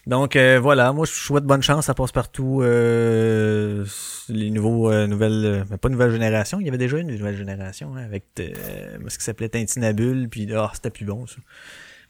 Donc 0.08 0.36
euh, 0.36 0.60
voilà, 0.60 0.92
moi 0.94 1.06
je 1.06 1.12
souhaite 1.12 1.44
bonne 1.44 1.62
chance, 1.62 1.86
ça 1.86 1.94
passe 1.94 2.12
partout 2.12 2.62
euh, 2.64 3.86
les 4.30 4.50
nouveaux 4.50 4.92
euh, 4.92 5.06
nouvelles 5.06 5.66
mais 5.70 5.78
pas 5.78 5.90
nouvelle 5.90 6.12
génération, 6.12 6.60
il 6.60 6.66
y 6.66 6.70
avait 6.70 6.80
déjà 6.80 6.98
une 6.98 7.16
nouvelle 7.16 7.38
génération 7.38 7.96
hein, 7.96 8.04
avec 8.04 8.26
ce 8.36 9.18
qui 9.18 9.24
s'appelait 9.24 9.50
Tintinabule, 9.50 10.28
puis 10.30 10.48
oh, 10.56 10.68
c'était 10.74 10.90
plus 10.90 11.06
bon 11.06 11.28
ça. 11.28 11.36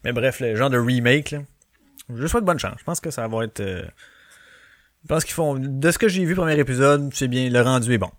Mais 0.06 0.14
bref, 0.14 0.40
le 0.40 0.56
genre 0.56 0.70
de 0.70 0.78
remake 0.78 1.32
là. 1.32 1.40
Je 2.14 2.28
souhaite 2.28 2.44
bonne 2.44 2.60
chance. 2.60 2.76
Je 2.80 2.84
pense 2.84 3.00
que 3.00 3.12
ça 3.12 3.28
va 3.28 3.44
être 3.44 3.62
je 5.04 5.08
pense 5.08 5.26
qu'ils 5.26 5.34
font 5.34 5.56
de 5.58 5.92
ce 5.92 5.98
que 5.98 6.08
j'ai 6.08 6.24
vu 6.24 6.36
premier 6.36 6.58
épisode, 6.60 7.12
c'est 7.14 7.28
bien 7.28 7.50
le 7.50 7.62
rendu 7.62 7.94
est 7.94 7.98
bon. 7.98 8.12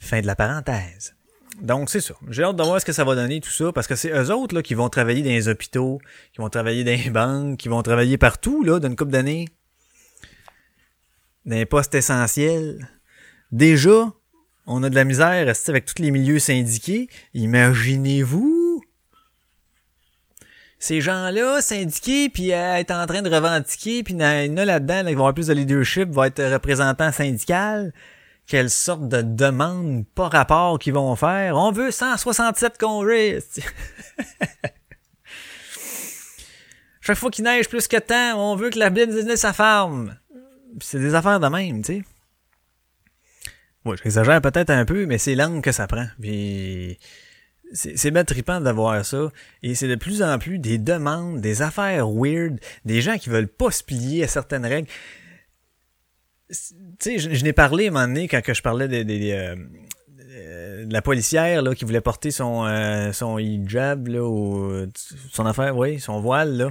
Fin 0.00 0.20
de 0.20 0.26
la 0.26 0.34
parenthèse. 0.34 1.14
Donc, 1.60 1.90
c'est 1.90 2.00
ça. 2.00 2.14
J'ai 2.30 2.42
hâte 2.42 2.56
de 2.56 2.62
voir 2.62 2.80
ce 2.80 2.84
que 2.84 2.92
ça 2.92 3.04
va 3.04 3.14
donner, 3.14 3.40
tout 3.40 3.50
ça, 3.50 3.72
parce 3.72 3.86
que 3.86 3.94
c'est 3.94 4.10
eux 4.10 4.30
autres 4.32 4.54
là, 4.54 4.62
qui 4.62 4.74
vont 4.74 4.88
travailler 4.88 5.22
dans 5.22 5.30
les 5.30 5.48
hôpitaux, 5.48 6.00
qui 6.32 6.40
vont 6.40 6.48
travailler 6.48 6.84
dans 6.84 6.90
les 6.90 7.10
banques, 7.10 7.58
qui 7.58 7.68
vont 7.68 7.82
travailler 7.82 8.18
partout 8.18 8.64
là, 8.64 8.80
d'une 8.80 8.96
couple 8.96 9.12
d'années. 9.12 9.48
Dans 11.46 11.56
les 11.56 11.66
postes 11.66 11.94
essentiels. 11.94 12.88
Déjà, 13.52 14.12
on 14.66 14.82
a 14.82 14.90
de 14.90 14.94
la 14.94 15.04
misère 15.04 15.52
avec 15.68 15.84
tous 15.84 16.02
les 16.02 16.10
milieux 16.10 16.38
syndiqués? 16.38 17.08
Imaginez-vous 17.34 18.82
ces 20.78 21.00
gens-là 21.00 21.62
syndiqués, 21.62 22.28
puis 22.28 22.50
être 22.50 22.90
en 22.90 23.06
train 23.06 23.22
de 23.22 23.30
revendiquer, 23.30 24.02
puis 24.02 24.12
il 24.12 24.18
là-dedans 24.54 25.02
là, 25.02 25.02
vont 25.04 25.10
avoir 25.10 25.32
plus 25.32 25.46
de 25.46 25.54
leadership, 25.54 26.10
vont 26.10 26.24
être 26.24 26.42
représentants 26.42 27.10
syndical. 27.10 27.94
Quelle 28.46 28.68
sorte 28.70 29.08
de 29.08 29.22
demande 29.22 30.04
pas 30.14 30.28
rapport 30.28 30.78
qu'ils 30.78 30.92
vont 30.92 31.16
faire? 31.16 31.56
On 31.56 31.72
veut 31.72 31.90
167 31.90 32.78
congés! 32.78 33.40
Chaque 37.00 37.18
fois 37.18 37.30
qu'il 37.30 37.44
neige 37.44 37.68
plus 37.68 37.86
que 37.86 37.98
temps, 37.98 38.38
on 38.38 38.56
veut 38.56 38.70
que 38.70 38.78
la 38.78 38.88
business 38.90 39.40
sa 39.40 39.52
farm. 39.52 40.16
C'est 40.80 40.98
des 40.98 41.14
affaires 41.14 41.38
de 41.38 41.48
même, 41.48 41.82
tu 41.82 41.98
sais. 41.98 42.02
Ouais, 43.84 43.96
j'exagère 44.02 44.40
peut-être 44.40 44.70
un 44.70 44.86
peu, 44.86 45.04
mais 45.04 45.18
c'est 45.18 45.34
l'angle 45.34 45.60
que 45.60 45.72
ça 45.72 45.86
prend. 45.86 46.06
C'est 47.72 48.10
bien 48.10 48.24
trippant 48.24 48.60
d'avoir 48.60 49.04
ça. 49.04 49.30
Et 49.62 49.74
c'est 49.74 49.88
de 49.88 49.96
plus 49.96 50.22
en 50.22 50.38
plus 50.38 50.58
des 50.58 50.78
demandes, 50.78 51.42
des 51.42 51.60
affaires 51.60 52.08
weird, 52.08 52.58
des 52.86 53.02
gens 53.02 53.18
qui 53.18 53.28
veulent 53.28 53.48
pas 53.48 53.70
se 53.70 53.84
plier 53.84 54.24
à 54.24 54.28
certaines 54.28 54.64
règles. 54.64 54.88
Tu 56.50 56.58
sais, 57.00 57.18
je, 57.18 57.44
n'ai 57.44 57.52
parlé 57.52 57.86
à 57.86 57.88
un 57.88 57.92
moment 57.92 58.06
donné 58.06 58.28
quand 58.28 58.42
que 58.42 58.52
je 58.52 58.62
parlais 58.62 58.86
de, 58.86 58.96
euh, 58.96 60.84
de, 60.84 60.92
la 60.92 61.02
policière 61.02 61.62
là, 61.62 61.74
qui 61.74 61.84
voulait 61.84 62.00
porter 62.00 62.30
son, 62.30 62.64
euh, 62.66 63.12
son 63.12 63.38
hijab 63.38 64.08
là, 64.08 64.22
ou 64.22 64.86
son 65.32 65.46
affaire, 65.46 65.76
oui, 65.76 66.00
son 66.00 66.20
voile 66.20 66.56
là. 66.56 66.70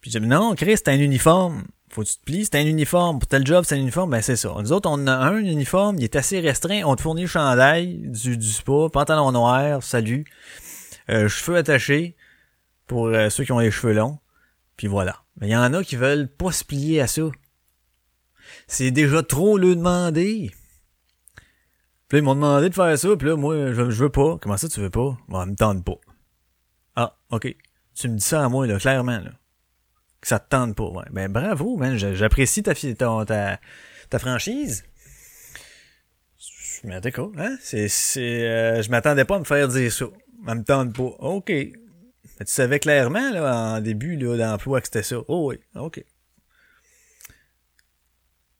Puis 0.00 0.12
j'ai 0.12 0.20
dit 0.20 0.26
non, 0.26 0.54
Chris, 0.54 0.76
c'est 0.76 0.88
un 0.88 0.98
uniforme 0.98 1.64
faut 1.90 2.02
que 2.02 2.08
tu 2.08 2.16
te 2.16 2.24
plies, 2.24 2.44
c'est 2.44 2.56
un 2.56 2.66
uniforme. 2.66 3.18
Pour 3.18 3.28
tel 3.28 3.46
job, 3.46 3.64
c'est 3.66 3.74
un 3.74 3.78
uniforme, 3.78 4.10
ben 4.10 4.22
c'est 4.22 4.36
ça. 4.36 4.54
Nous 4.58 4.72
autres, 4.72 4.88
on 4.90 5.06
a 5.06 5.12
un 5.12 5.38
uniforme, 5.38 5.96
il 5.98 6.04
est 6.04 6.16
assez 6.16 6.40
restreint. 6.40 6.82
On 6.84 6.96
te 6.96 7.02
fournit 7.02 7.22
le 7.22 7.28
chandail, 7.28 7.98
du, 8.08 8.36
du 8.36 8.48
spa, 8.48 8.88
pantalon 8.92 9.32
noir, 9.32 9.82
salut, 9.82 10.24
euh, 11.10 11.28
cheveux 11.28 11.56
attachés 11.56 12.16
pour 12.86 13.06
euh, 13.06 13.30
ceux 13.30 13.44
qui 13.44 13.52
ont 13.52 13.58
les 13.58 13.70
cheveux 13.70 13.92
longs. 13.92 14.18
Puis 14.76 14.86
voilà. 14.86 15.22
Mais 15.40 15.48
il 15.48 15.50
y 15.50 15.56
en 15.56 15.72
a 15.72 15.82
qui 15.82 15.96
veulent 15.96 16.28
pas 16.28 16.52
se 16.52 16.64
plier 16.64 17.00
à 17.00 17.06
ça. 17.06 17.22
C'est 18.68 18.92
déjà 18.92 19.22
trop 19.24 19.58
le 19.58 19.74
demander. 19.74 20.52
Puis 22.06 22.16
là, 22.16 22.18
ils 22.18 22.22
m'ont 22.22 22.36
demandé 22.36 22.68
de 22.68 22.74
faire 22.74 22.96
ça, 22.96 23.16
puis 23.16 23.28
là, 23.28 23.36
moi, 23.36 23.72
je, 23.72 23.82
veux 23.82 24.08
pas. 24.08 24.38
Comment 24.40 24.56
ça, 24.56 24.68
tu 24.68 24.80
veux 24.80 24.90
pas? 24.90 25.18
Bon, 25.28 25.46
me 25.46 25.56
tente 25.56 25.84
pas. 25.84 25.98
Ah, 26.94 27.18
ok. 27.30 27.54
Tu 27.94 28.08
me 28.08 28.16
dis 28.16 28.24
ça 28.24 28.44
à 28.44 28.48
moi, 28.48 28.66
là, 28.66 28.78
clairement, 28.78 29.18
là 29.18 29.32
que 30.20 30.28
ça 30.28 30.38
te 30.38 30.48
tente 30.48 30.74
pas. 30.76 30.88
Ouais. 30.88 31.04
Ben 31.10 31.30
bravo, 31.30 31.76
man. 31.76 31.96
J'apprécie 31.96 32.62
ta, 32.62 32.74
ta, 32.74 33.24
ta, 33.26 33.60
ta 34.10 34.18
franchise. 34.18 34.84
Mais 36.84 37.00
d'accord, 37.00 37.32
hein? 37.38 37.56
C'est, 37.60 37.88
c'est, 37.88 38.46
euh, 38.46 38.82
je 38.82 38.90
m'attendais 38.90 39.24
pas 39.24 39.36
à 39.36 39.38
me 39.40 39.44
faire 39.44 39.68
dire 39.68 39.92
ça. 39.92 40.06
Ça 40.46 40.54
me 40.54 40.62
tente 40.62 40.94
pas. 40.94 41.02
OK. 41.02 41.50
Mais 41.50 42.46
tu 42.46 42.52
savais 42.52 42.78
clairement, 42.78 43.30
là, 43.30 43.76
en 43.76 43.80
début, 43.80 44.16
là, 44.16 44.36
d'emploi 44.36 44.80
que 44.80 44.86
c'était 44.86 45.02
ça. 45.02 45.16
Oh 45.26 45.50
oui, 45.50 45.58
OK. 45.74 46.04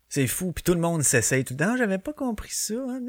C'est 0.08 0.26
fou, 0.26 0.52
puis 0.52 0.64
tout 0.64 0.74
le 0.74 0.80
monde 0.80 1.02
s'essaye 1.02 1.44
tout 1.44 1.54
le 1.54 1.64
temps. 1.64 1.76
J'avais 1.76 1.98
pas 1.98 2.12
compris 2.12 2.52
ça. 2.52 2.74
Hein? 2.74 3.00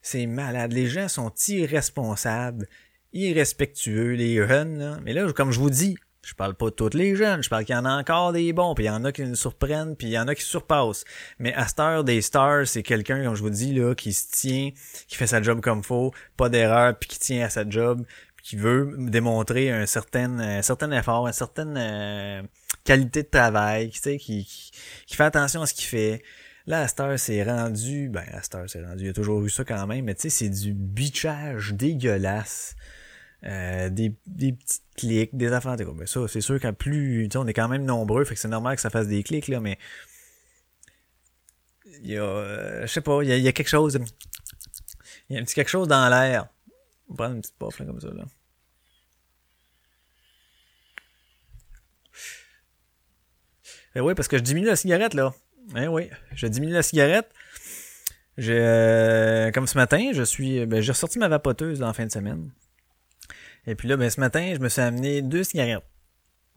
C'est 0.00 0.26
malade. 0.26 0.72
Les 0.72 0.86
gens 0.86 1.08
sont 1.08 1.32
irresponsables, 1.48 2.66
irrespectueux, 3.12 4.12
les 4.12 4.36
jeunes. 4.36 4.78
Là. 4.78 4.98
Mais 5.04 5.12
là, 5.12 5.30
comme 5.32 5.52
je 5.52 5.60
vous 5.60 5.70
dis, 5.70 5.96
je 6.28 6.34
parle 6.34 6.54
pas 6.54 6.66
de 6.66 6.70
tous 6.70 6.94
les 6.94 7.16
jeunes, 7.16 7.42
je 7.42 7.48
parle 7.48 7.64
qu'il 7.64 7.74
y 7.74 7.78
en 7.78 7.86
a 7.86 7.98
encore 7.98 8.32
des 8.32 8.52
bons, 8.52 8.74
puis 8.74 8.84
il 8.84 8.88
y 8.88 8.90
en 8.90 9.04
a 9.04 9.12
qui 9.12 9.22
nous 9.22 9.34
surprennent, 9.34 9.96
puis 9.96 10.08
il 10.08 10.12
y 10.12 10.18
en 10.18 10.28
a 10.28 10.34
qui 10.34 10.42
surpassent. 10.42 11.04
Mais 11.38 11.54
à 11.54 12.02
des 12.02 12.20
stars, 12.20 12.66
c'est 12.66 12.82
quelqu'un, 12.82 13.24
comme 13.24 13.34
je 13.34 13.42
vous 13.42 13.50
dis, 13.50 13.72
là, 13.72 13.94
qui 13.94 14.12
se 14.12 14.30
tient, 14.30 14.70
qui 15.06 15.16
fait 15.16 15.26
sa 15.26 15.40
job 15.40 15.60
comme 15.60 15.82
faut, 15.82 16.12
pas 16.36 16.50
d'erreur, 16.50 16.98
puis 16.98 17.08
qui 17.08 17.18
tient 17.18 17.46
à 17.46 17.48
sa 17.48 17.68
job, 17.68 18.04
puis 18.36 18.44
qui 18.44 18.56
veut 18.56 18.94
démontrer 18.98 19.70
un 19.70 19.86
certain, 19.86 20.38
un 20.38 20.62
certain 20.62 20.90
effort, 20.92 21.26
une 21.26 21.32
certaine 21.32 21.76
euh, 21.78 22.42
qualité 22.88 23.22
de 23.22 23.28
travail, 23.28 23.90
qui, 23.90 24.16
qui, 24.16 24.72
qui, 25.06 25.16
fait 25.16 25.24
attention 25.24 25.60
à 25.60 25.66
ce 25.66 25.74
qu'il 25.74 25.84
fait. 25.84 26.22
Là, 26.66 26.80
Astor 26.80 27.18
c'est 27.18 27.42
rendu, 27.42 28.08
ben, 28.08 28.24
Astor 28.32 28.62
c'est 28.66 28.82
rendu, 28.82 29.04
il 29.04 29.06
y 29.08 29.10
a 29.10 29.12
toujours 29.12 29.44
eu 29.44 29.50
ça 29.50 29.62
quand 29.62 29.86
même, 29.86 30.06
mais 30.06 30.14
tu 30.14 30.22
sais, 30.22 30.30
c'est 30.30 30.48
du 30.48 30.72
bitchage 30.72 31.74
dégueulasse. 31.74 32.76
Euh, 33.44 33.88
des, 33.88 34.16
des 34.26 34.52
petites 34.52 34.82
clics, 34.96 35.36
des 35.36 35.52
affaires. 35.52 35.76
Mais 35.94 36.06
ça, 36.06 36.26
c'est 36.26 36.40
sûr 36.40 36.58
qu'à 36.58 36.72
plus. 36.72 37.28
On 37.36 37.46
est 37.46 37.52
quand 37.52 37.68
même 37.68 37.84
nombreux, 37.84 38.24
fait 38.24 38.34
que 38.34 38.40
c'est 38.40 38.48
normal 38.48 38.74
que 38.74 38.82
ça 38.82 38.90
fasse 38.90 39.06
des 39.06 39.22
clics, 39.22 39.46
là, 39.46 39.60
mais. 39.60 39.78
Il 42.02 42.10
y 42.10 42.16
a. 42.16 42.24
Euh, 42.24 42.82
je 42.82 42.86
sais 42.86 43.00
pas, 43.00 43.22
il 43.22 43.28
y, 43.28 43.48
a, 43.48 43.52
quelque 43.52 43.68
chose. 43.68 44.00
Il 45.30 45.36
y 45.36 45.38
a 45.38 45.40
un 45.40 45.44
petit 45.44 45.54
quelque 45.54 45.68
chose 45.70 45.86
dans 45.86 46.08
l'air. 46.08 46.48
On 47.08 47.12
va 47.12 47.16
prendre 47.16 47.36
une 47.36 47.42
petite 47.42 47.58
puff 47.58 47.78
là, 47.78 47.86
comme 47.86 48.00
ça 48.00 48.08
là. 48.08 48.24
Eh 53.98 54.00
oui, 54.00 54.14
parce 54.14 54.28
que 54.28 54.38
je 54.38 54.44
diminue 54.44 54.68
la 54.68 54.76
cigarette 54.76 55.12
là. 55.14 55.34
Eh 55.76 55.88
oui, 55.88 56.08
je 56.32 56.46
diminue 56.46 56.72
la 56.72 56.84
cigarette. 56.84 57.28
J'ai, 58.36 58.56
euh, 58.56 59.50
comme 59.50 59.66
ce 59.66 59.76
matin, 59.76 60.12
je 60.14 60.22
suis, 60.22 60.64
ben, 60.66 60.80
j'ai 60.80 60.92
ressorti 60.92 61.18
ma 61.18 61.26
vapoteuse 61.26 61.80
la 61.80 61.92
fin 61.92 62.06
de 62.06 62.12
semaine. 62.12 62.52
Et 63.66 63.74
puis 63.74 63.88
là, 63.88 63.96
ben, 63.96 64.08
ce 64.08 64.20
matin, 64.20 64.52
je 64.54 64.60
me 64.60 64.68
suis 64.68 64.80
amené 64.80 65.20
deux 65.20 65.42
cigarettes. 65.42 65.82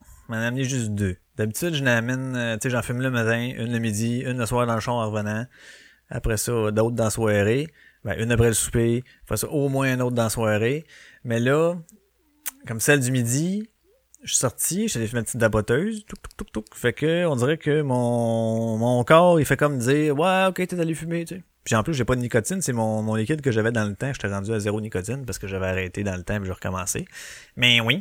Je 0.04 0.32
m'en 0.32 0.40
ai 0.40 0.46
amené 0.46 0.66
juste 0.66 0.90
deux. 0.90 1.18
D'habitude, 1.36 1.74
je 1.74 1.82
n'amène, 1.82 2.36
euh, 2.36 2.58
tu 2.58 2.68
sais, 2.68 2.70
j'en 2.70 2.84
fume 2.84 3.02
le 3.02 3.10
matin, 3.10 3.52
une 3.58 3.74
le 3.74 3.80
midi, 3.80 4.20
une 4.20 4.38
le 4.38 4.46
soir 4.46 4.68
dans 4.68 4.76
le 4.76 4.80
champ 4.80 5.02
en 5.02 5.10
revenant. 5.10 5.48
Après 6.12 6.38
ça, 6.38 6.70
d'autres 6.70 6.96
dans 6.96 7.06
la 7.06 7.10
soirée. 7.10 7.70
Ben, 8.04 8.20
une 8.20 8.32
après 8.32 8.50
le 8.50 8.54
souper. 8.54 9.04
Après 9.24 9.38
ça, 9.38 9.50
au 9.50 9.68
moins 9.68 9.92
une 9.92 10.04
autre 10.04 10.16
dans 10.16 10.26
la 10.26 10.30
soirée. 10.30 10.86
Mais 11.24 11.40
là, 11.40 11.74
comme 12.68 12.80
celle 12.80 13.00
du 13.00 13.10
midi, 13.10 13.68
je 14.24 14.30
suis 14.30 14.40
sorti, 14.40 14.88
j'ai 14.88 15.08
fait 15.08 15.16
ma 15.16 15.24
petite 15.24 15.38
daboteuse, 15.38 16.06
Fait 16.74 16.94
que, 16.94 17.26
on 17.26 17.36
dirait 17.36 17.58
que 17.58 17.82
mon, 17.82 18.78
mon 18.78 19.04
corps, 19.04 19.40
il 19.40 19.46
fait 19.46 19.58
comme 19.58 19.78
dire, 19.80 20.18
ouais, 20.18 20.46
ok, 20.50 20.68
t'es 20.68 20.80
allé 20.80 20.94
fumer, 20.94 21.26
tu 21.26 21.36
sais. 21.36 21.44
Puis 21.64 21.76
en 21.76 21.84
plus, 21.84 21.94
j'ai 21.94 22.06
pas 22.06 22.16
de 22.16 22.22
nicotine, 22.22 22.62
c'est 22.62 22.74
mon, 22.74 23.04
mon 23.04 23.16
liquide 23.16 23.42
que 23.42 23.52
j'avais 23.52 23.72
dans 23.72 23.86
le 23.86 23.96
temps. 23.96 24.12
J'étais 24.14 24.28
rendu 24.28 24.52
à 24.52 24.60
zéro 24.60 24.82
nicotine 24.82 25.26
parce 25.26 25.38
que 25.38 25.48
j'avais 25.48 25.68
arrêté 25.68 26.04
dans 26.04 26.16
le 26.16 26.24
temps 26.24 26.42
et 26.42 26.46
j'ai 26.46 26.52
recommencé. 26.52 27.06
Mais 27.56 27.80
oui. 27.82 28.00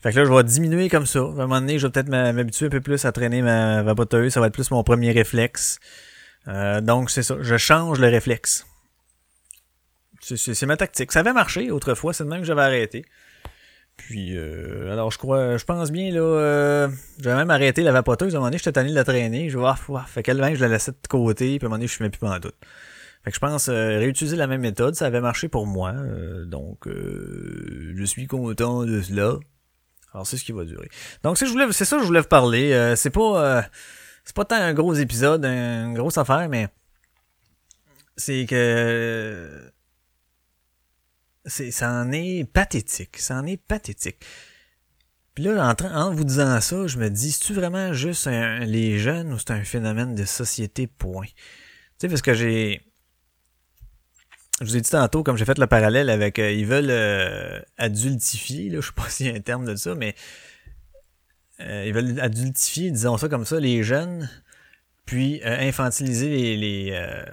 Fait 0.00 0.12
que 0.12 0.18
là, 0.20 0.24
je 0.24 0.32
vais 0.32 0.44
diminuer 0.44 0.88
comme 0.88 1.06
ça. 1.06 1.20
À 1.20 1.22
un 1.22 1.32
moment 1.32 1.60
donné, 1.60 1.78
je 1.78 1.86
vais 1.86 1.92
peut-être 1.92 2.08
m'habituer 2.08 2.66
un 2.66 2.70
peu 2.70 2.80
plus 2.80 3.04
à 3.04 3.12
traîner 3.12 3.42
ma 3.42 3.82
vapoteuse. 3.82 4.32
Ça 4.32 4.40
va 4.40 4.46
être 4.46 4.52
plus 4.52 4.70
mon 4.70 4.84
premier 4.84 5.10
réflexe. 5.10 5.80
Euh, 6.46 6.80
donc, 6.80 7.10
c'est 7.10 7.22
ça. 7.22 7.36
Je 7.40 7.56
change 7.56 7.98
le 7.98 8.08
réflexe. 8.08 8.66
C'est 10.20 10.66
ma 10.66 10.76
tactique. 10.76 11.10
Ça 11.10 11.20
avait 11.20 11.32
marché 11.32 11.70
autrefois. 11.70 12.12
C'est 12.12 12.24
de 12.24 12.28
même 12.28 12.40
que 12.40 12.46
j'avais 12.46 12.62
arrêté. 12.62 13.04
Puis, 13.96 14.36
euh, 14.36 14.92
alors 14.92 15.10
je 15.10 15.18
crois, 15.18 15.56
je 15.56 15.64
pense 15.64 15.90
bien, 15.90 16.10
là, 16.12 16.20
euh, 16.20 16.88
j'avais 17.20 17.36
même 17.36 17.50
arrêté 17.50 17.82
la 17.82 17.92
vapoteuse. 17.92 18.34
À 18.34 18.36
un 18.36 18.40
moment 18.40 18.48
donné, 18.48 18.58
j'étais 18.58 18.72
tanné 18.72 18.90
de 18.90 18.94
la 18.94 19.04
traîner. 19.04 19.48
Je 19.48 19.58
vois, 19.58 19.76
ah, 19.94 20.04
fait 20.06 20.22
qu'elle 20.22 20.36
je 20.54 20.60
la 20.60 20.68
laissais 20.68 20.92
de 20.92 21.08
côté, 21.08 21.58
puis 21.58 21.64
à 21.64 21.66
un 21.66 21.68
moment 21.68 21.76
donné, 21.76 21.86
je 21.86 21.94
fumais 21.94 22.10
plus 22.10 22.18
pendant 22.18 22.40
tout. 22.40 22.52
Fait 23.22 23.30
que 23.30 23.34
je 23.34 23.40
pense 23.40 23.68
euh, 23.68 23.98
réutiliser 23.98 24.36
la 24.36 24.46
même 24.46 24.60
méthode, 24.60 24.94
ça 24.94 25.06
avait 25.06 25.20
marché 25.20 25.48
pour 25.48 25.66
moi. 25.66 25.92
Euh, 25.92 26.44
donc, 26.44 26.86
je 26.86 28.04
suis 28.04 28.26
content 28.26 28.84
de 28.84 29.00
cela. 29.00 29.38
Alors, 30.12 30.26
c'est 30.26 30.36
ce 30.36 30.44
qui 30.44 30.52
va 30.52 30.64
durer. 30.64 30.88
Donc, 31.22 31.38
c'est, 31.38 31.46
je 31.46 31.52
voulais, 31.52 31.72
c'est 31.72 31.84
ça 31.84 31.96
que 31.96 32.02
je 32.02 32.06
voulais 32.06 32.20
vous 32.20 32.26
parler. 32.26 32.94
c'est 32.96 33.10
pas, 33.10 33.64
c'est 34.24 34.34
pas 34.34 34.44
tant 34.44 34.56
un 34.56 34.74
gros 34.74 34.94
épisode, 34.94 35.44
une 35.44 35.94
grosse 35.94 36.18
affaire, 36.18 36.48
mais 36.48 36.68
c'est 38.16 38.44
que 38.46 39.72
c'est, 41.46 41.70
ça 41.70 41.90
en 41.92 42.12
est 42.12 42.44
pathétique. 42.50 43.18
Ça 43.18 43.36
en 43.36 43.46
est 43.46 43.56
pathétique. 43.56 44.24
Puis 45.34 45.44
là, 45.44 45.74
en, 45.80 45.84
en 45.86 46.14
vous 46.14 46.24
disant 46.24 46.60
ça, 46.60 46.86
je 46.86 46.98
me 46.98 47.10
dis, 47.10 47.32
c'est-tu 47.32 47.54
vraiment 47.54 47.92
juste 47.92 48.26
les 48.26 48.98
jeunes 48.98 49.32
ou 49.32 49.38
c'est 49.38 49.50
un 49.50 49.64
phénomène 49.64 50.14
de 50.14 50.24
société, 50.24 50.86
point? 50.86 51.26
Tu 51.26 51.32
sais, 51.98 52.08
parce 52.08 52.22
que 52.22 52.34
j'ai... 52.34 52.82
Je 54.60 54.66
vous 54.66 54.76
ai 54.76 54.80
dit 54.80 54.90
tantôt, 54.90 55.24
comme 55.24 55.36
j'ai 55.36 55.44
fait 55.44 55.58
le 55.58 55.66
parallèle 55.66 56.08
avec... 56.08 56.38
Euh, 56.38 56.52
ils 56.52 56.66
veulent 56.66 56.90
euh, 56.90 57.60
adultifier, 57.76 58.70
là, 58.70 58.80
je 58.80 58.86
sais 58.86 58.92
pas 58.94 59.08
s'il 59.08 59.26
y 59.26 59.30
a 59.30 59.34
un 59.34 59.40
terme 59.40 59.64
de 59.64 59.74
ça, 59.74 59.94
mais... 59.94 60.14
Euh, 61.60 61.84
ils 61.86 61.92
veulent 61.92 62.20
adultifier, 62.20 62.90
disons 62.90 63.16
ça 63.16 63.28
comme 63.28 63.44
ça, 63.44 63.58
les 63.58 63.82
jeunes, 63.82 64.28
puis 65.06 65.40
infantiliser 65.44 66.28
les, 66.28 66.56
les, 66.56 67.24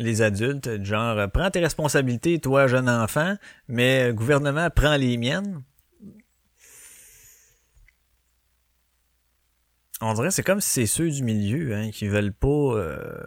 les 0.00 0.22
adultes, 0.22 0.82
genre 0.84 1.18
euh, 1.18 1.26
prends 1.26 1.50
tes 1.50 1.60
responsabilités, 1.60 2.38
toi 2.38 2.66
jeune 2.66 2.88
enfant, 2.88 3.36
mais 3.68 4.08
le 4.08 4.14
gouvernement 4.14 4.68
prend 4.70 4.96
les 4.96 5.16
miennes. 5.16 5.62
on 10.02 10.14
dirait 10.14 10.30
c'est 10.30 10.42
comme 10.42 10.62
si 10.62 10.70
c'est 10.70 10.86
ceux 10.86 11.10
du 11.10 11.22
milieu 11.22 11.74
hein, 11.74 11.90
qui 11.90 12.08
veulent 12.08 12.32
pas 12.32 12.48
euh, 12.48 13.22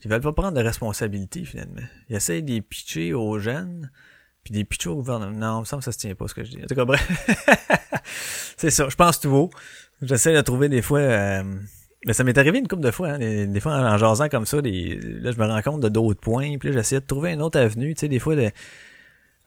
qui 0.00 0.08
veulent 0.08 0.20
pas 0.20 0.32
prendre 0.32 0.56
de 0.58 0.62
responsabilité 0.62 1.44
finalement. 1.44 1.86
Ils 2.08 2.16
essayent 2.16 2.42
de 2.42 2.50
les 2.50 2.62
pitcher 2.62 3.14
aux 3.14 3.38
jeunes 3.38 3.90
puis 4.42 4.52
des 4.52 4.64
pitcher 4.64 4.90
au 4.90 4.96
gouvernement. 4.96 5.36
Non, 5.36 5.58
il 5.58 5.60
me 5.60 5.64
semble 5.64 5.80
que 5.80 5.84
ça 5.84 5.92
se 5.92 5.98
tient 5.98 6.14
pas 6.14 6.28
ce 6.28 6.34
que 6.34 6.44
je 6.44 6.50
dis. 6.50 6.62
En 6.62 6.66
tout 6.66 6.74
cas, 6.74 6.84
bref. 6.84 7.08
c'est 8.56 8.70
ça, 8.70 8.88
je 8.88 8.94
pense 8.94 9.20
tout 9.20 9.30
haut. 9.30 9.50
J'essaie 10.02 10.34
de 10.34 10.40
trouver 10.40 10.68
des 10.68 10.82
fois 10.82 11.00
euh, 11.00 11.42
mais 12.06 12.12
ça 12.12 12.22
m'est 12.22 12.38
arrivé 12.38 12.58
une 12.58 12.68
couple 12.68 12.82
de 12.82 12.92
fois, 12.92 13.08
hein, 13.10 13.18
des, 13.18 13.60
fois 13.60 13.72
en, 13.72 13.98
jasant 13.98 14.28
comme 14.28 14.46
ça, 14.46 14.62
des, 14.62 14.98
là 15.02 15.32
je 15.32 15.38
me 15.38 15.44
rends 15.44 15.60
compte 15.60 15.80
de 15.80 15.88
d'autres 15.88 16.20
points, 16.20 16.56
puis 16.56 16.68
là 16.68 16.76
j'essaie 16.76 17.00
de 17.00 17.06
trouver 17.06 17.32
une 17.32 17.42
autre 17.42 17.58
avenue, 17.58 17.94
tu 17.94 18.00
sais, 18.00 18.08
des 18.08 18.20
fois 18.20 18.36
de, 18.36 18.50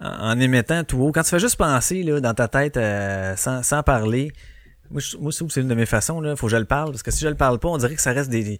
en, 0.01 0.39
émettant 0.39 0.83
tout 0.83 0.97
haut. 1.01 1.11
Quand 1.13 1.23
tu 1.23 1.29
fais 1.29 1.39
juste 1.39 1.55
penser 1.55 2.03
là, 2.03 2.19
dans 2.19 2.33
ta 2.33 2.49
tête 2.49 2.75
euh, 2.75 3.35
sans, 3.37 3.63
sans 3.63 3.81
parler, 3.81 4.31
moi, 4.91 4.99
je, 4.99 5.15
moi 5.17 5.31
c'est 5.31 5.61
une 5.61 5.69
de 5.69 5.73
mes 5.73 5.85
façons, 5.85 6.19
là, 6.19 6.35
faut 6.35 6.47
que 6.47 6.51
je 6.51 6.57
le 6.57 6.65
parle, 6.65 6.91
parce 6.91 7.03
que 7.03 7.11
si 7.11 7.23
je 7.23 7.29
le 7.29 7.35
parle 7.35 7.59
pas, 7.59 7.69
on 7.69 7.77
dirait 7.77 7.95
que 7.95 8.01
ça 8.01 8.11
reste 8.11 8.29
des, 8.29 8.59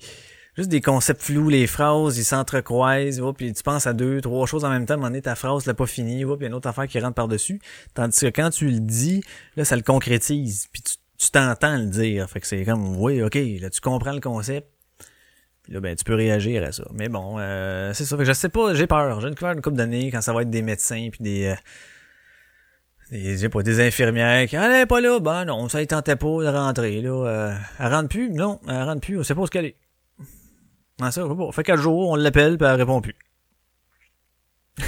juste 0.56 0.70
des 0.70 0.80
concepts 0.80 1.22
flous, 1.22 1.50
les 1.50 1.68
phrases, 1.68 2.18
ils 2.18 2.24
s'entrecroisent, 2.24 3.22
puis 3.36 3.52
tu 3.52 3.64
penses 3.64 3.86
à 3.86 3.92
deux, 3.92 4.22
trois 4.22 4.48
choses 4.48 4.64
en 4.64 4.70
même 4.70 4.86
temps, 4.86 5.04
un 5.04 5.20
ta 5.20 5.36
phrase 5.36 5.66
l'a 5.66 5.74
pas 5.74 5.88
finie, 5.88 6.24
puis 6.24 6.36
il 6.40 6.42
y 6.42 6.46
a 6.46 6.48
une 6.48 6.54
autre 6.54 6.70
affaire 6.70 6.88
qui 6.88 7.00
rentre 7.02 7.16
par-dessus. 7.16 7.60
Tandis 7.96 8.18
que 8.18 8.28
quand 8.28 8.50
tu 8.50 8.70
le 8.70 8.80
dis, 8.80 9.22
là, 9.58 9.66
ça 9.66 9.76
le 9.76 9.82
concrétise, 9.82 10.68
puis 10.72 10.82
tu 10.82 10.96
tu 11.20 11.32
t'entends 11.32 11.78
le 11.78 11.86
dire. 11.86 12.28
Fait 12.30 12.40
que 12.40 12.48
c'est 12.48 12.64
comme, 12.64 12.98
oui, 12.98 13.22
ok, 13.22 13.38
là, 13.60 13.70
tu 13.70 13.82
comprends 13.82 14.14
le 14.14 14.22
concept. 14.22 14.68
Puis 15.64 15.74
là, 15.74 15.82
ben, 15.82 15.96
tu 15.96 16.04
peux 16.06 16.16
réagir 16.16 16.64
à 16.64 16.72
ça. 16.72 16.86
Mais 16.94 17.10
bon, 17.10 17.36
euh, 17.38 17.94
c'est 17.94 18.06
ça. 18.06 18.16
Fait 18.18 18.24
que 18.24 18.30
je 18.30 18.34
sais 18.34 18.50
pas, 18.50 18.74
j'ai 18.74 18.88
peur. 18.88 19.20
J'ai 19.20 19.28
une 19.28 19.36
une 19.36 19.62
couple 19.62 19.76
d'années 19.76 20.10
quand 20.12 20.22
ça 20.22 20.34
va 20.34 20.42
être 20.42 20.50
des 20.50 20.62
médecins 20.62 21.10
puis 21.12 21.22
des, 21.22 21.48
euh, 21.48 21.56
des, 23.12 23.50
pas, 23.50 23.62
des 23.62 23.86
infirmières 23.86 24.48
qui, 24.48 24.56
ah, 24.56 24.66
elle 24.66 24.82
est 24.84 24.86
pas 24.86 25.02
là. 25.02 25.20
Ben 25.20 25.44
non, 25.46 25.68
ça, 25.68 25.82
ils 25.82 25.88
tentait 25.88 26.16
pas 26.16 26.28
de 26.44 26.48
rentrer, 26.48 27.02
là. 27.02 27.28
Euh, 27.28 27.56
elle 27.80 27.94
rentre 27.94 28.08
plus? 28.08 28.30
Non, 28.30 28.62
elle 28.68 28.84
rentre 28.84 29.02
plus. 29.02 29.20
On 29.20 29.24
sait 29.24 29.36
pas 29.36 29.42
où 29.42 29.46
qu'elle 29.48 29.66
est. 29.66 29.76
Ah, 31.02 31.12
ça, 31.12 31.28
pas. 31.28 31.52
Fait 31.52 31.64
quatre 31.64 31.82
jours, 31.82 32.10
on 32.10 32.16
l'appelle 32.16 32.58
puis 32.58 32.68
elle 32.68 32.76
répond 32.76 33.02
plus. 33.02 33.16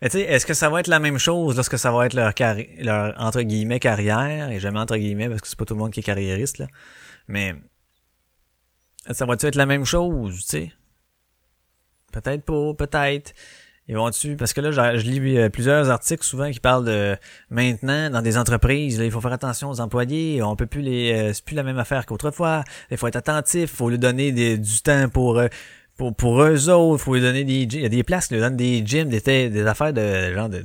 Est-ce 0.00 0.46
que 0.46 0.54
ça 0.54 0.70
va 0.70 0.80
être 0.80 0.86
la 0.86 0.98
même 0.98 1.18
chose 1.18 1.56
lorsque 1.56 1.78
ça 1.78 1.92
va 1.92 2.06
être 2.06 2.14
leur, 2.14 2.32
leur 2.78 3.14
entre 3.20 3.42
guillemets 3.42 3.80
carrière, 3.80 4.50
et 4.50 4.58
jamais 4.58 4.78
entre 4.78 4.96
guillemets 4.96 5.28
parce 5.28 5.42
que 5.42 5.48
c'est 5.48 5.58
pas 5.58 5.66
tout 5.66 5.74
le 5.74 5.80
monde 5.80 5.92
qui 5.92 6.00
est 6.00 6.04
carriériste, 6.04 6.58
là. 6.58 6.66
Mais 7.28 7.54
ça 9.10 9.26
va-tu 9.26 9.46
être 9.46 9.56
la 9.56 9.66
même 9.66 9.84
chose, 9.84 10.36
tu 10.36 10.48
sais? 10.48 10.72
Peut-être 12.12 12.42
pas, 12.44 12.74
peut-être. 12.74 13.34
Ils 13.90 14.36
parce 14.36 14.52
que 14.52 14.60
là, 14.60 14.70
je, 14.70 15.02
lis 15.02 15.36
euh, 15.36 15.48
plusieurs 15.48 15.90
articles 15.90 16.22
souvent 16.22 16.48
qui 16.48 16.60
parlent 16.60 16.84
de 16.84 17.16
maintenant 17.48 18.08
dans 18.08 18.22
des 18.22 18.38
entreprises, 18.38 18.98
il 18.98 19.10
faut 19.10 19.20
faire 19.20 19.32
attention 19.32 19.68
aux 19.68 19.80
employés, 19.80 20.40
on 20.44 20.54
peut 20.54 20.66
plus 20.66 20.80
les, 20.80 21.12
euh, 21.12 21.32
c'est 21.32 21.44
plus 21.44 21.56
la 21.56 21.64
même 21.64 21.78
affaire 21.78 22.06
qu'autrefois. 22.06 22.62
Il 22.92 22.96
faut 22.98 23.08
être 23.08 23.16
attentif, 23.16 23.72
faut 23.74 23.90
lui 23.90 23.98
donner 23.98 24.30
du 24.30 24.82
temps 24.82 25.08
pour 25.08 25.40
euh, 25.40 25.48
pour, 26.00 26.16
pour 26.16 26.42
eux 26.42 26.70
autres, 26.70 27.04
faut 27.04 27.14
lui 27.14 27.20
donner 27.20 27.44
des 27.44 27.64
Il 27.64 27.82
y 27.82 27.84
a 27.84 27.90
des 27.90 28.02
places 28.02 28.28
qui 28.28 28.34
lui 28.34 28.40
donnent 28.40 28.56
des 28.56 28.82
gyms, 28.86 29.10
des, 29.10 29.20
des 29.20 29.66
affaires 29.66 29.92
de 29.92 30.32
genre 30.32 30.48
de 30.48 30.64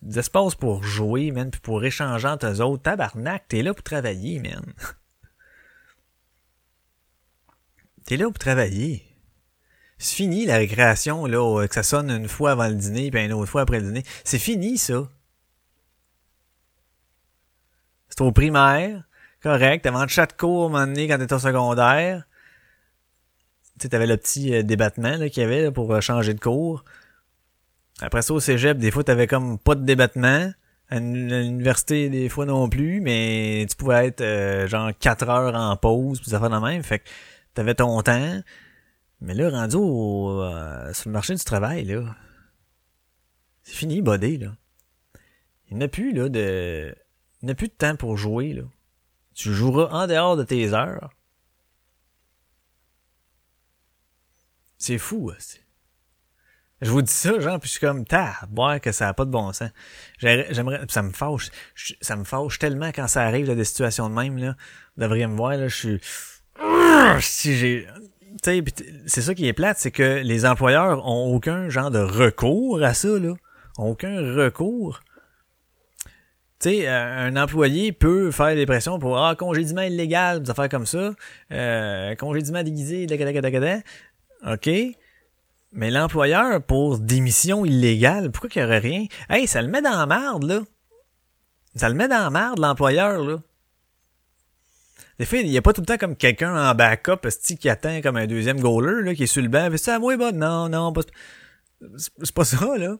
des 0.00 0.18
espaces 0.18 0.54
pour 0.54 0.82
jouer, 0.82 1.30
man, 1.30 1.50
puis 1.50 1.60
pour 1.60 1.84
échanger 1.84 2.26
entre 2.26 2.46
eux 2.46 2.60
autres. 2.62 2.82
Tabarnak, 2.82 3.48
t'es 3.48 3.62
là 3.62 3.74
pour 3.74 3.82
travailler, 3.82 4.40
man. 4.40 4.64
t'es 8.06 8.16
là 8.16 8.24
pour 8.24 8.38
travailler. 8.38 9.04
C'est 9.98 10.14
fini 10.14 10.46
la 10.46 10.56
récréation, 10.56 11.26
là, 11.26 11.66
que 11.68 11.74
ça 11.74 11.82
sonne 11.82 12.10
une 12.10 12.28
fois 12.28 12.52
avant 12.52 12.68
le 12.68 12.76
dîner, 12.76 13.10
puis 13.10 13.22
une 13.22 13.34
autre 13.34 13.50
fois 13.50 13.62
après 13.62 13.80
le 13.80 13.88
dîner. 13.88 14.04
C'est 14.24 14.38
fini, 14.38 14.78
ça. 14.78 15.10
C'est 18.08 18.22
au 18.22 18.32
primaire, 18.32 19.04
correct, 19.42 19.84
avant 19.84 20.04
de 20.04 20.10
chat 20.10 20.34
cours 20.34 20.62
à 20.62 20.66
un 20.66 20.70
moment 20.70 20.86
donné 20.86 21.08
quand 21.08 21.18
t'étais 21.18 21.34
au 21.34 21.40
secondaire 21.40 22.24
tu 23.78 23.88
avais 23.94 24.06
le 24.06 24.16
petit 24.16 24.54
euh, 24.54 24.62
débattement 24.62 25.18
qu'il 25.28 25.42
y 25.42 25.46
avait 25.46 25.70
pour 25.70 25.92
euh, 25.92 26.00
changer 26.00 26.34
de 26.34 26.40
cours. 26.40 26.84
Après 28.00 28.22
ça, 28.22 28.34
au 28.34 28.40
cégep, 28.40 28.78
des 28.78 28.90
fois, 28.90 29.04
t'avais 29.04 29.26
comme 29.26 29.58
pas 29.58 29.74
de 29.74 29.84
débattement. 29.84 30.52
À 30.88 31.00
l'université, 31.00 32.08
des 32.08 32.28
fois 32.28 32.46
non 32.46 32.68
plus, 32.68 33.00
mais 33.00 33.66
tu 33.68 33.74
pouvais 33.74 34.06
être 34.06 34.20
euh, 34.20 34.68
genre 34.68 34.92
4 34.96 35.28
heures 35.28 35.54
en 35.56 35.76
pause, 35.76 36.20
puis 36.20 36.30
ça 36.30 36.38
fait 36.38 36.48
de 36.48 36.56
même. 36.56 36.82
Fait 36.84 37.00
que 37.00 37.04
t'avais 37.54 37.74
ton 37.74 38.00
temps. 38.02 38.40
Mais 39.20 39.34
là, 39.34 39.50
rendu 39.50 39.76
au, 39.76 40.44
sur 40.92 41.08
le 41.08 41.12
marché 41.12 41.34
du 41.34 41.42
travail, 41.42 41.84
là, 41.86 42.04
c'est 43.64 43.74
fini, 43.74 44.00
bodé, 44.00 44.36
là. 44.36 44.54
Il 45.70 45.78
n'y 45.78 45.84
a 45.84 45.88
plus, 45.88 46.12
là, 46.12 46.28
de... 46.28 46.94
Il 47.42 47.46
n'y 47.46 47.50
a 47.50 47.54
plus 47.56 47.66
de 47.66 47.72
temps 47.72 47.96
pour 47.96 48.16
jouer, 48.16 48.52
là. 48.52 48.62
Tu 49.34 49.52
joueras 49.52 49.88
en 49.90 50.06
dehors 50.06 50.36
de 50.36 50.44
tes 50.44 50.72
heures. 50.72 51.10
C'est 54.78 54.98
fou, 54.98 55.30
aussi. 55.30 55.60
Je 56.82 56.90
vous 56.90 57.00
dis 57.00 57.12
ça, 57.12 57.38
genre, 57.40 57.58
puis 57.58 57.68
je 57.68 57.72
suis 57.72 57.80
comme, 57.80 58.04
ta, 58.04 58.34
boire 58.50 58.80
que 58.80 58.92
ça 58.92 59.08
a 59.08 59.14
pas 59.14 59.24
de 59.24 59.30
bon 59.30 59.52
sens. 59.52 59.70
J'aimerais, 60.18 60.84
ça 60.88 61.02
me 61.02 61.10
fâche, 61.10 61.50
ça 62.02 62.16
me 62.16 62.24
fâche 62.24 62.58
tellement 62.58 62.88
quand 62.88 63.06
ça 63.08 63.22
arrive, 63.22 63.46
là, 63.46 63.54
des 63.54 63.64
situations 63.64 64.10
de 64.10 64.14
même, 64.14 64.36
là. 64.36 64.56
Vous 64.96 65.02
devriez 65.02 65.26
me 65.26 65.36
voir, 65.36 65.56
là, 65.56 65.68
je 65.68 65.74
suis, 65.74 66.00
si 67.20 67.56
j'ai, 67.56 67.86
tu 68.42 68.62
c'est 69.06 69.22
ça 69.22 69.34
qui 69.34 69.46
est 69.46 69.54
plate, 69.54 69.78
c'est 69.78 69.90
que 69.90 70.20
les 70.22 70.44
employeurs 70.44 71.06
ont 71.06 71.34
aucun 71.34 71.70
genre 71.70 71.90
de 71.90 72.00
recours 72.00 72.82
à 72.82 72.92
ça, 72.92 73.08
là. 73.08 73.34
Aucun 73.78 74.20
recours. 74.34 75.00
Tu 76.58 76.70
sais, 76.70 76.88
euh, 76.88 77.28
un 77.28 77.36
employé 77.36 77.92
peut 77.92 78.30
faire 78.30 78.54
des 78.54 78.64
pressions 78.64 78.98
pour 78.98 79.18
ah 79.18 79.34
congédiement 79.34 79.82
illégal, 79.82 80.42
des 80.42 80.50
affaires 80.50 80.70
comme 80.70 80.86
ça, 80.86 81.12
euh, 81.52 82.14
congédiement 82.16 82.62
déguisé, 82.62 83.06
OK? 84.44 84.68
Mais 85.72 85.90
l'employeur, 85.90 86.62
pour 86.62 86.98
démission 86.98 87.64
illégale, 87.64 88.30
pourquoi 88.30 88.48
qu'il 88.48 88.62
y 88.62 88.64
aurait 88.64 88.78
rien? 88.78 89.06
Hey, 89.28 89.46
ça 89.46 89.62
le 89.62 89.68
met 89.68 89.82
dans 89.82 89.96
la 89.96 90.06
merde, 90.06 90.44
là. 90.44 90.60
Ça 91.74 91.88
le 91.88 91.94
met 91.94 92.08
dans 92.08 92.22
la 92.22 92.30
merde, 92.30 92.58
l'employeur, 92.58 93.22
là. 93.22 93.38
Des 95.18 95.24
fois, 95.24 95.38
il 95.38 95.50
n'y 95.50 95.56
a 95.56 95.62
pas 95.62 95.72
tout 95.72 95.80
le 95.80 95.86
temps 95.86 95.96
comme 95.96 96.16
quelqu'un 96.16 96.70
en 96.70 96.74
backup 96.74 97.28
qui 97.58 97.68
attend 97.68 98.00
comme 98.02 98.16
un 98.16 98.26
deuxième 98.26 98.60
goaler 98.60 99.02
là, 99.02 99.14
qui 99.14 99.22
est 99.22 99.26
sur 99.26 99.42
le 99.42 99.48
banc. 99.48 99.74
ça, 99.76 99.98
moi, 99.98 100.16
bon, 100.16 100.34
non, 100.36 100.68
non, 100.68 100.92
c'est 101.98 102.34
pas 102.34 102.44
ça, 102.44 102.76
là. 102.76 102.96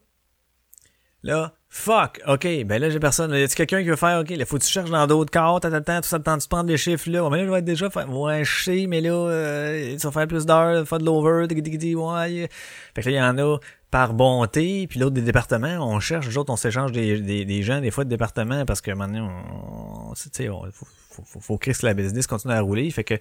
Là, 1.27 1.55
fuck, 1.69 2.21
ok, 2.29 2.47
ben 2.67 2.81
là 2.81 2.89
j'ai 2.89 3.01
personne. 3.01 3.33
Y 3.35 3.43
a 3.43 3.49
quelqu'un 3.49 3.83
qui 3.83 3.89
veut 3.89 3.97
faire, 3.97 4.21
ok, 4.21 4.31
là 4.31 4.47
faut 4.47 4.59
que 4.59 4.63
tu 4.63 4.71
cherches 4.71 4.91
dans 4.91 5.09
d'autres 5.09 5.33
cartes, 5.33 5.65
t'attends, 5.65 6.01
tout 6.01 6.07
ça, 6.07 6.21
temps 6.21 6.39
tu 6.39 6.47
prendre 6.47 6.69
les 6.69 6.77
chiffres 6.77 7.11
là. 7.11 7.29
Mais 7.29 7.39
là, 7.39 7.47
je 7.47 7.51
vais 7.51 7.59
être 7.59 7.65
déjà 7.65 7.91
faire, 7.91 8.09
ouais, 8.17 8.45
je 8.45 8.63
sais, 8.63 8.87
mais 8.89 9.01
là, 9.01 9.11
euh, 9.11 9.97
tu 9.97 10.07
vas 10.07 10.13
faire 10.13 10.29
plus 10.29 10.47
d'heures, 10.47 10.87
faire 10.87 10.99
de 10.99 11.05
l'over, 11.05 11.49
ouais. 11.49 12.49
Fait 12.95 13.03
que 13.03 13.11
là, 13.11 13.11
il 13.11 13.15
y 13.15 13.21
en 13.21 13.39
a 13.39 13.59
par 13.91 14.15
bonté, 14.15 14.87
puis 14.87 15.01
l'autre 15.01 15.15
des 15.15 15.23
départements, 15.23 15.79
on 15.81 15.99
cherche, 15.99 16.29
les 16.29 16.39
autres, 16.39 16.53
on 16.53 16.57
s'échange 16.57 16.93
des, 16.93 17.21
des, 17.21 17.45
des, 17.45 17.63
gens, 17.63 17.81
des 17.81 17.91
fois 17.91 18.05
de 18.05 18.11
départements, 18.11 18.65
parce 18.65 18.81
que 18.81 18.93
maintenant, 18.93 19.29
on, 20.09 20.15
tu 20.15 20.29
sais, 20.33 20.47
faut, 20.47 20.87
faut, 21.11 21.23
faut, 21.25 21.41
faut 21.41 21.59
que 21.59 21.73
la 21.83 21.95
business 21.95 22.29
continue 22.29 22.55
à 22.55 22.61
rouler. 22.61 22.89
Fait 22.93 23.05
que 23.05 23.19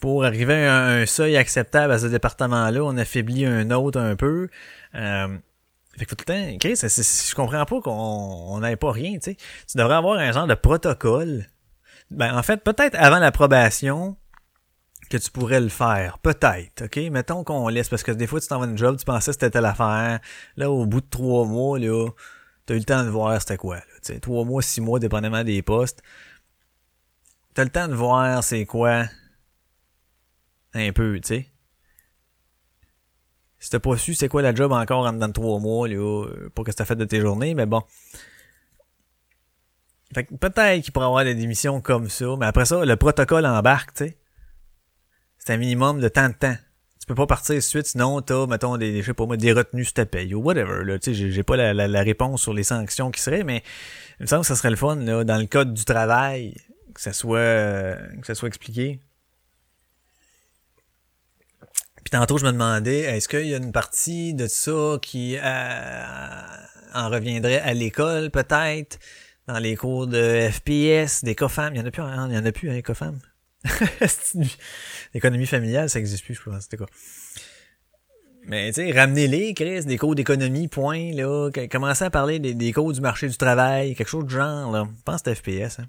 pour 0.00 0.24
arriver 0.24 0.66
à 0.66 0.86
un, 0.86 1.06
seuil 1.06 1.36
acceptable 1.36 1.92
à 1.92 1.98
ce 2.00 2.06
département-là, 2.06 2.82
on 2.82 2.96
affaiblit 2.96 3.44
un 3.44 3.70
autre 3.70 4.00
un 4.00 4.16
peu. 4.16 4.48
Euh, 4.96 5.28
fait 5.96 6.06
que 6.06 6.14
tout 6.14 6.24
le 6.28 6.52
temps, 6.52 6.58
Chris, 6.58 6.76
je 6.76 7.34
comprends 7.34 7.64
pas 7.64 7.80
qu'on 7.80 8.58
n'avait 8.60 8.76
pas 8.76 8.92
rien, 8.92 9.14
tu 9.14 9.32
sais. 9.32 9.36
Tu 9.68 9.76
devrais 9.76 9.96
avoir 9.96 10.18
un 10.18 10.32
genre 10.32 10.46
de 10.46 10.54
protocole. 10.54 11.46
Ben, 12.10 12.36
en 12.36 12.42
fait, 12.42 12.62
peut-être 12.62 12.94
avant 12.94 13.18
l'approbation, 13.18 14.16
que 15.10 15.16
tu 15.16 15.30
pourrais 15.30 15.60
le 15.60 15.68
faire. 15.68 16.18
Peut-être, 16.20 16.84
OK? 16.84 16.96
Mettons 17.10 17.44
qu'on 17.44 17.68
laisse, 17.68 17.88
parce 17.88 18.04
que 18.04 18.12
des 18.12 18.26
fois, 18.26 18.40
tu 18.40 18.46
t'en 18.46 18.60
vas 18.60 18.66
une 18.66 18.78
job, 18.78 18.96
tu 18.96 19.04
pensais 19.04 19.30
que 19.30 19.32
c'était 19.32 19.50
telle 19.50 19.66
affaire. 19.66 20.20
Là, 20.56 20.70
au 20.70 20.86
bout 20.86 21.00
de 21.00 21.06
trois 21.10 21.44
mois, 21.44 21.78
là, 21.78 22.08
t'as 22.64 22.74
eu 22.74 22.78
le 22.78 22.84
temps 22.84 23.04
de 23.04 23.10
voir 23.10 23.38
c'était 23.40 23.56
quoi, 23.56 23.76
là. 23.76 23.82
Tu 24.02 24.14
sais, 24.14 24.20
trois 24.20 24.44
mois, 24.44 24.62
six 24.62 24.80
mois, 24.80 25.00
dépendamment 25.00 25.42
des 25.42 25.60
postes. 25.62 26.00
T'as 27.54 27.64
le 27.64 27.70
temps 27.70 27.88
de 27.88 27.94
voir 27.94 28.42
c'est 28.44 28.64
quoi 28.64 29.06
un 30.74 30.92
peu, 30.92 31.18
tu 31.20 31.28
sais. 31.28 31.46
Si 33.60 33.68
t'as 33.68 33.78
pas 33.78 33.96
su 33.98 34.14
c'est 34.14 34.28
quoi 34.28 34.40
la 34.40 34.54
job 34.54 34.72
encore 34.72 35.06
en 35.06 35.12
dans 35.12 35.30
trois 35.30 35.60
mois, 35.60 35.86
là, 35.86 35.94
euh, 35.96 36.50
pour 36.54 36.64
que 36.64 36.70
t'as 36.70 36.86
fait 36.86 36.96
de 36.96 37.04
tes 37.04 37.20
journées, 37.20 37.54
mais 37.54 37.66
bon. 37.66 37.82
Fait 40.14 40.24
que 40.24 40.34
peut-être 40.34 40.82
qu'il 40.82 40.92
pourrait 40.92 41.06
avoir 41.06 41.24
des 41.24 41.34
démissions 41.34 41.80
comme 41.82 42.08
ça, 42.08 42.24
mais 42.38 42.46
après 42.46 42.64
ça, 42.64 42.84
le 42.84 42.96
protocole 42.96 43.44
embarque, 43.46 43.92
tu 43.94 44.06
sais. 44.06 44.16
C'est 45.38 45.52
un 45.52 45.58
minimum 45.58 46.00
de 46.00 46.08
temps 46.08 46.28
de 46.28 46.34
temps. 46.34 46.56
Tu 47.00 47.06
peux 47.06 47.14
pas 47.14 47.26
partir 47.26 47.54
de 47.54 47.60
suite, 47.60 47.86
sinon 47.86 48.22
t'as, 48.22 48.46
mettons, 48.46 48.78
des, 48.78 49.02
je 49.02 49.06
sais 49.06 49.14
pas 49.14 49.26
moi, 49.26 49.36
des 49.36 49.52
retenues 49.52 49.84
sur 49.84 49.94
ta 49.94 50.06
paye 50.06 50.34
ou 50.34 50.40
whatever, 50.40 50.82
là. 50.84 50.98
Tu 50.98 51.14
sais, 51.14 51.30
j'ai 51.30 51.42
pas 51.42 51.56
la, 51.56 51.74
la, 51.74 52.02
réponse 52.02 52.40
sur 52.40 52.54
les 52.54 52.64
sanctions 52.64 53.10
qui 53.10 53.20
seraient, 53.20 53.44
mais 53.44 53.62
il 54.18 54.22
me 54.22 54.26
semble 54.26 54.40
que 54.40 54.48
ça 54.48 54.56
serait 54.56 54.70
le 54.70 54.76
fun, 54.76 54.96
là, 54.96 55.22
dans 55.22 55.38
le 55.38 55.46
code 55.46 55.74
du 55.74 55.84
travail, 55.84 56.54
que 56.94 57.00
ça 57.00 57.12
soit, 57.12 57.96
que 58.20 58.26
ça 58.26 58.34
soit 58.34 58.48
expliqué. 58.48 59.00
Tantôt, 62.10 62.38
je 62.38 62.44
me 62.44 62.50
demandais, 62.50 63.00
est-ce 63.00 63.28
qu'il 63.28 63.46
y 63.46 63.54
a 63.54 63.58
une 63.58 63.70
partie 63.70 64.34
de 64.34 64.48
ça 64.48 64.98
qui 65.00 65.36
euh, 65.36 66.42
en 66.92 67.08
reviendrait 67.08 67.60
à 67.60 67.72
l'école, 67.72 68.30
peut-être, 68.30 68.98
dans 69.46 69.60
les 69.60 69.76
cours 69.76 70.08
de 70.08 70.48
FPS, 70.50 71.22
des 71.22 71.36
COFAM. 71.36 71.72
Il 71.74 71.78
y 71.78 71.80
en 71.80 71.86
a 71.86 71.90
plus, 71.92 72.02
hein, 72.02 72.26
il 72.28 72.34
y 72.34 72.38
en 72.38 72.44
a 72.44 72.50
plus, 72.50 72.68
hein, 72.68 72.80
COFAM? 72.82 73.20
L'économie 75.14 75.46
familiale, 75.46 75.88
ça 75.88 76.00
existe 76.00 76.24
plus, 76.24 76.34
je 76.34 76.42
pense. 76.42 76.64
C'était 76.64 76.78
quoi? 76.78 76.88
Mais 78.46 78.72
tu 78.72 78.82
sais, 78.82 78.90
ramenez-les, 78.90 79.54
Chris, 79.54 79.84
des 79.84 79.96
cours 79.96 80.16
d'économie, 80.16 80.66
point, 80.66 81.12
là. 81.12 81.50
Commencez 81.70 82.04
à 82.04 82.10
parler 82.10 82.40
des, 82.40 82.72
cours 82.72 82.92
du 82.92 83.00
marché 83.00 83.28
du 83.28 83.36
travail, 83.36 83.94
quelque 83.94 84.08
chose 84.08 84.24
du 84.24 84.34
genre, 84.34 84.72
là. 84.72 84.88
Je 84.98 85.02
pense 85.04 85.22
que 85.22 85.32
FPS, 85.32 85.78
hein 85.78 85.86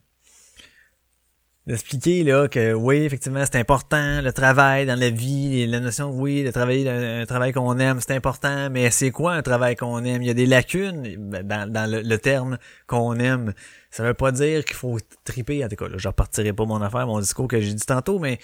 d'expliquer 1.68 2.24
là 2.24 2.48
que 2.48 2.74
oui 2.74 2.98
effectivement 3.04 3.44
c'est 3.46 3.60
important 3.60 4.22
le 4.22 4.32
travail 4.32 4.88
dans 4.88 5.00
la 5.00 5.12
vie 5.12 5.68
la 5.68 5.80
notion 5.80 6.10
oui 6.10 6.44
de 6.44 6.50
travailler 6.50 6.90
un 6.90 7.26
travail 7.26 7.54
qu'on 7.54 7.78
aime 7.78 8.00
c'est 8.00 8.16
important 8.16 8.70
mais 8.72 8.90
c'est 8.90 9.12
quoi 9.12 9.34
un 9.34 9.42
travail 9.42 9.76
qu'on 9.76 10.04
aime? 10.04 10.22
Il 10.22 10.28
y 10.28 10.30
a 10.30 10.34
des 10.34 10.46
lacunes 10.46 11.16
dans, 11.44 11.72
dans 11.72 11.90
le, 11.90 12.18
terme 12.18 12.58
qu'on 12.88 13.16
aime. 13.16 13.54
Ça 13.90 14.04
veut 14.04 14.14
pas 14.14 14.32
dire 14.32 14.64
qu'il 14.66 14.76
faut 14.76 14.98
triper. 15.24 15.64
En 15.66 15.68
tout 15.68 15.76
cas 15.76 15.88
là, 15.88 15.98
je 15.98 16.08
repartirai 16.08 16.54
pas 16.54 16.66
mon 16.66 16.82
affaire 16.82 17.08
mon 17.08 17.20
discours 17.20 17.48
que 17.48 17.60
j'ai 17.60 17.74
dit 17.74 17.86
tantôt 17.86 18.20
mais 18.20 18.40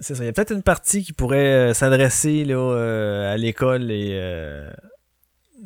c'est 0.00 0.14
ça. 0.14 0.22
Il 0.22 0.26
y 0.26 0.30
a 0.30 0.32
peut-être 0.32 0.52
une 0.52 0.62
partie 0.62 1.04
qui 1.04 1.12
pourrait 1.12 1.70
euh, 1.70 1.74
s'adresser 1.74 2.44
là 2.44 2.56
euh, 2.56 3.32
à 3.32 3.36
l'école 3.36 3.90
et 3.90 4.12
euh, 4.14 4.70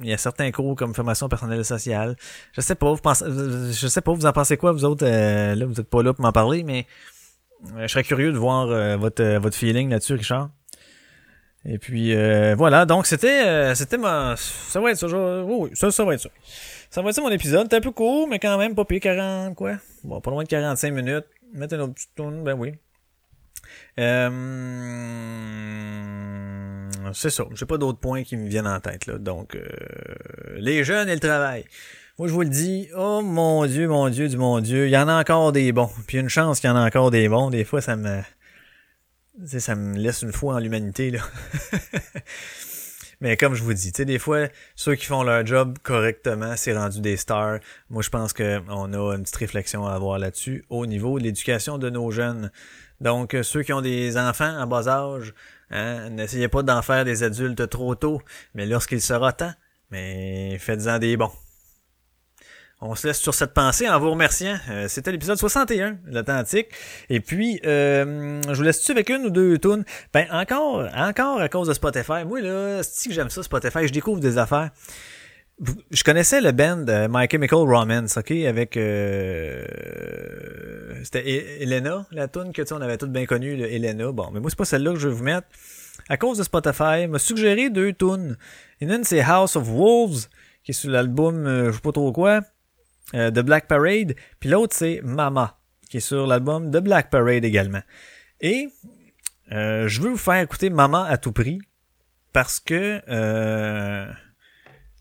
il 0.03 0.09
y 0.09 0.13
a 0.13 0.19
certains 0.19 0.51
cours 0.51 0.77
comme 0.77 0.95
formation 0.95 1.29
personnelle 1.29 1.65
sociale. 1.65 2.17
Je 2.53 2.61
sais 2.61 2.75
pas, 2.75 2.93
vous 2.93 3.01
pensez, 3.01 3.25
je 3.27 3.87
sais 3.87 4.01
pas, 4.01 4.13
vous 4.13 4.27
en 4.27 4.33
pensez 4.33 4.57
quoi, 4.57 4.73
vous 4.73 4.85
autres, 4.85 5.07
euh, 5.07 5.55
là, 5.55 5.67
vous 5.67 5.81
êtes 5.81 5.89
pas 5.89 6.03
là 6.03 6.13
pour 6.13 6.25
m'en 6.25 6.33
parler, 6.33 6.63
mais 6.63 6.87
euh, 7.77 7.83
je 7.83 7.87
serais 7.89 8.03
curieux 8.03 8.33
de 8.33 8.39
voir 8.39 8.69
euh, 8.69 8.97
votre, 8.97 9.25
votre 9.39 9.57
feeling 9.57 9.91
là-dessus, 9.91 10.15
Richard. 10.15 10.51
Et 11.67 11.79
puis 11.79 12.15
voilà, 12.57 12.85
donc 12.85 13.07
c'était 13.07 13.75
c'était 13.75 13.97
ma 13.97 14.35
ça 14.37 14.81
va 14.83 14.91
être 14.91 14.99
ça, 14.99 15.07
oui, 15.45 15.71
ça, 15.73 15.91
ça 15.91 16.05
va 16.05 16.13
être 16.13 16.21
ça. 16.21 16.29
Ça 16.91 17.01
va 17.01 17.09
être 17.09 17.15
ça 17.17 17.23
mon 17.23 17.31
épisode. 17.31 17.63
C'était 17.63 17.77
un 17.77 17.81
peu 17.81 17.91
court, 17.91 18.29
mais 18.29 18.39
quand 18.39 18.59
même 18.59 18.75
pas 18.75 18.85
pire 18.85 19.01
40 19.01 19.55
quoi. 19.55 19.79
Bon, 20.03 20.21
pas 20.21 20.31
loin 20.31 20.43
de 20.43 20.49
45 20.49 20.93
minutes. 20.93 21.25
Mettez 21.55 21.77
une 21.77 21.83
autre 21.83 21.95
petite 21.95 22.15
tourne, 22.15 22.45
ben 22.45 22.53
oui. 22.53 22.75
Euh 23.99 25.15
c'est 27.15 27.31
ça. 27.31 27.45
J'ai 27.55 27.67
pas 27.67 27.79
d'autres 27.79 27.99
points 27.99 28.23
qui 28.23 28.37
me 28.37 28.49
viennent 28.49 28.67
en 28.67 28.81
tête, 28.81 29.07
là. 29.07 29.19
Donc, 29.19 29.55
euh, 29.55 29.63
les 30.57 30.85
jeunes 30.85 31.09
et 31.09 31.15
le 31.15 31.21
travail. 31.21 31.65
Moi, 32.19 32.29
je 32.29 32.33
vous 32.33 32.43
le 32.43 32.49
dis, 32.49 32.89
oh 32.97 33.23
mon 33.23 33.67
Dieu, 33.67 33.89
mon 33.89 34.09
Dieu, 34.09 34.29
du 34.29 34.37
mon 34.37 34.61
Dieu, 34.61 34.87
il 34.87 34.91
y 34.91 34.97
en 34.97 35.09
a 35.09 35.19
encore 35.21 35.51
des 35.51 35.73
bons. 35.73 35.91
Puis 36.07 36.19
une 36.19 36.29
chance 36.29 36.61
qu'il 36.61 36.71
y 36.71 36.73
en 36.73 36.77
a 36.77 36.87
encore 36.87 37.11
des 37.11 37.29
bons. 37.29 37.51
Des 37.51 37.65
fois, 37.65 37.81
ça 37.81 37.97
me... 37.97 38.21
ça 39.47 39.75
me 39.75 39.99
laisse 39.99 40.23
une 40.23 40.33
foi 40.33 40.55
en 40.55 40.59
l'humanité, 40.59 41.11
là. 41.11 41.21
Mais 43.21 43.37
comme 43.37 43.55
je 43.55 43.63
vous 43.63 43.73
dis, 43.73 43.91
tu 43.91 43.99
sais, 43.99 44.05
des 44.05 44.19
fois, 44.19 44.49
ceux 44.77 44.97
qui 44.97 45.07
font 45.07 45.23
leur 45.23 45.47
job 45.47 45.79
correctement, 45.83 46.57
c'est 46.57 46.77
rendu 46.77 47.01
des 47.01 47.17
stars. 47.17 47.59
Moi, 47.89 48.03
je 48.03 48.11
pense 48.11 48.33
qu'on 48.33 48.93
a 48.93 49.15
une 49.15 49.23
petite 49.23 49.37
réflexion 49.37 49.87
à 49.87 49.95
avoir 49.95 50.19
là-dessus 50.19 50.65
au 50.69 50.85
niveau 50.87 51.19
de 51.19 51.25
l'éducation 51.25 51.79
de 51.79 51.91
nos 51.91 52.11
jeunes. 52.11 52.51
Donc, 53.01 53.37
ceux 53.43 53.63
qui 53.63 53.73
ont 53.73 53.81
des 53.81 54.19
enfants 54.19 54.57
en 54.59 54.67
bas 54.67 54.89
âge, 54.89 55.33
Hein? 55.71 56.11
N'essayez 56.11 56.49
pas 56.49 56.63
d'en 56.63 56.83
faire 56.83 57.05
des 57.05 57.23
adultes 57.23 57.69
trop 57.69 57.95
tôt, 57.95 58.21
mais 58.55 58.67
lorsqu'il 58.67 59.01
sera 59.01 59.33
temps, 59.33 59.53
mais 59.91 60.59
faites-en 60.59 60.99
des 60.99 61.17
bons. 61.17 61.33
On 62.81 62.95
se 62.95 63.07
laisse 63.07 63.19
sur 63.19 63.33
cette 63.33 63.55
pensée 63.55 63.89
en 63.89 63.99
vous 63.99 64.11
remerciant. 64.11 64.59
Euh, 64.69 64.89
c'était 64.89 65.11
l'épisode 65.11 65.39
61 65.39 65.97
l'Atlantique. 66.07 66.67
Et 67.09 67.21
puis, 67.21 67.59
euh, 67.65 68.43
je 68.47 68.53
vous 68.53 68.63
laisse-tu 68.63 68.91
avec 68.91 69.09
une 69.09 69.27
ou 69.27 69.31
deux 69.31 69.59
tunes? 69.59 69.85
Ben, 70.13 70.27
encore, 70.31 70.87
encore 70.95 71.41
à 71.41 71.49
cause 71.49 71.69
de 71.69 71.73
Spotify. 71.73 72.25
Moi, 72.27 72.43
là, 72.43 72.83
c'est 72.83 73.09
que 73.09 73.15
j'aime 73.15 73.31
ça, 73.31 73.43
Spotify? 73.43 73.87
Je 73.87 73.93
découvre 73.93 74.21
des 74.21 74.37
affaires 74.37 74.71
je 75.91 76.03
connaissais 76.03 76.41
le 76.41 76.53
band 76.53 76.85
euh, 76.89 77.07
My 77.11 77.27
Chemical 77.31 77.61
Romance, 77.61 78.17
ok, 78.17 78.31
avec 78.33 78.77
euh, 78.77 79.65
c'était 81.05 81.23
e-, 81.23 81.63
Elena, 81.63 82.07
la 82.11 82.29
tune 82.29 82.53
que 82.53 82.63
tu 82.63 82.73
on 82.73 82.81
avait 82.81 82.99
toutes 82.99 83.13
bien 83.13 83.27
connue, 83.27 83.61
Elena. 83.63 84.11
Bon, 84.11 84.31
mais 84.33 84.41
moi 84.41 84.51
c'est 84.51 84.59
pas 84.59 84.65
celle-là 84.65 84.93
que 84.93 84.99
je 84.99 85.09
vais 85.09 85.15
vous 85.15 85.25
mettre. 85.25 85.47
À 86.09 86.17
cause 86.17 86.39
de 86.39 86.43
Spotify, 86.43 87.07
m'a 87.09 87.19
suggéré 87.19 87.71
deux 87.71 87.93
tunes. 87.93 88.37
Une 88.81 89.05
c'est 89.05 89.21
House 89.21 89.57
of 89.57 89.69
Wolves, 89.69 90.27
qui 90.65 90.73
est 90.73 90.75
sur 90.75 90.91
l'album, 90.91 91.47
euh, 91.47 91.71
je 91.71 91.77
sais 91.77 91.81
pas 91.81 91.93
trop 91.93 92.13
quoi, 92.13 92.41
euh, 93.15 93.31
de 93.31 93.41
Black 93.41 93.69
Parade, 93.69 94.15
puis 94.41 94.51
l'autre 94.51 94.75
c'est 94.77 95.01
Mama, 95.05 95.59
qui 95.89 95.99
est 95.99 96.01
sur 96.01 96.27
l'album 96.27 96.71
de 96.71 96.81
Black 96.81 97.11
Parade 97.11 97.45
également. 97.45 97.83
Et 98.41 98.69
je 99.51 100.01
veux 100.01 100.11
vous 100.11 100.17
faire 100.17 100.43
écouter 100.43 100.69
Mama 100.69 101.05
à 101.05 101.17
tout 101.17 101.31
prix 101.31 101.61
parce 102.33 102.59
que 102.59 103.01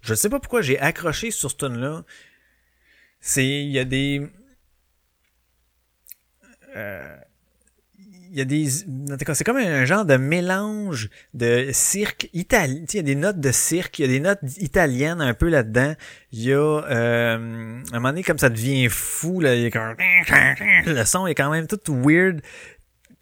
je 0.03 0.13
sais 0.13 0.29
pas 0.29 0.39
pourquoi 0.39 0.61
j'ai 0.61 0.79
accroché 0.79 1.31
sur 1.31 1.49
ce 1.49 1.55
tune 1.55 1.77
là 1.77 2.03
C'est, 3.21 3.45
il 3.45 3.71
y 3.71 3.79
a 3.79 3.85
des, 3.85 4.21
euh, 6.75 7.17
il 8.33 8.39
y 8.39 8.41
a 8.41 8.45
des 8.45 8.67
c'est 8.67 9.43
comme 9.43 9.57
un 9.57 9.85
genre 9.85 10.05
de 10.05 10.17
mélange 10.17 11.09
de 11.35 11.69
cirque 11.71 12.29
italien 12.33 12.83
il 12.91 12.95
y 12.95 12.99
a 12.99 13.03
des 13.03 13.13
notes 13.13 13.39
de 13.39 13.51
cirque 13.51 13.99
il 13.99 14.01
y 14.01 14.05
a 14.05 14.07
des 14.07 14.19
notes 14.19 14.39
italiennes 14.57 15.21
un 15.21 15.35
peu 15.35 15.49
là-dedans. 15.49 15.93
Il 16.31 16.41
y 16.41 16.51
a 16.51 16.57
euh, 16.57 17.35
un 17.35 17.93
moment 17.93 18.09
donné 18.09 18.23
comme 18.23 18.39
ça 18.39 18.49
devient 18.49 18.87
fou 18.89 19.39
là 19.39 19.53
il 19.53 19.61
y 19.61 19.77
a 19.77 19.95
le 20.87 21.05
son 21.05 21.27
est 21.27 21.35
quand 21.35 21.51
même 21.51 21.67
tout 21.67 21.79
weird 21.93 22.41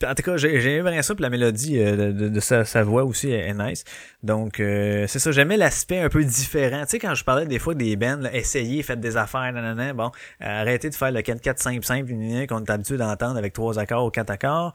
en 0.04 0.16
tout 0.16 0.24
cas, 0.24 0.38
j'ai 0.38 0.76
aimé 0.76 0.91
bien 0.91 1.02
ça, 1.02 1.16
puis 1.16 1.22
la 1.22 1.30
mélodie 1.30 1.80
euh, 1.80 2.12
de, 2.12 2.39
sa, 2.39 2.84
voix 2.84 3.04
aussi 3.04 3.32
est, 3.32 3.54
nice. 3.54 3.84
Donc, 4.24 4.60
euh, 4.60 5.06
c'est 5.08 5.20
ça, 5.20 5.32
j'aimais 5.32 5.58
l'aspect 5.58 5.99
un 5.99 6.10
peu 6.10 6.24
différent. 6.24 6.82
Tu 6.84 6.91
sais, 6.91 6.99
quand 6.99 7.16
je 7.16 7.24
parlais 7.24 7.45
des 7.45 7.60
fois 7.60 7.74
des 7.74 7.95
bands, 7.95 8.18
là, 8.18 8.34
essayez, 8.34 8.84
faites 8.84 8.99
des 8.99 9.18
affaires, 9.18 9.52
nanana, 9.54 9.93
bon, 9.93 10.12
arrêtez 10.39 10.89
de 10.89 10.95
faire 10.95 11.12
le 11.12 11.22
4-4 11.22 11.58
simple 11.58 11.86
simple, 11.86 12.12
qu'on 12.47 12.64
est 12.64 12.70
habitué 12.70 12.97
d'entendre 12.97 13.38
avec 13.38 13.54
trois 13.54 13.80
accords 13.80 14.06
ou 14.06 14.10
quatre 14.10 14.32
accords. 14.32 14.74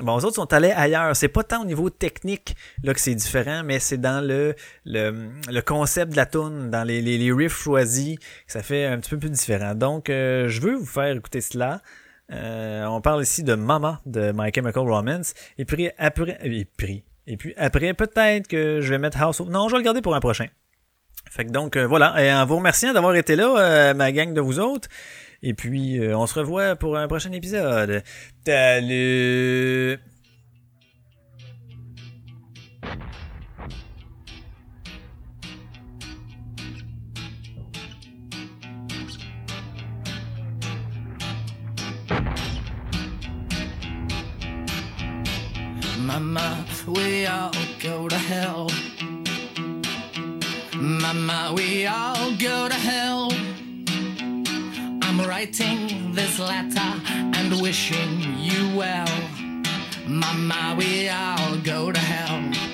Bon, 0.00 0.16
les 0.16 0.24
autres 0.24 0.36
sont 0.36 0.52
allés 0.54 0.70
ailleurs. 0.70 1.14
C'est 1.14 1.28
pas 1.28 1.44
tant 1.44 1.62
au 1.62 1.64
niveau 1.66 1.90
technique 1.90 2.56
là 2.82 2.94
que 2.94 3.00
c'est 3.00 3.14
différent, 3.14 3.62
mais 3.62 3.78
c'est 3.78 3.98
dans 3.98 4.26
le, 4.26 4.54
le, 4.86 5.28
le 5.50 5.60
concept 5.60 6.12
de 6.12 6.16
la 6.16 6.24
tune, 6.24 6.70
dans 6.70 6.82
les, 6.82 7.02
les, 7.02 7.32
riffs 7.32 7.58
choisis, 7.58 8.16
que 8.18 8.24
ça 8.46 8.62
fait 8.62 8.86
un 8.86 8.98
petit 8.98 9.10
peu 9.10 9.18
plus 9.18 9.30
différent. 9.30 9.74
Donc, 9.74 10.08
euh, 10.08 10.48
je 10.48 10.62
veux 10.62 10.76
vous 10.76 10.86
faire 10.86 11.14
écouter 11.14 11.42
cela. 11.42 11.82
Euh, 12.32 12.84
on 12.86 13.00
parle 13.00 13.22
ici 13.22 13.42
de 13.42 13.54
Mama 13.54 14.00
de 14.06 14.32
My 14.34 14.50
Chemical 14.54 14.88
Romance. 14.88 15.34
Et 15.58 15.64
puis 15.64 15.90
après, 15.98 16.38
et 16.42 16.64
puis, 16.64 17.04
et 17.26 17.36
puis 17.36 17.54
après, 17.56 17.94
peut-être 17.94 18.48
que 18.48 18.80
je 18.80 18.90
vais 18.90 18.98
mettre 18.98 19.20
House. 19.20 19.40
Non, 19.40 19.68
je 19.68 19.74
vais 19.74 19.78
le 19.78 19.84
garder 19.84 20.02
pour 20.02 20.14
un 20.14 20.20
prochain. 20.20 20.46
Fait 21.30 21.44
que 21.44 21.50
donc 21.50 21.76
euh, 21.76 21.86
voilà. 21.86 22.22
Et 22.22 22.32
en 22.32 22.44
vous 22.46 22.56
remerciant 22.56 22.92
d'avoir 22.92 23.14
été 23.14 23.36
là, 23.36 23.56
euh, 23.56 23.94
ma 23.94 24.12
gang 24.12 24.32
de 24.32 24.40
vous 24.40 24.58
autres. 24.58 24.88
Et 25.42 25.54
puis 25.54 26.00
on 26.14 26.26
se 26.26 26.38
revoit 26.38 26.76
pour 26.76 26.96
un 26.96 27.08
prochain 27.08 27.32
épisode. 27.32 28.04
Salut. 28.46 29.98
Mama, 46.12 46.66
we 46.86 47.24
all 47.24 47.54
go 47.80 48.06
to 48.06 48.18
hell. 48.18 48.68
Mama, 50.76 51.54
we 51.56 51.86
all 51.86 52.32
go 52.32 52.68
to 52.68 52.74
hell. 52.74 53.32
I'm 55.00 55.18
writing 55.26 56.12
this 56.12 56.38
letter 56.38 57.00
and 57.08 57.62
wishing 57.62 58.38
you 58.38 58.76
well. 58.76 59.08
Mama, 60.06 60.74
we 60.76 61.08
all 61.08 61.56
go 61.64 61.90
to 61.90 61.98
hell. 61.98 62.71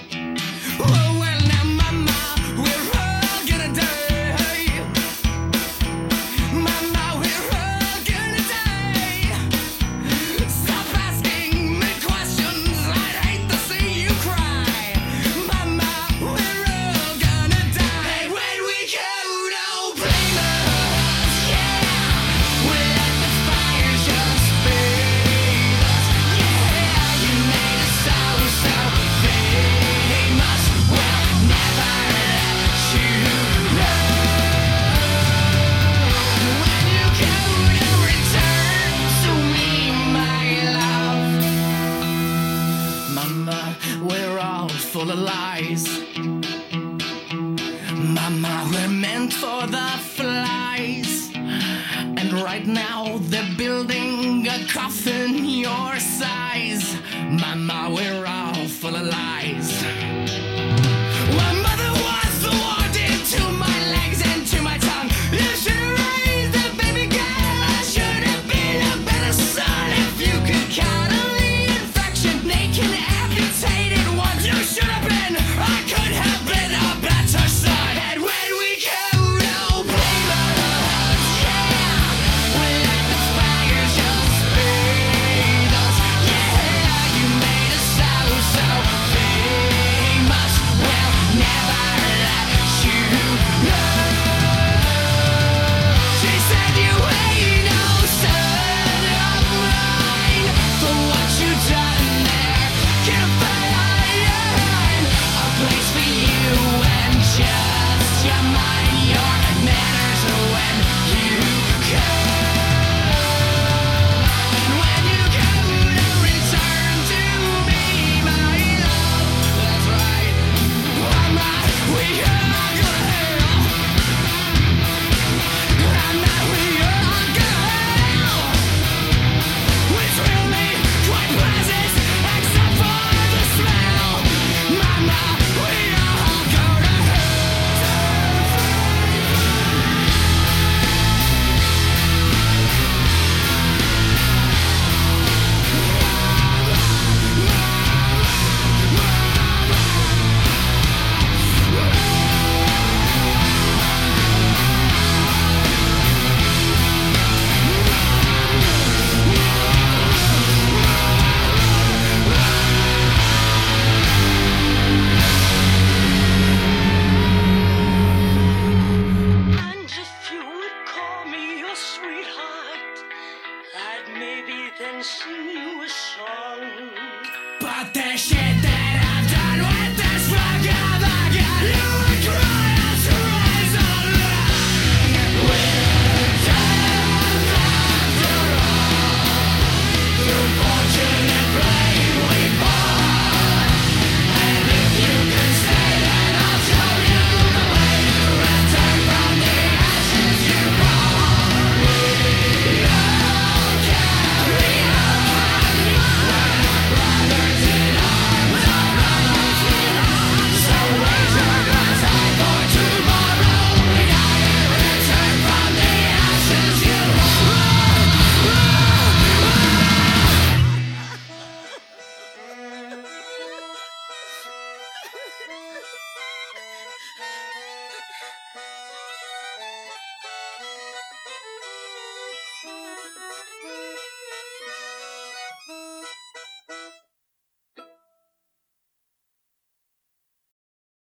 Right 52.42 52.66
now 52.66 53.18
they're 53.30 53.56
building 53.56 54.46
a 54.48 54.66
coffin 54.66 55.44
your 55.44 55.96
size 55.98 56.98
Mama, 57.30 57.90
we're 57.94 58.24
all 58.26 58.66
full 58.68 58.96
of 58.96 59.06
lies. 59.06 60.47